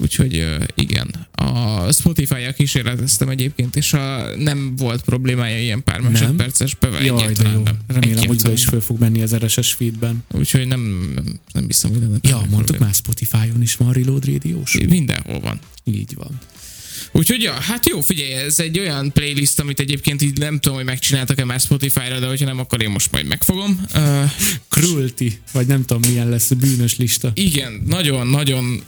Úgyhogy 0.00 0.46
igen, 0.74 1.26
a 1.32 1.92
Spotify-jal 1.92 2.52
kísérleteztem 2.52 3.28
egyébként, 3.28 3.76
és 3.76 3.92
a, 3.92 4.36
nem 4.36 4.76
volt 4.76 5.02
problémája 5.02 5.58
ilyen 5.58 5.84
pár 5.84 6.00
másodperces 6.00 6.74
bevel. 6.74 7.04
Jaj, 7.04 7.32
de 7.32 7.48
jó. 7.48 7.62
nem. 7.62 7.76
Remélem, 7.86 8.26
hogy 8.26 8.42
be 8.42 8.52
is 8.52 8.64
föl 8.64 8.80
fog 8.80 8.98
menni 8.98 9.22
az 9.22 9.36
RSS 9.36 9.72
feedben. 9.72 10.24
nem. 10.28 10.40
Úgyhogy 10.40 10.66
nem, 10.66 11.12
nem, 11.14 11.40
nem 11.52 11.64
hiszem, 11.66 11.90
hogy 11.90 12.00
lenne 12.00 12.18
Ja, 12.22 12.36
mondtuk 12.36 12.56
probléma. 12.56 12.84
már, 12.84 12.94
Spotify-on 12.94 13.62
is 13.62 13.76
van 13.76 13.92
Reload 13.92 14.24
radio 14.24 14.62
Mindenhol 14.88 15.40
van. 15.40 15.58
Így 15.84 16.14
van. 16.14 16.38
Úgyhogy 17.12 17.42
ja, 17.42 17.52
hát 17.52 17.88
jó, 17.88 18.00
figyelj, 18.00 18.32
ez 18.32 18.60
egy 18.60 18.78
olyan 18.78 19.12
playlist, 19.12 19.60
amit 19.60 19.80
egyébként 19.80 20.22
így 20.22 20.38
nem 20.38 20.58
tudom, 20.58 20.76
hogy 20.76 20.86
megcsináltak-e 20.86 21.44
már 21.44 21.60
Spotify-ra, 21.60 22.18
de 22.18 22.26
hogyha 22.26 22.44
nem, 22.44 22.58
akkor 22.58 22.82
én 22.82 22.90
most 22.90 23.12
majd 23.12 23.26
megfogom. 23.26 23.84
Uh, 23.94 24.30
Cruelty, 24.68 25.38
vagy 25.52 25.66
nem 25.66 25.84
tudom 25.84 26.10
milyen 26.10 26.28
lesz 26.28 26.50
a 26.50 26.54
bűnös 26.54 26.96
lista. 26.96 27.30
igen, 27.34 27.82
nagyon-nagyon 27.86 28.82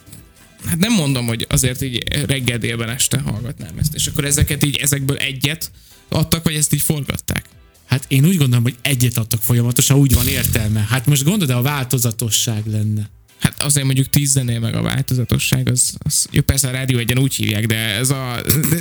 Hát 0.64 0.78
nem 0.78 0.92
mondom, 0.92 1.26
hogy 1.26 1.46
azért 1.48 1.82
így 1.82 2.02
reggel 2.26 2.58
délben 2.58 2.88
este 2.88 3.20
hallgatnám 3.20 3.78
ezt. 3.78 3.94
És 3.94 4.06
akkor 4.06 4.24
ezeket 4.24 4.64
így, 4.64 4.76
ezekből 4.76 5.16
egyet 5.16 5.70
adtak, 6.08 6.44
vagy 6.44 6.54
ezt 6.54 6.72
így 6.72 6.80
forgatták? 6.80 7.44
Hát 7.86 8.04
én 8.08 8.24
úgy 8.24 8.36
gondolom, 8.36 8.62
hogy 8.62 8.76
egyet 8.82 9.16
adtak 9.16 9.42
folyamatosan, 9.42 9.96
úgy 9.96 10.14
van 10.14 10.26
értelme. 10.26 10.86
Hát 10.88 11.06
most 11.06 11.24
gondolod, 11.24 11.56
a 11.56 11.62
változatosság 11.62 12.66
lenne. 12.66 13.10
Hát 13.43 13.62
azért 13.62 13.84
mondjuk 13.84 14.09
tíz 14.09 14.30
zenél 14.30 14.61
meg 14.61 14.74
a 14.74 14.82
változatosság, 14.82 15.68
az, 15.68 15.95
az 15.99 16.26
jó, 16.30 16.40
persze 16.40 16.68
a 16.68 16.70
rádió 16.70 16.99
egyen 16.99 17.18
úgy 17.18 17.34
hívják, 17.34 17.66
de 17.66 17.76
ez 17.76 18.11
a... 18.11 18.43
De, 18.70 18.76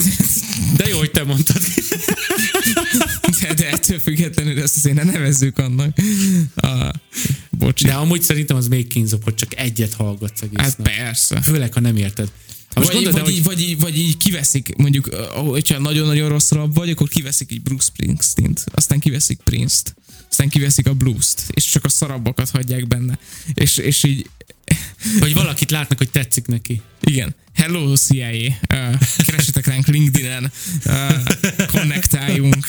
De 0.78 0.88
jó, 0.88 0.98
hogy 0.98 1.12
te 1.12 1.24
mondtad. 1.24 1.62
de, 3.42 3.54
de 3.54 3.70
ettől 3.72 4.00
függetlenül 4.00 4.62
ezt 4.62 4.78
azért 4.78 4.96
ne 4.96 5.04
nevezzük 5.04 5.58
annak. 5.58 5.98
A, 6.56 6.92
bocs. 7.50 7.84
De 7.84 7.94
amúgy 7.94 8.22
szerintem 8.22 8.58
az 8.58 8.68
még 8.68 8.88
kínzóbb, 8.88 9.24
hogy 9.24 9.36
csak 9.36 9.58
egyet 9.58 9.94
hallgatsz 9.94 10.42
egész 10.42 10.60
hát 10.60 10.78
nap. 10.78 10.88
persze. 10.88 11.42
Főleg, 11.42 11.74
ha 11.74 11.80
nem 11.80 11.98
érted. 11.98 12.32
Ha 12.74 12.80
most 12.80 12.92
Vagy, 12.94 13.04
gondolod, 13.04 13.26
vagy, 13.26 13.36
így, 13.36 13.46
hogy 13.46 13.56
vagy, 13.56 13.70
így, 13.70 13.80
vagy 13.80 13.98
így 14.00 14.18
kiveszik, 14.18 14.76
mondjuk, 14.78 15.10
hogyha 15.34 15.80
nagyon-nagyon 15.80 16.30
rossz 16.30 16.52
rab 16.52 16.74
vagy, 16.74 16.90
akkor 16.90 17.10
kiveszik 17.10 17.52
így 17.52 17.62
Bruce 17.62 17.86
Springsteen-t, 17.86 18.64
aztán 18.74 19.00
kiveszik 19.00 19.40
Prince-t, 19.44 19.96
aztán 20.30 20.50
kiveszik 20.50 20.88
a 20.88 20.94
blues-t, 20.94 21.42
és 21.50 21.66
csak 21.66 21.86
a 21.86 21.90
szarabbakat 21.90 22.50
hagyják 22.50 22.88
benne. 22.88 23.20
És, 23.54 23.78
és 23.78 24.04
így, 24.04 24.30
vagy 25.20 25.34
valakit 25.34 25.72
látnak, 25.72 25.98
hogy 25.98 26.10
tetszik 26.10 26.46
neki. 26.46 26.82
igen, 27.04 27.36
hello 27.54 27.96
CIA, 27.96 28.30
uh, 28.30 29.00
keresetek 29.26 29.66
ránk 29.66 29.88
LinkedIn-en, 29.88 30.52
uh, 30.86 31.66
konnektáljunk, 31.66 32.68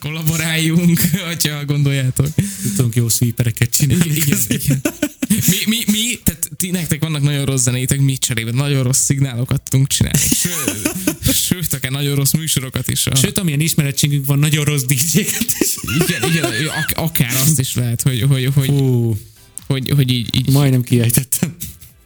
kollaboráljunk, 0.00 1.00
hogyha 1.26 1.64
gondoljátok. 1.64 2.28
Tudunk 2.76 2.94
jó 2.94 3.08
sweepereket 3.08 3.70
csinálni. 3.70 4.14
Igen, 4.14 4.38
igen. 4.48 4.80
Mi, 5.28 5.56
mi, 5.66 5.76
mi, 5.92 6.18
tehát 6.24 6.50
ti, 6.56 6.70
nektek 6.70 7.02
vannak 7.02 7.22
nagyon 7.22 7.44
rossz 7.44 7.62
zenétek, 7.62 8.00
mi 8.00 8.16
cserébe 8.18 8.50
nagyon 8.50 8.82
rossz 8.82 9.04
szignálokat 9.04 9.62
tudunk 9.62 9.88
csinálni. 9.88 10.18
Sőt, 10.18 11.36
sőt 11.36 11.72
akár 11.72 11.90
nagyon 11.90 12.14
rossz 12.14 12.32
műsorokat 12.32 12.88
is. 12.88 13.06
A, 13.06 13.14
Sőt, 13.14 13.38
amilyen 13.38 13.60
ismerettségünk 13.60 14.26
van, 14.26 14.38
nagyon 14.38 14.64
rossz 14.64 14.82
DJ-ket 14.82 15.46
is. 15.58 15.74
igen, 16.08 16.30
igen, 16.30 16.44
ak- 16.68 16.96
akár 16.96 17.34
azt 17.34 17.60
is 17.60 17.74
lehet, 17.74 18.02
hogy, 18.02 18.22
hogy, 18.22 18.50
hogy, 18.54 18.66
Hú, 18.68 19.18
hogy, 19.66 19.90
hogy 19.90 20.12
így, 20.12 20.36
így... 20.36 20.50
Majdnem 20.50 20.82
kiejtettem. 20.82 21.56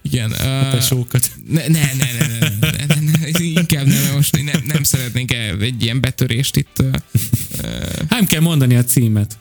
Igen. 0.01 0.31
A 0.31 0.71
tesókat. 0.71 1.31
Ne, 1.47 1.67
ne, 1.67 1.93
ne, 1.93 2.11
ne, 2.19 2.27
ne, 2.39 2.49
ne, 2.59 2.95
ne, 2.95 3.11
ne, 3.11 3.39
inkább 3.39 3.85
nem, 3.85 4.13
most 4.13 4.43
nem, 4.43 4.61
nem 4.65 4.83
szeretnénk 4.83 5.33
egy 5.33 5.83
ilyen 5.83 6.01
betörést 6.01 6.55
itt. 6.55 6.83
Nem 8.09 8.25
kell 8.25 8.41
mondani 8.41 8.75
a 8.75 8.83
címet. 8.83 9.37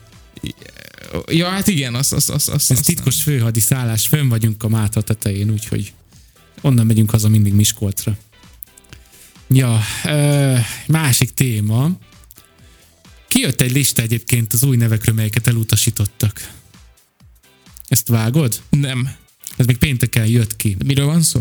Ja, 1.26 1.48
hát 1.48 1.66
igen, 1.66 1.94
az, 1.94 2.12
az, 2.12 2.30
az, 2.30 2.48
azt. 2.48 2.70
Ez 2.70 2.80
titkos 2.80 3.22
főhadi 3.22 3.60
szállás, 3.60 4.06
fönn 4.06 4.28
vagyunk 4.28 4.62
a 4.62 4.68
Máta 4.68 5.02
tetején, 5.02 5.50
úgyhogy 5.50 5.92
onnan 6.60 6.86
megyünk 6.86 7.10
haza 7.10 7.28
mindig 7.28 7.52
Miskolcra. 7.52 8.16
Ja, 9.48 9.80
másik 10.86 11.34
téma. 11.34 11.90
Kijött 13.28 13.60
egy 13.60 13.72
lista 13.72 14.02
egyébként 14.02 14.52
az 14.52 14.62
új 14.62 14.76
nevekről, 14.76 15.14
melyeket 15.14 15.46
elutasítottak. 15.46 16.50
Ezt 17.90 18.08
vágod? 18.08 18.62
nem. 18.70 19.10
Ez 19.56 19.66
még 19.66 19.76
pénteken 19.76 20.26
jött 20.26 20.56
ki. 20.56 20.76
Miről 20.84 21.06
van 21.06 21.22
szó? 21.22 21.40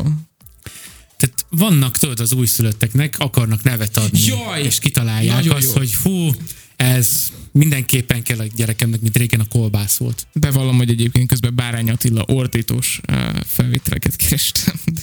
Tehát 1.18 1.46
vannak, 1.50 1.98
tudod, 1.98 2.20
az 2.20 2.32
újszülötteknek 2.34 3.16
akarnak 3.20 3.64
nevet 3.64 3.98
adni. 3.98 4.20
Jaj! 4.26 4.64
És 4.64 4.80
kitalálják 4.80 5.36
Nagyon 5.36 5.56
azt, 5.56 5.66
jó. 5.66 5.72
hogy 5.72 5.90
fú, 5.92 6.30
ez 6.76 7.32
mindenképpen 7.52 8.24
kell 8.24 8.40
a 8.40 8.44
gyerekemnek, 8.56 9.02
mint 9.02 9.18
régen 9.18 9.40
a 9.40 9.46
kolbász 9.48 9.98
volt. 9.98 10.28
Bevallom, 10.34 10.78
hogy 10.78 10.90
egyébként 10.90 11.28
közben 11.28 11.56
Bárány 11.56 11.90
Attila 11.90 12.24
ordítós 12.28 13.02
felvételeket 13.46 14.16
kerestem, 14.16 14.76
de 14.86 15.02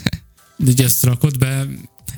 De 0.57 0.71
ugye 0.71 0.85
ezt 0.85 1.05
rakod 1.05 1.39
be, 1.39 1.67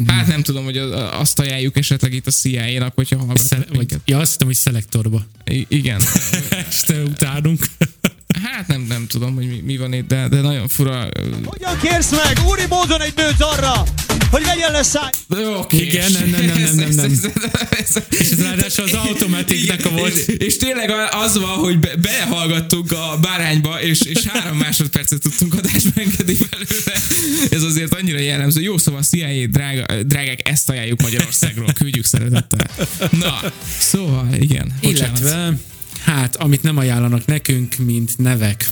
hát 0.06 0.26
nem 0.26 0.42
tudom, 0.42 0.64
hogy 0.64 0.76
az- 0.76 0.92
azt 1.12 1.38
ajánljuk 1.38 1.76
esetleg 1.76 2.12
itt 2.12 2.26
a 2.26 2.30
CIA-nak, 2.30 2.94
hogyha 2.94 3.16
Szel- 3.16 3.26
hallgatnak 3.26 3.76
vagy, 3.76 4.00
ja, 4.04 4.18
azt 4.18 4.30
hittem, 4.30 4.46
hogy 4.46 4.56
szelektorba. 4.56 5.26
I- 5.50 5.66
igen. 5.68 6.00
Este 6.50 7.02
utánunk. 7.02 7.66
Hát 8.42 8.66
nem, 8.66 8.84
nem 8.88 9.06
tudom, 9.06 9.34
hogy 9.34 9.46
mi, 9.46 9.60
mi 9.64 9.76
van 9.76 9.92
itt, 9.92 10.06
de, 10.08 10.28
de 10.28 10.40
nagyon 10.40 10.68
fura. 10.68 11.08
Hogyan 11.44 11.78
kérsz 11.82 12.10
meg 12.10 12.38
úri 12.46 12.62
módon 12.68 13.00
egy 13.02 13.12
nőt 13.16 13.40
arra, 13.42 13.82
hogy 14.30 14.44
vegyen 14.44 14.72
le 14.72 14.82
száj. 14.82 15.10
Oké. 15.56 15.76
Igen, 15.76 16.12
nem, 16.12 16.28
nem, 16.30 16.44
nem, 16.44 16.58
nem, 16.60 16.74
nem, 16.74 16.90
nem. 16.90 17.10
Ez- 17.10 17.24
ez- 17.70 17.96
ez- 17.96 18.02
És 18.20 18.30
ez 18.30 18.42
ráadásul 18.42 18.84
az 18.84 18.92
automatiknek 18.94 19.84
a 19.86 19.90
volt. 19.90 20.14
És, 20.16 20.26
és 20.38 20.56
tényleg 20.56 20.90
az 21.10 21.38
van, 21.38 21.48
hogy 21.56 21.78
be, 21.78 21.96
belehallgattunk 21.96 22.92
a 22.92 23.18
bárányba, 23.22 23.82
és, 23.82 24.00
és 24.00 24.22
három 24.26 24.56
másodpercet 24.58 25.20
tudtunk 25.20 25.54
adásba 25.54 25.90
engedni 25.94 26.36
belőle. 26.50 27.00
Ez 27.50 27.62
azért 27.62 27.94
annyira 27.94 28.18
jellemző. 28.18 28.60
Jó, 28.60 28.78
szóval 28.78 29.02
CIA, 29.02 29.46
drága, 29.46 30.02
drágák, 30.02 30.48
ezt 30.48 30.68
ajánljuk 30.70 31.02
Magyarországról. 31.02 31.72
Küldjük 31.72 32.04
szeretettel. 32.04 32.70
Na, 33.10 33.40
szóval, 33.78 34.28
igen. 34.34 34.72
Bocsánat. 34.82 35.18
Illetve, 35.20 35.52
hát, 36.08 36.36
amit 36.36 36.62
nem 36.62 36.76
ajánlanak 36.76 37.24
nekünk, 37.24 37.76
mint 37.76 38.18
nevek. 38.18 38.68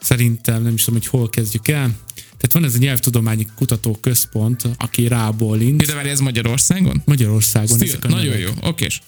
Szerintem 0.00 0.62
nem 0.62 0.74
is 0.74 0.84
tudom, 0.84 1.00
hogy 1.00 1.08
hol 1.08 1.28
kezdjük 1.28 1.68
el. 1.68 1.96
Tehát 2.14 2.52
van 2.52 2.64
ez 2.64 2.74
a 2.74 2.78
nyelvtudományi 2.78 3.46
kutatóközpont, 3.56 4.62
aki 4.76 5.08
rábólint. 5.08 5.86
De 5.86 5.94
várj, 5.94 6.08
ez 6.08 6.20
Magyarországon? 6.20 7.02
Magyarországon 7.04 7.76
Still, 7.76 7.88
ezek 7.88 8.04
a 8.04 8.08
nagyon 8.08 8.38
nevek. 8.38 8.40
jó, 8.40 8.68
okés. 8.68 9.00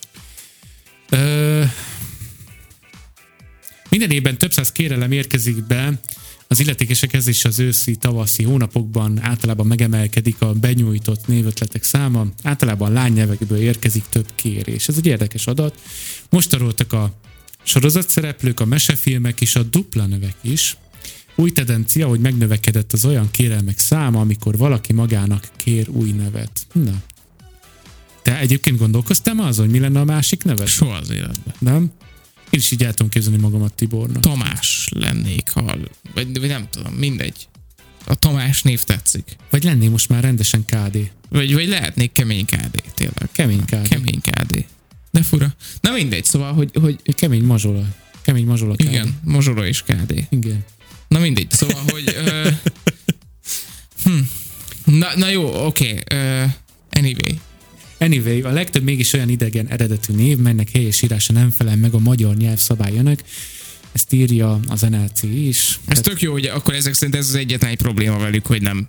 Ö, 1.09 1.62
minden 3.88 4.11
évben 4.11 4.38
több 4.38 4.53
száz 4.53 4.72
kérelem 4.72 5.12
érkezik 5.12 5.66
be, 5.66 6.01
az 6.49 6.61
illetékesekhez 6.61 7.26
is 7.26 7.45
az 7.45 7.59
őszi, 7.59 7.97
tavaszi 7.97 8.43
hónapokban 8.43 9.20
általában 9.22 9.66
megemelkedik 9.66 10.43
a 10.43 10.53
benyújtott 10.53 11.26
névötletek 11.26 11.82
száma, 11.82 12.26
általában 12.43 12.93
lánynyelvekből 12.93 13.59
érkezik 13.59 14.05
több 14.09 14.26
kérés. 14.34 14.88
Ez 14.88 14.97
egy 14.97 15.07
érdekes 15.07 15.47
adat. 15.47 15.80
Most 16.30 16.51
taroltak 16.51 16.93
a 16.93 17.20
sorozatszereplők, 17.63 18.61
a 18.61 18.65
mesefilmek 18.65 19.41
és 19.41 19.57
a 19.57 19.63
dupla 19.63 20.07
nevek 20.07 20.37
is. 20.41 20.77
Új 21.35 21.53
tendencia, 21.53 22.09
hogy 22.09 22.21
megnövekedett 22.21 22.93
az 22.93 23.05
olyan 23.05 23.31
kérelmek 23.31 23.79
száma, 23.79 24.21
amikor 24.21 24.57
valaki 24.57 24.93
magának 24.93 25.49
kér 25.57 25.89
új 25.89 26.11
nevet. 26.11 26.67
Na. 26.73 27.03
Te 28.23 28.39
egyébként 28.39 28.79
gondolkoztál 28.79 29.35
már 29.35 29.49
azon, 29.49 29.65
hogy 29.65 29.75
mi 29.75 29.81
lenne 29.81 30.01
a 30.01 30.05
másik 30.05 30.45
neved? 30.45 30.67
Soha 30.67 30.97
az 30.97 31.11
életben. 31.11 31.55
Nem? 31.59 31.93
Én 32.51 32.61
is 32.61 32.71
így 32.71 32.85
el 32.85 32.95
tudom 32.95 33.09
képzelni 33.11 33.39
magamat 33.39 33.73
Tibornak. 33.73 34.23
Tamás 34.23 34.89
lennék, 34.95 35.51
ha, 35.51 35.63
vagy, 36.15 36.39
vagy 36.39 36.49
nem 36.49 36.69
tudom, 36.71 36.93
mindegy. 36.93 37.49
A 38.05 38.15
Tamás 38.15 38.63
név 38.63 38.83
tetszik. 38.83 39.37
Vagy 39.51 39.65
lennél 39.65 39.91
most 39.91 40.09
már 40.09 40.23
rendesen 40.23 40.65
KD. 40.65 41.11
Vagy, 41.29 41.55
vagy 41.55 41.69
lehetnék 41.69 42.13
kemény 42.13 42.45
KD, 42.45 42.83
tényleg. 42.95 43.29
Kemény 43.33 43.65
KD. 43.65 43.89
Kemény 43.89 44.21
KD. 44.21 44.65
De 45.11 45.23
fura. 45.23 45.55
Na 45.81 45.93
mindegy, 45.93 46.25
szóval, 46.25 46.53
hogy, 46.53 46.71
hogy 46.81 47.15
Kemény 47.15 47.45
mazsola. 47.45 47.85
Kemény 48.23 48.47
mazsola 48.47 48.75
KD. 48.75 48.81
igen, 48.81 49.19
Mozsora 49.25 49.67
és 49.67 49.83
KD. 49.83 50.27
Igen. 50.29 50.65
Na 51.09 51.19
mindegy, 51.19 51.51
szóval, 51.51 51.83
hogy... 51.87 52.15
Ö, 52.17 52.49
hm. 54.05 54.19
na, 54.85 55.09
na 55.17 55.29
jó, 55.29 55.67
oké. 55.67 55.91
Okay, 55.91 56.49
anyway. 56.91 57.41
Anyway, 57.99 58.43
a 58.43 58.51
legtöbb 58.51 58.83
mégis 58.83 59.13
olyan 59.13 59.29
idegen 59.29 59.69
eredetű 59.69 60.13
név, 60.15 60.39
melynek 60.39 60.71
helyes 60.71 61.03
írása 61.03 61.33
nem 61.33 61.51
felel 61.51 61.77
meg 61.77 61.95
a 61.95 61.99
magyar 61.99 62.37
nyelv 62.37 62.59
szabályának. 62.59 63.23
Ezt 63.93 64.13
írja 64.13 64.61
az 64.69 64.81
NLC 64.81 65.23
is. 65.23 65.81
Ez 65.87 66.01
tök 66.01 66.21
jó, 66.21 66.33
hogy 66.33 66.45
akkor 66.45 66.75
ezek 66.75 66.95
szerint 66.95 67.17
ez 67.17 67.29
az 67.29 67.35
egyetlen 67.35 67.71
egy 67.71 67.77
probléma 67.77 68.19
velük, 68.19 68.47
hogy 68.47 68.63
nem 68.63 68.89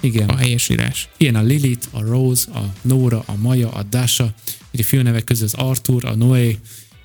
Igen. 0.00 0.28
a 0.28 0.36
helyesírás. 0.36 1.08
Ilyen 1.16 1.34
a 1.34 1.42
Lilith, 1.42 1.88
a 1.90 2.02
Rose, 2.02 2.50
a 2.52 2.72
Nora, 2.80 3.22
a 3.26 3.36
Maja, 3.36 3.70
a 3.70 3.82
Dasha, 3.82 4.34
ugye 4.72 4.82
a 4.82 4.86
főnevek 4.86 5.24
közül 5.24 5.44
az 5.44 5.54
Arthur, 5.54 6.04
a 6.04 6.14
Noé, 6.14 6.58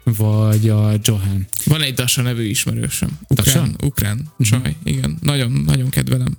vagy 0.03 0.69
a 0.69 0.93
Johan. 1.03 1.47
Van 1.65 1.81
egy 1.81 1.93
Dasa 1.93 2.21
nevű 2.21 2.43
ismerősöm. 2.43 3.19
Ukrán, 3.27 3.45
Dasa? 3.45 3.87
ukrán 3.87 4.31
csaj, 4.39 4.75
igen. 4.83 5.17
Nagyon, 5.21 5.51
nagyon 5.51 5.89
kedvelem. 5.89 6.37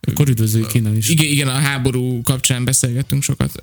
Akkor 0.00 0.28
üdvözöljük 0.28 0.74
innen 0.74 0.96
is. 0.96 1.08
Igen, 1.08 1.26
igen, 1.26 1.48
a 1.48 1.52
háború 1.52 2.22
kapcsán 2.22 2.64
beszélgettünk 2.64 3.22
sokat. 3.22 3.56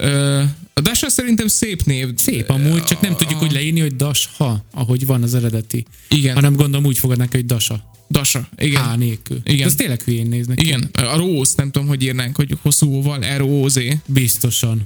A 0.74 0.82
Dasha 0.82 1.09
szerintem 1.09 1.47
szép 1.47 1.84
név. 1.84 2.09
Szép 2.16 2.49
amúgy, 2.49 2.84
csak 2.84 3.01
nem 3.01 3.16
tudjuk 3.16 3.41
úgy 3.41 3.51
leírni, 3.51 3.80
hogy 3.80 3.95
Dasha, 3.95 4.66
ahogy 4.72 5.05
van 5.05 5.24
az 5.24 5.34
eredeti. 5.34 5.86
Igen, 6.09 6.36
Hanem 6.36 6.55
gondolom 6.55 6.86
úgy 6.86 6.97
fogadnák, 6.97 7.32
hogy 7.32 7.45
Dasa. 7.45 7.91
Dasha. 8.09 8.47
Igen. 8.57 8.91
H 8.91 8.97
nélkül. 8.97 9.41
Igen. 9.43 9.68
Ez 9.68 9.76
tényleg 9.76 10.01
hülyén 10.01 10.28
néznek. 10.28 10.61
Igen, 10.61 10.89
a 10.93 11.18
Rose, 11.18 11.53
nem 11.55 11.72
tudom, 11.72 11.88
hogy 11.88 12.03
írnánk, 12.03 12.36
hogy 12.36 12.57
hosszú 12.61 12.88
óval, 12.88 13.20
R-O-Z. 13.38 13.80
Biztosan. 14.05 14.84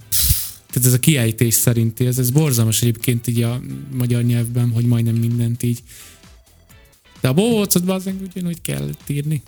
Tehát 0.77 0.91
ez 0.91 0.97
a 0.97 1.01
kiejtés 1.01 1.53
szerinti, 1.53 2.05
ez, 2.05 2.17
ez 2.17 2.29
borzalmas 2.29 2.81
egyébként 2.81 3.27
így 3.27 3.41
a 3.41 3.61
magyar 3.91 4.23
nyelvben, 4.23 4.69
hogy 4.69 4.85
majdnem 4.85 5.15
mindent 5.15 5.63
így. 5.63 5.83
De 7.21 7.27
a 7.27 7.33
bócot 7.33 7.85
bazdmeg 7.85 8.15
ugyanúgy 8.21 8.61
kell 8.61 8.89
írni. 9.07 9.41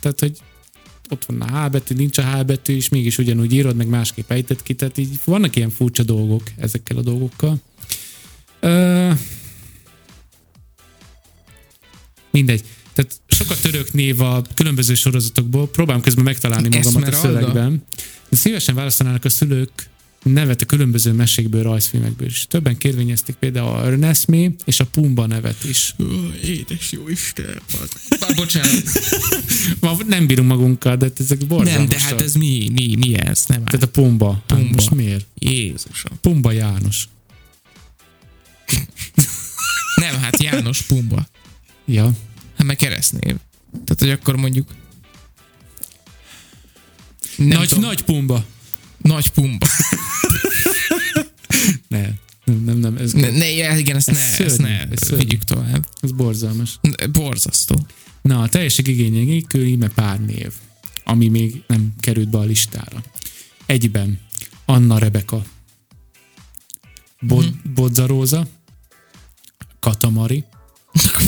Tehát, 0.00 0.20
hogy 0.20 0.38
ott 1.10 1.24
van 1.24 1.40
a 1.40 1.64
H 1.64 1.70
betű, 1.70 1.94
nincs 1.94 2.18
a 2.18 2.36
H 2.36 2.44
betű, 2.44 2.74
és 2.74 2.88
mégis 2.88 3.18
ugyanúgy 3.18 3.52
írod, 3.52 3.76
meg 3.76 3.86
másképp 3.86 4.30
ejtett 4.30 4.62
ki, 4.62 4.74
tehát 4.74 4.98
így 4.98 5.18
vannak 5.24 5.56
ilyen 5.56 5.70
furcsa 5.70 6.02
dolgok 6.02 6.42
ezekkel 6.56 6.96
a 6.96 7.02
dolgokkal. 7.02 7.60
Ö... 8.60 9.10
Mindegy. 12.30 12.64
Tehát 12.92 13.20
sokat 13.26 13.60
török 13.60 13.92
név 13.92 14.20
a 14.20 14.42
különböző 14.54 14.94
sorozatokból, 14.94 15.68
próbálom 15.68 16.02
közben 16.02 16.24
megtalálni 16.24 16.68
magamat 16.68 17.02
a 17.02 17.06
Esmeralda? 17.06 17.40
szövegben. 17.40 17.84
De 18.28 18.36
szívesen 18.36 18.74
választanának 18.74 19.24
a 19.24 19.28
szülők 19.28 19.87
nevet 20.22 20.60
a 20.62 20.64
különböző 20.64 21.12
mesékből, 21.12 21.62
rajzfilmekből 21.62 22.26
is. 22.26 22.46
Többen 22.48 22.78
kérvényezték 22.78 23.36
például 23.36 23.68
a 23.68 23.86
Ernestmé 23.86 24.54
és 24.64 24.80
a 24.80 24.84
Pumba 24.84 25.26
nevet 25.26 25.64
is. 25.64 25.94
Ó, 26.00 26.04
édes 26.44 26.92
jó 26.92 27.08
Isten. 27.08 27.62
Bár, 28.20 28.34
bocsánat. 28.34 28.82
Ma 29.80 29.96
nem 30.06 30.26
bírunk 30.26 30.48
magunkkal, 30.48 30.96
de 30.96 31.10
ezek 31.18 31.46
borzalmasak. 31.46 31.78
Nem, 31.78 31.88
de 31.88 32.00
hát 32.00 32.20
ez 32.20 32.34
mi, 32.34 32.70
mi, 32.72 32.96
mi 32.96 33.14
ez? 33.14 33.44
Nem 33.46 33.64
Tehát 33.64 33.82
a 33.82 33.88
Pumba. 33.88 34.32
Hát 34.32 34.58
Pumba. 34.58 34.72
most 34.72 34.90
miért? 34.90 35.26
Jézusom. 35.34 36.12
Pumba 36.20 36.52
János. 36.52 37.08
Nem, 39.94 40.20
hát 40.20 40.42
János 40.42 40.82
Pumba. 40.82 41.28
Ja. 41.84 42.12
Hát 42.56 42.66
meg 42.66 42.76
keresztnév. 42.76 43.36
Tehát, 43.72 43.98
hogy 43.98 44.10
akkor 44.10 44.36
mondjuk... 44.36 44.68
Nem 47.36 47.48
nagy, 47.48 47.68
tudom, 47.68 47.84
nagy 47.84 48.02
Pumba. 48.02 48.44
Nagy 49.02 49.28
Pumba. 49.30 49.66
Ne. 51.88 52.08
Nem, 52.44 52.62
nem, 52.64 52.78
nem. 52.78 52.96
Ez, 52.96 53.12
Ne, 53.12 53.30
ne, 53.30 53.78
igen, 53.78 53.96
ezt 53.96 54.08
Ez 54.08 54.14
ne, 54.16 54.22
ezt 54.22 54.34
szörnyű, 54.34 54.62
ne 54.72 54.80
ez 54.90 54.98
szörnyű. 55.06 55.24
vigyük 55.24 55.44
tovább. 55.44 55.88
ez 56.00 56.12
borzalmas. 56.12 56.78
Borzasztó. 57.12 57.86
Na, 58.22 58.40
a 58.42 58.48
teljesség 58.48 58.86
igénye 58.86 59.24
nélkül 59.24 59.64
íme 59.64 59.88
pár 59.88 60.20
név, 60.20 60.52
ami 61.04 61.28
még 61.28 61.62
nem 61.66 61.92
került 62.00 62.28
be 62.30 62.38
a 62.38 62.42
listára. 62.44 63.02
Egyben 63.66 64.20
Anna 64.64 64.98
Rebeka, 64.98 65.42
Bod- 67.20 67.44
Mhm. 67.64 67.72
Bodza 67.74 68.06
Róza, 68.06 68.46
Katamari, 69.80 70.44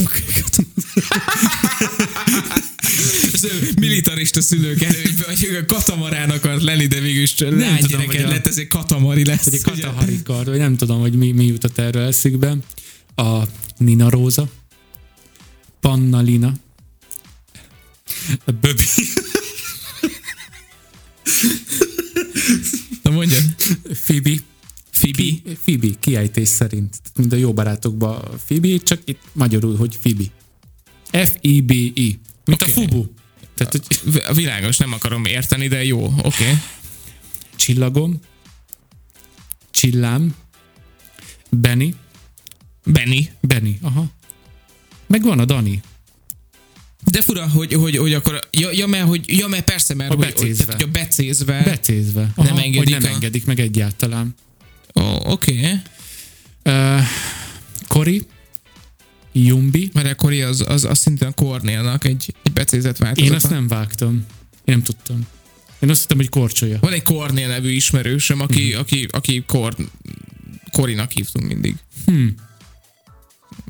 militarista 3.81 4.41
szülők 4.41 4.83
előtt, 4.83 5.25
hogy 5.25 5.55
a 5.61 5.67
katamarán 5.67 6.31
akart 6.31 6.63
lenni, 6.63 6.87
de 6.87 7.01
végül 7.01 7.23
is 7.23 7.41
a- 7.41 7.51
lett, 8.29 8.47
ezért 8.47 8.69
katamari 8.69 9.25
lesz. 9.25 9.45
vagy 9.51 9.61
a 9.65 9.71
ugye? 9.73 9.83
Kataharikard, 9.83 10.49
vagy 10.49 10.59
nem 10.59 10.77
tudom, 10.77 11.01
hogy 11.01 11.13
mi, 11.15 11.33
mi 11.33 11.45
jutott 11.47 11.79
erről 11.79 12.03
eszükbe. 12.07 12.57
A 13.17 13.43
Nina 13.79 14.11
Róza, 14.11 14.49
Panna 15.81 16.21
Lina, 16.21 16.55
a 18.45 18.51
Böbi, 18.61 18.85
Na 23.03 23.11
mondjad. 23.11 23.43
Fibi, 23.93 24.41
Fibi. 24.91 25.43
Fibi, 25.63 25.97
kiejtés 26.01 26.49
szerint. 26.49 26.97
Mind 27.17 27.33
a 27.33 27.37
jó 27.37 27.53
barátokban 27.53 28.23
Fibi, 28.47 28.83
csak 28.83 29.01
itt 29.05 29.21
magyarul, 29.33 29.77
hogy 29.77 29.99
Fibi. 30.01 30.31
F-I-B-I. 31.11 32.19
Mint 32.45 32.63
Oké. 32.63 32.71
a 32.71 32.75
Fubu. 32.75 33.05
Tehát, 33.65 33.87
hogy 34.05 34.35
Világos, 34.37 34.77
nem 34.77 34.93
akarom 34.93 35.25
érteni, 35.25 35.69
de 35.69 35.85
jó, 35.85 36.05
oké. 36.05 36.19
Okay. 36.27 36.55
csillagom, 37.57 38.21
csillám, 39.71 40.35
Benny, 41.51 41.95
Benny. 42.85 43.21
Benny, 43.41 43.71
aha. 43.83 44.05
Meg 45.07 45.23
van 45.23 45.39
a 45.39 45.45
Dani. 45.45 45.81
De 47.05 47.23
fura, 47.23 47.49
hogy, 47.49 47.73
hogy, 47.75 47.97
hogy 47.97 48.15
akkor, 48.15 48.49
ja, 48.51 48.71
ja, 48.71 48.87
mert, 48.87 49.07
hogy, 49.07 49.39
ja, 49.39 49.49
mert 49.49 49.65
persze, 49.65 49.95
mert 49.95 50.11
A 50.11 50.15
hogy, 50.15 50.27
becézve. 50.27 50.65
tehát, 50.65 50.81
hogy 50.81 50.91
a 50.91 50.93
becézve. 50.93 51.63
Becézve. 51.63 52.33
Aha, 52.35 52.49
Nem 52.49 52.57
engedik 52.57 52.77
hogy 52.79 53.03
nem 53.03 53.11
a- 53.13 53.15
engedik 53.15 53.45
meg 53.45 53.61
egyáltalán. 53.61 54.35
Ó, 54.95 55.03
oké. 55.03 55.59
Okay. 55.59 55.73
Uh, 56.65 57.03
Kori, 57.89 58.27
Jumbi. 59.33 59.91
Mert 59.93 60.07
a 60.11 60.15
Kori 60.15 60.43
az, 60.43 60.65
az, 60.69 60.85
az 60.85 60.99
szintén 60.99 61.29
a 61.29 61.33
Kornélnak 61.33 62.05
egy, 62.05 62.35
egy 62.43 62.53
becézett 62.53 62.97
változata. 62.97 63.31
Én 63.31 63.37
azt 63.37 63.51
nem 63.51 63.69
vágtam. 63.69 64.15
Én 64.15 64.25
nem 64.65 64.83
tudtam. 64.83 65.27
Én 65.81 65.91
azt 65.91 66.01
hittem, 66.01 66.17
hogy 66.17 66.29
korcsolya. 66.29 66.79
Van 66.81 66.93
egy 66.93 67.03
Kornél 67.03 67.49
nevű 67.49 67.71
ismerősöm, 67.71 68.41
aki, 68.41 68.69
Mhm. 68.69 68.79
aki, 68.79 69.07
aki 69.11 69.43
Kor, 69.47 69.77
Korinak 70.73 71.11
hívtunk 71.11 71.47
mindig. 71.47 71.75
Hmm. 72.07 72.35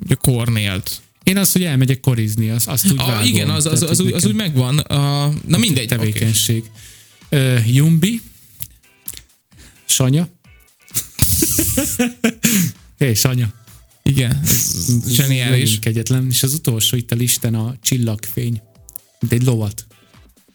Ugye 0.05 0.15
Kornélt. 0.15 1.01
Én 1.23 1.37
azt, 1.37 1.53
hogy 1.53 1.65
elmegyek 1.65 2.01
korizni, 2.01 2.51
azt, 2.51 2.69
azt 2.69 2.91
úgy 2.91 2.97
vágom. 2.97 3.27
igen, 3.27 3.51
az, 3.51 3.67
az, 3.67 3.83
az, 3.83 3.97
hogy 3.97 4.07
úgy, 4.07 4.13
az 4.13 4.27
úgy 4.27 4.35
megvan. 4.35 4.79
A, 4.79 5.33
na 5.47 5.59
mindegy. 5.59 5.87
tevékenység. 5.89 6.65
Ö, 7.29 7.59
Jumbi. 7.67 8.21
Sanya. 9.85 10.29
Hé, 12.99 13.05
hey, 13.05 13.15
Sanya. 13.15 13.53
Igen, 14.11 14.41
ez 14.43 14.87
zseniális. 15.09 15.79
Kegyetlen. 15.79 16.27
És 16.31 16.43
az 16.43 16.55
utolsó 16.55 16.97
itt 16.97 17.13
a 17.13 17.15
listán 17.15 17.55
a 17.55 17.75
csillagfény. 17.83 18.61
Mint 19.21 19.33
egy 19.33 19.43
lovat. 19.43 19.87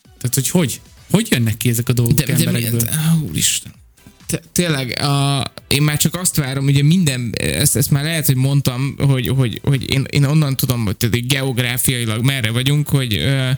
Tehát, 0.03 0.33
hogy 0.33 0.49
hogy? 0.49 0.81
Hogy 1.09 1.27
jönnek 1.31 1.57
ki 1.57 1.69
ezek 1.69 1.89
a 1.89 1.93
dolgok 1.93 2.15
De, 2.15 2.25
de 2.25 2.33
emberekből? 2.33 2.71
milyen, 2.71 2.93
á, 2.93 3.15
úristen. 3.29 3.73
Te, 4.25 4.41
tényleg, 4.51 4.99
a, 4.99 5.43
én 5.67 5.81
már 5.81 5.97
csak 5.97 6.15
azt 6.15 6.35
várom, 6.35 6.65
ugye 6.65 6.83
minden, 6.83 7.33
ezt, 7.37 7.75
ezt 7.75 7.91
már 7.91 8.03
lehet, 8.03 8.25
hogy 8.25 8.35
mondtam, 8.35 8.95
hogy, 8.97 9.27
hogy, 9.27 9.59
hogy 9.63 9.93
én, 9.93 10.05
én 10.09 10.23
onnan 10.23 10.55
tudom, 10.55 10.85
hogy 10.85 11.25
geográfiailag 11.27 12.23
merre 12.23 12.51
vagyunk, 12.51 12.89
hogy 12.89 13.13
ö, 13.13 13.51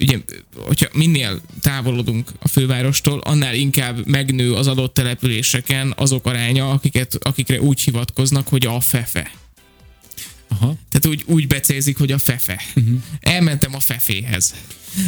ugye, 0.00 0.18
hogyha 0.54 0.88
minél 0.92 1.40
távolodunk 1.60 2.32
a 2.38 2.48
fővárostól, 2.48 3.18
annál 3.18 3.54
inkább 3.54 4.06
megnő 4.06 4.54
az 4.54 4.66
adott 4.66 4.94
településeken 4.94 5.92
azok 5.96 6.26
aránya, 6.26 6.70
akiket, 6.70 7.18
akikre 7.20 7.60
úgy 7.60 7.80
hivatkoznak, 7.80 8.48
hogy 8.48 8.66
a 8.66 8.80
fefe. 8.80 9.30
Aha. 10.48 10.74
Tehát 10.90 11.06
úgy, 11.06 11.24
úgy 11.26 11.46
becézik, 11.46 11.98
hogy 11.98 12.12
a 12.12 12.18
fefe. 12.18 12.62
Uh-huh. 12.74 12.98
Elmentem 13.20 13.74
a 13.74 13.80
feféhez. 13.80 14.54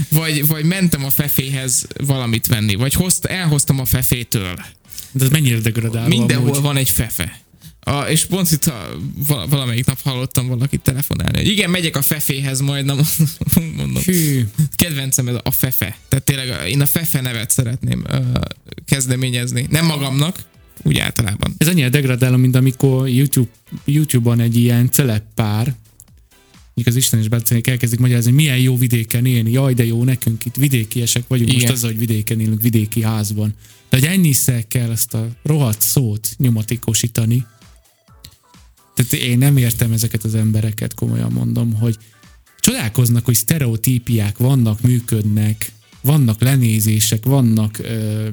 Vagy, 0.08 0.46
vagy 0.46 0.64
mentem 0.64 1.04
a 1.04 1.10
feféhez 1.10 1.86
valamit 2.06 2.46
venni. 2.46 2.74
Vagy 2.74 2.92
hozt, 2.92 3.24
elhoztam 3.24 3.80
a 3.80 3.84
fefétől. 3.84 4.54
De 5.12 5.24
ez 5.24 5.30
mennyire 5.30 5.58
degradáló 5.58 6.08
Mindenhol 6.08 6.48
amúgy. 6.48 6.62
van 6.62 6.76
egy 6.76 6.90
fefe. 6.90 7.40
A, 7.84 8.00
és 8.00 8.24
pont 8.24 8.50
itt 8.50 8.64
a, 8.64 8.88
val- 9.26 9.50
valamelyik 9.50 9.86
nap 9.86 10.00
hallottam 10.00 10.46
valakit 10.46 10.80
telefonálni, 10.80 11.36
hogy 11.36 11.48
igen, 11.48 11.70
megyek 11.70 11.96
a 11.96 12.02
feféhez 12.02 12.60
majd, 12.60 12.84
nem 12.84 13.00
mondom. 13.76 14.02
Hű. 14.02 14.42
Kedvencem 14.74 15.28
ez 15.28 15.34
a 15.42 15.50
fefe. 15.50 15.96
Tehát 16.08 16.24
tényleg 16.24 16.68
én 16.68 16.80
a 16.80 16.86
fefe 16.86 17.20
nevet 17.20 17.50
szeretném 17.50 18.04
uh, 18.10 18.24
kezdeményezni. 18.86 19.66
Nem 19.70 19.86
magamnak, 19.86 20.38
úgy 20.82 20.98
általában. 20.98 21.54
Ez 21.58 21.68
annyira 21.68 21.88
degradáló, 21.88 22.36
mint 22.36 22.56
amikor 22.56 23.08
YouTube, 23.08 23.50
YouTube-on 23.84 24.40
egy 24.40 24.56
ilyen 24.56 24.90
celeb 24.90 25.22
pár, 25.34 25.74
mondjuk 26.74 26.86
az 26.86 26.96
Isten 26.96 27.20
is 27.20 27.28
beszélnek, 27.28 27.66
elkezdik 27.66 27.98
magyarázni, 27.98 28.30
hogy 28.30 28.40
milyen 28.40 28.58
jó 28.58 28.76
vidéken 28.76 29.26
élni. 29.26 29.50
Jaj, 29.50 29.74
de 29.74 29.84
jó, 29.84 30.04
nekünk 30.04 30.44
itt 30.44 30.56
vidékiesek 30.56 31.24
vagyunk. 31.28 31.48
Igen. 31.52 31.60
most 31.60 31.72
az, 31.72 31.82
hogy 31.82 31.98
vidéken 31.98 32.40
élünk, 32.40 32.62
vidéki 32.62 33.02
házban. 33.02 33.54
De 33.90 33.98
hogy 33.98 34.06
ennyiszer 34.06 34.66
kell 34.68 34.90
ezt 34.90 35.14
a 35.14 35.28
rohadt 35.42 35.80
szót 35.80 36.28
nyomatékosítani. 36.36 37.46
Tehát 38.94 39.12
én 39.12 39.38
nem 39.38 39.56
értem 39.56 39.92
ezeket 39.92 40.24
az 40.24 40.34
embereket, 40.34 40.94
komolyan 40.94 41.32
mondom, 41.32 41.74
hogy 41.74 41.96
csodálkoznak, 42.60 43.24
hogy 43.24 43.34
sztereotípiák 43.34 44.38
vannak, 44.38 44.80
működnek, 44.80 45.72
vannak 46.00 46.40
lenézések, 46.40 47.24
vannak 47.24 47.78
ö, 47.78 48.28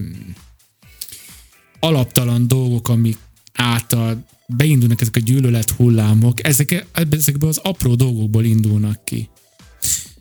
alaptalan 1.80 2.48
dolgok, 2.48 2.90
amik 2.90 3.18
által 3.54 4.26
beindulnak 4.48 5.02
ezek 5.02 5.16
a 5.16 5.20
gyűlölet 5.20 5.70
hullámok, 5.70 6.48
ezek, 6.48 6.86
ezekből 7.12 7.50
az 7.50 7.58
apró 7.58 7.96
dolgokból 7.96 8.46
indulnak 8.46 9.06
ki. 9.06 9.30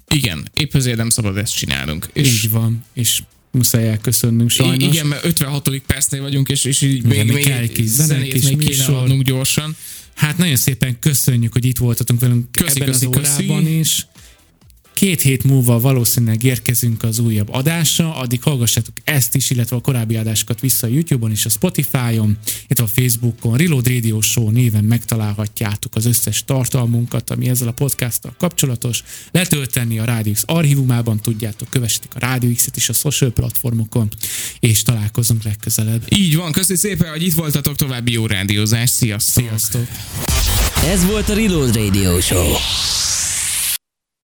Igen, 0.08 0.48
épp 0.54 0.74
ezért 0.74 0.96
nem 0.96 1.10
szabad 1.10 1.36
ezt 1.36 1.56
csinálnunk. 1.56 2.08
És 2.12 2.44
Így 2.44 2.50
van, 2.50 2.84
és 2.92 3.22
muszáj 3.50 3.88
elköszönnünk 3.88 4.50
sajnos. 4.50 4.82
I- 4.84 4.86
Igen, 4.86 5.06
mert 5.06 5.24
56. 5.24 5.68
percnél 5.86 6.22
vagyunk, 6.22 6.48
és, 6.48 6.64
és 6.64 6.80
így 6.80 7.04
Igen, 7.04 7.26
még, 7.26 7.34
még 7.34 7.44
kell 7.44 7.66
kis 7.66 7.86
zenét 7.86 8.44
még 8.44 8.68
kéne 8.68 8.84
adnunk 8.84 9.22
gyorsan. 9.22 9.76
Hát 10.18 10.36
nagyon 10.38 10.56
szépen 10.56 10.98
köszönjük, 10.98 11.52
hogy 11.52 11.64
itt 11.64 11.78
voltatunk 11.78 12.20
velünk 12.20 12.52
Köszi, 12.52 12.80
ebben 12.80 12.92
köszi, 12.92 13.06
az 13.06 13.12
köszi. 13.16 13.44
órában 13.50 13.66
is. 13.66 14.06
Két 14.98 15.20
hét 15.20 15.44
múlva 15.44 15.80
valószínűleg 15.80 16.44
érkezünk 16.44 17.02
az 17.02 17.18
újabb 17.18 17.48
adásra, 17.52 18.16
addig 18.16 18.42
hallgassátok 18.42 18.94
ezt 19.04 19.34
is, 19.34 19.50
illetve 19.50 19.76
a 19.76 19.80
korábbi 19.80 20.16
adásokat 20.16 20.60
vissza 20.60 20.86
a 20.86 20.90
YouTube-on 20.90 21.30
és 21.30 21.46
a 21.46 21.48
Spotify-on, 21.48 22.38
illetve 22.66 22.84
a 22.84 22.86
Facebookon. 22.86 23.56
Reload 23.56 23.88
Radio 23.88 24.20
Show 24.20 24.50
néven 24.50 24.84
megtalálhatjátok 24.84 25.94
az 25.94 26.06
összes 26.06 26.44
tartalmunkat, 26.44 27.30
ami 27.30 27.48
ezzel 27.48 27.68
a 27.68 27.72
podcasttal 27.72 28.34
kapcsolatos. 28.38 29.02
Letölteni 29.30 29.98
a 29.98 30.04
Radio 30.04 30.32
X 30.32 30.42
archívumában, 30.46 31.20
tudjátok, 31.20 31.68
kövessetek 31.68 32.10
a 32.14 32.18
Radio 32.18 32.52
X-et 32.54 32.76
is 32.76 32.88
a 32.88 32.92
social 32.92 33.30
platformokon, 33.30 34.08
és 34.60 34.82
találkozunk 34.82 35.42
legközelebb. 35.42 36.02
Így 36.08 36.36
van, 36.36 36.52
köszönjük 36.52 36.84
szépen, 36.84 37.10
hogy 37.10 37.22
itt 37.22 37.34
voltatok, 37.34 37.76
további 37.76 38.12
jó 38.12 38.26
rádiózás, 38.26 38.90
sziasztok! 38.90 39.44
Sziasztok! 39.44 39.86
Ez 40.84 41.04
volt 41.04 41.28
a 41.28 41.34
Reload 41.34 41.74
Radio 41.74 42.20
Show. 42.20 42.52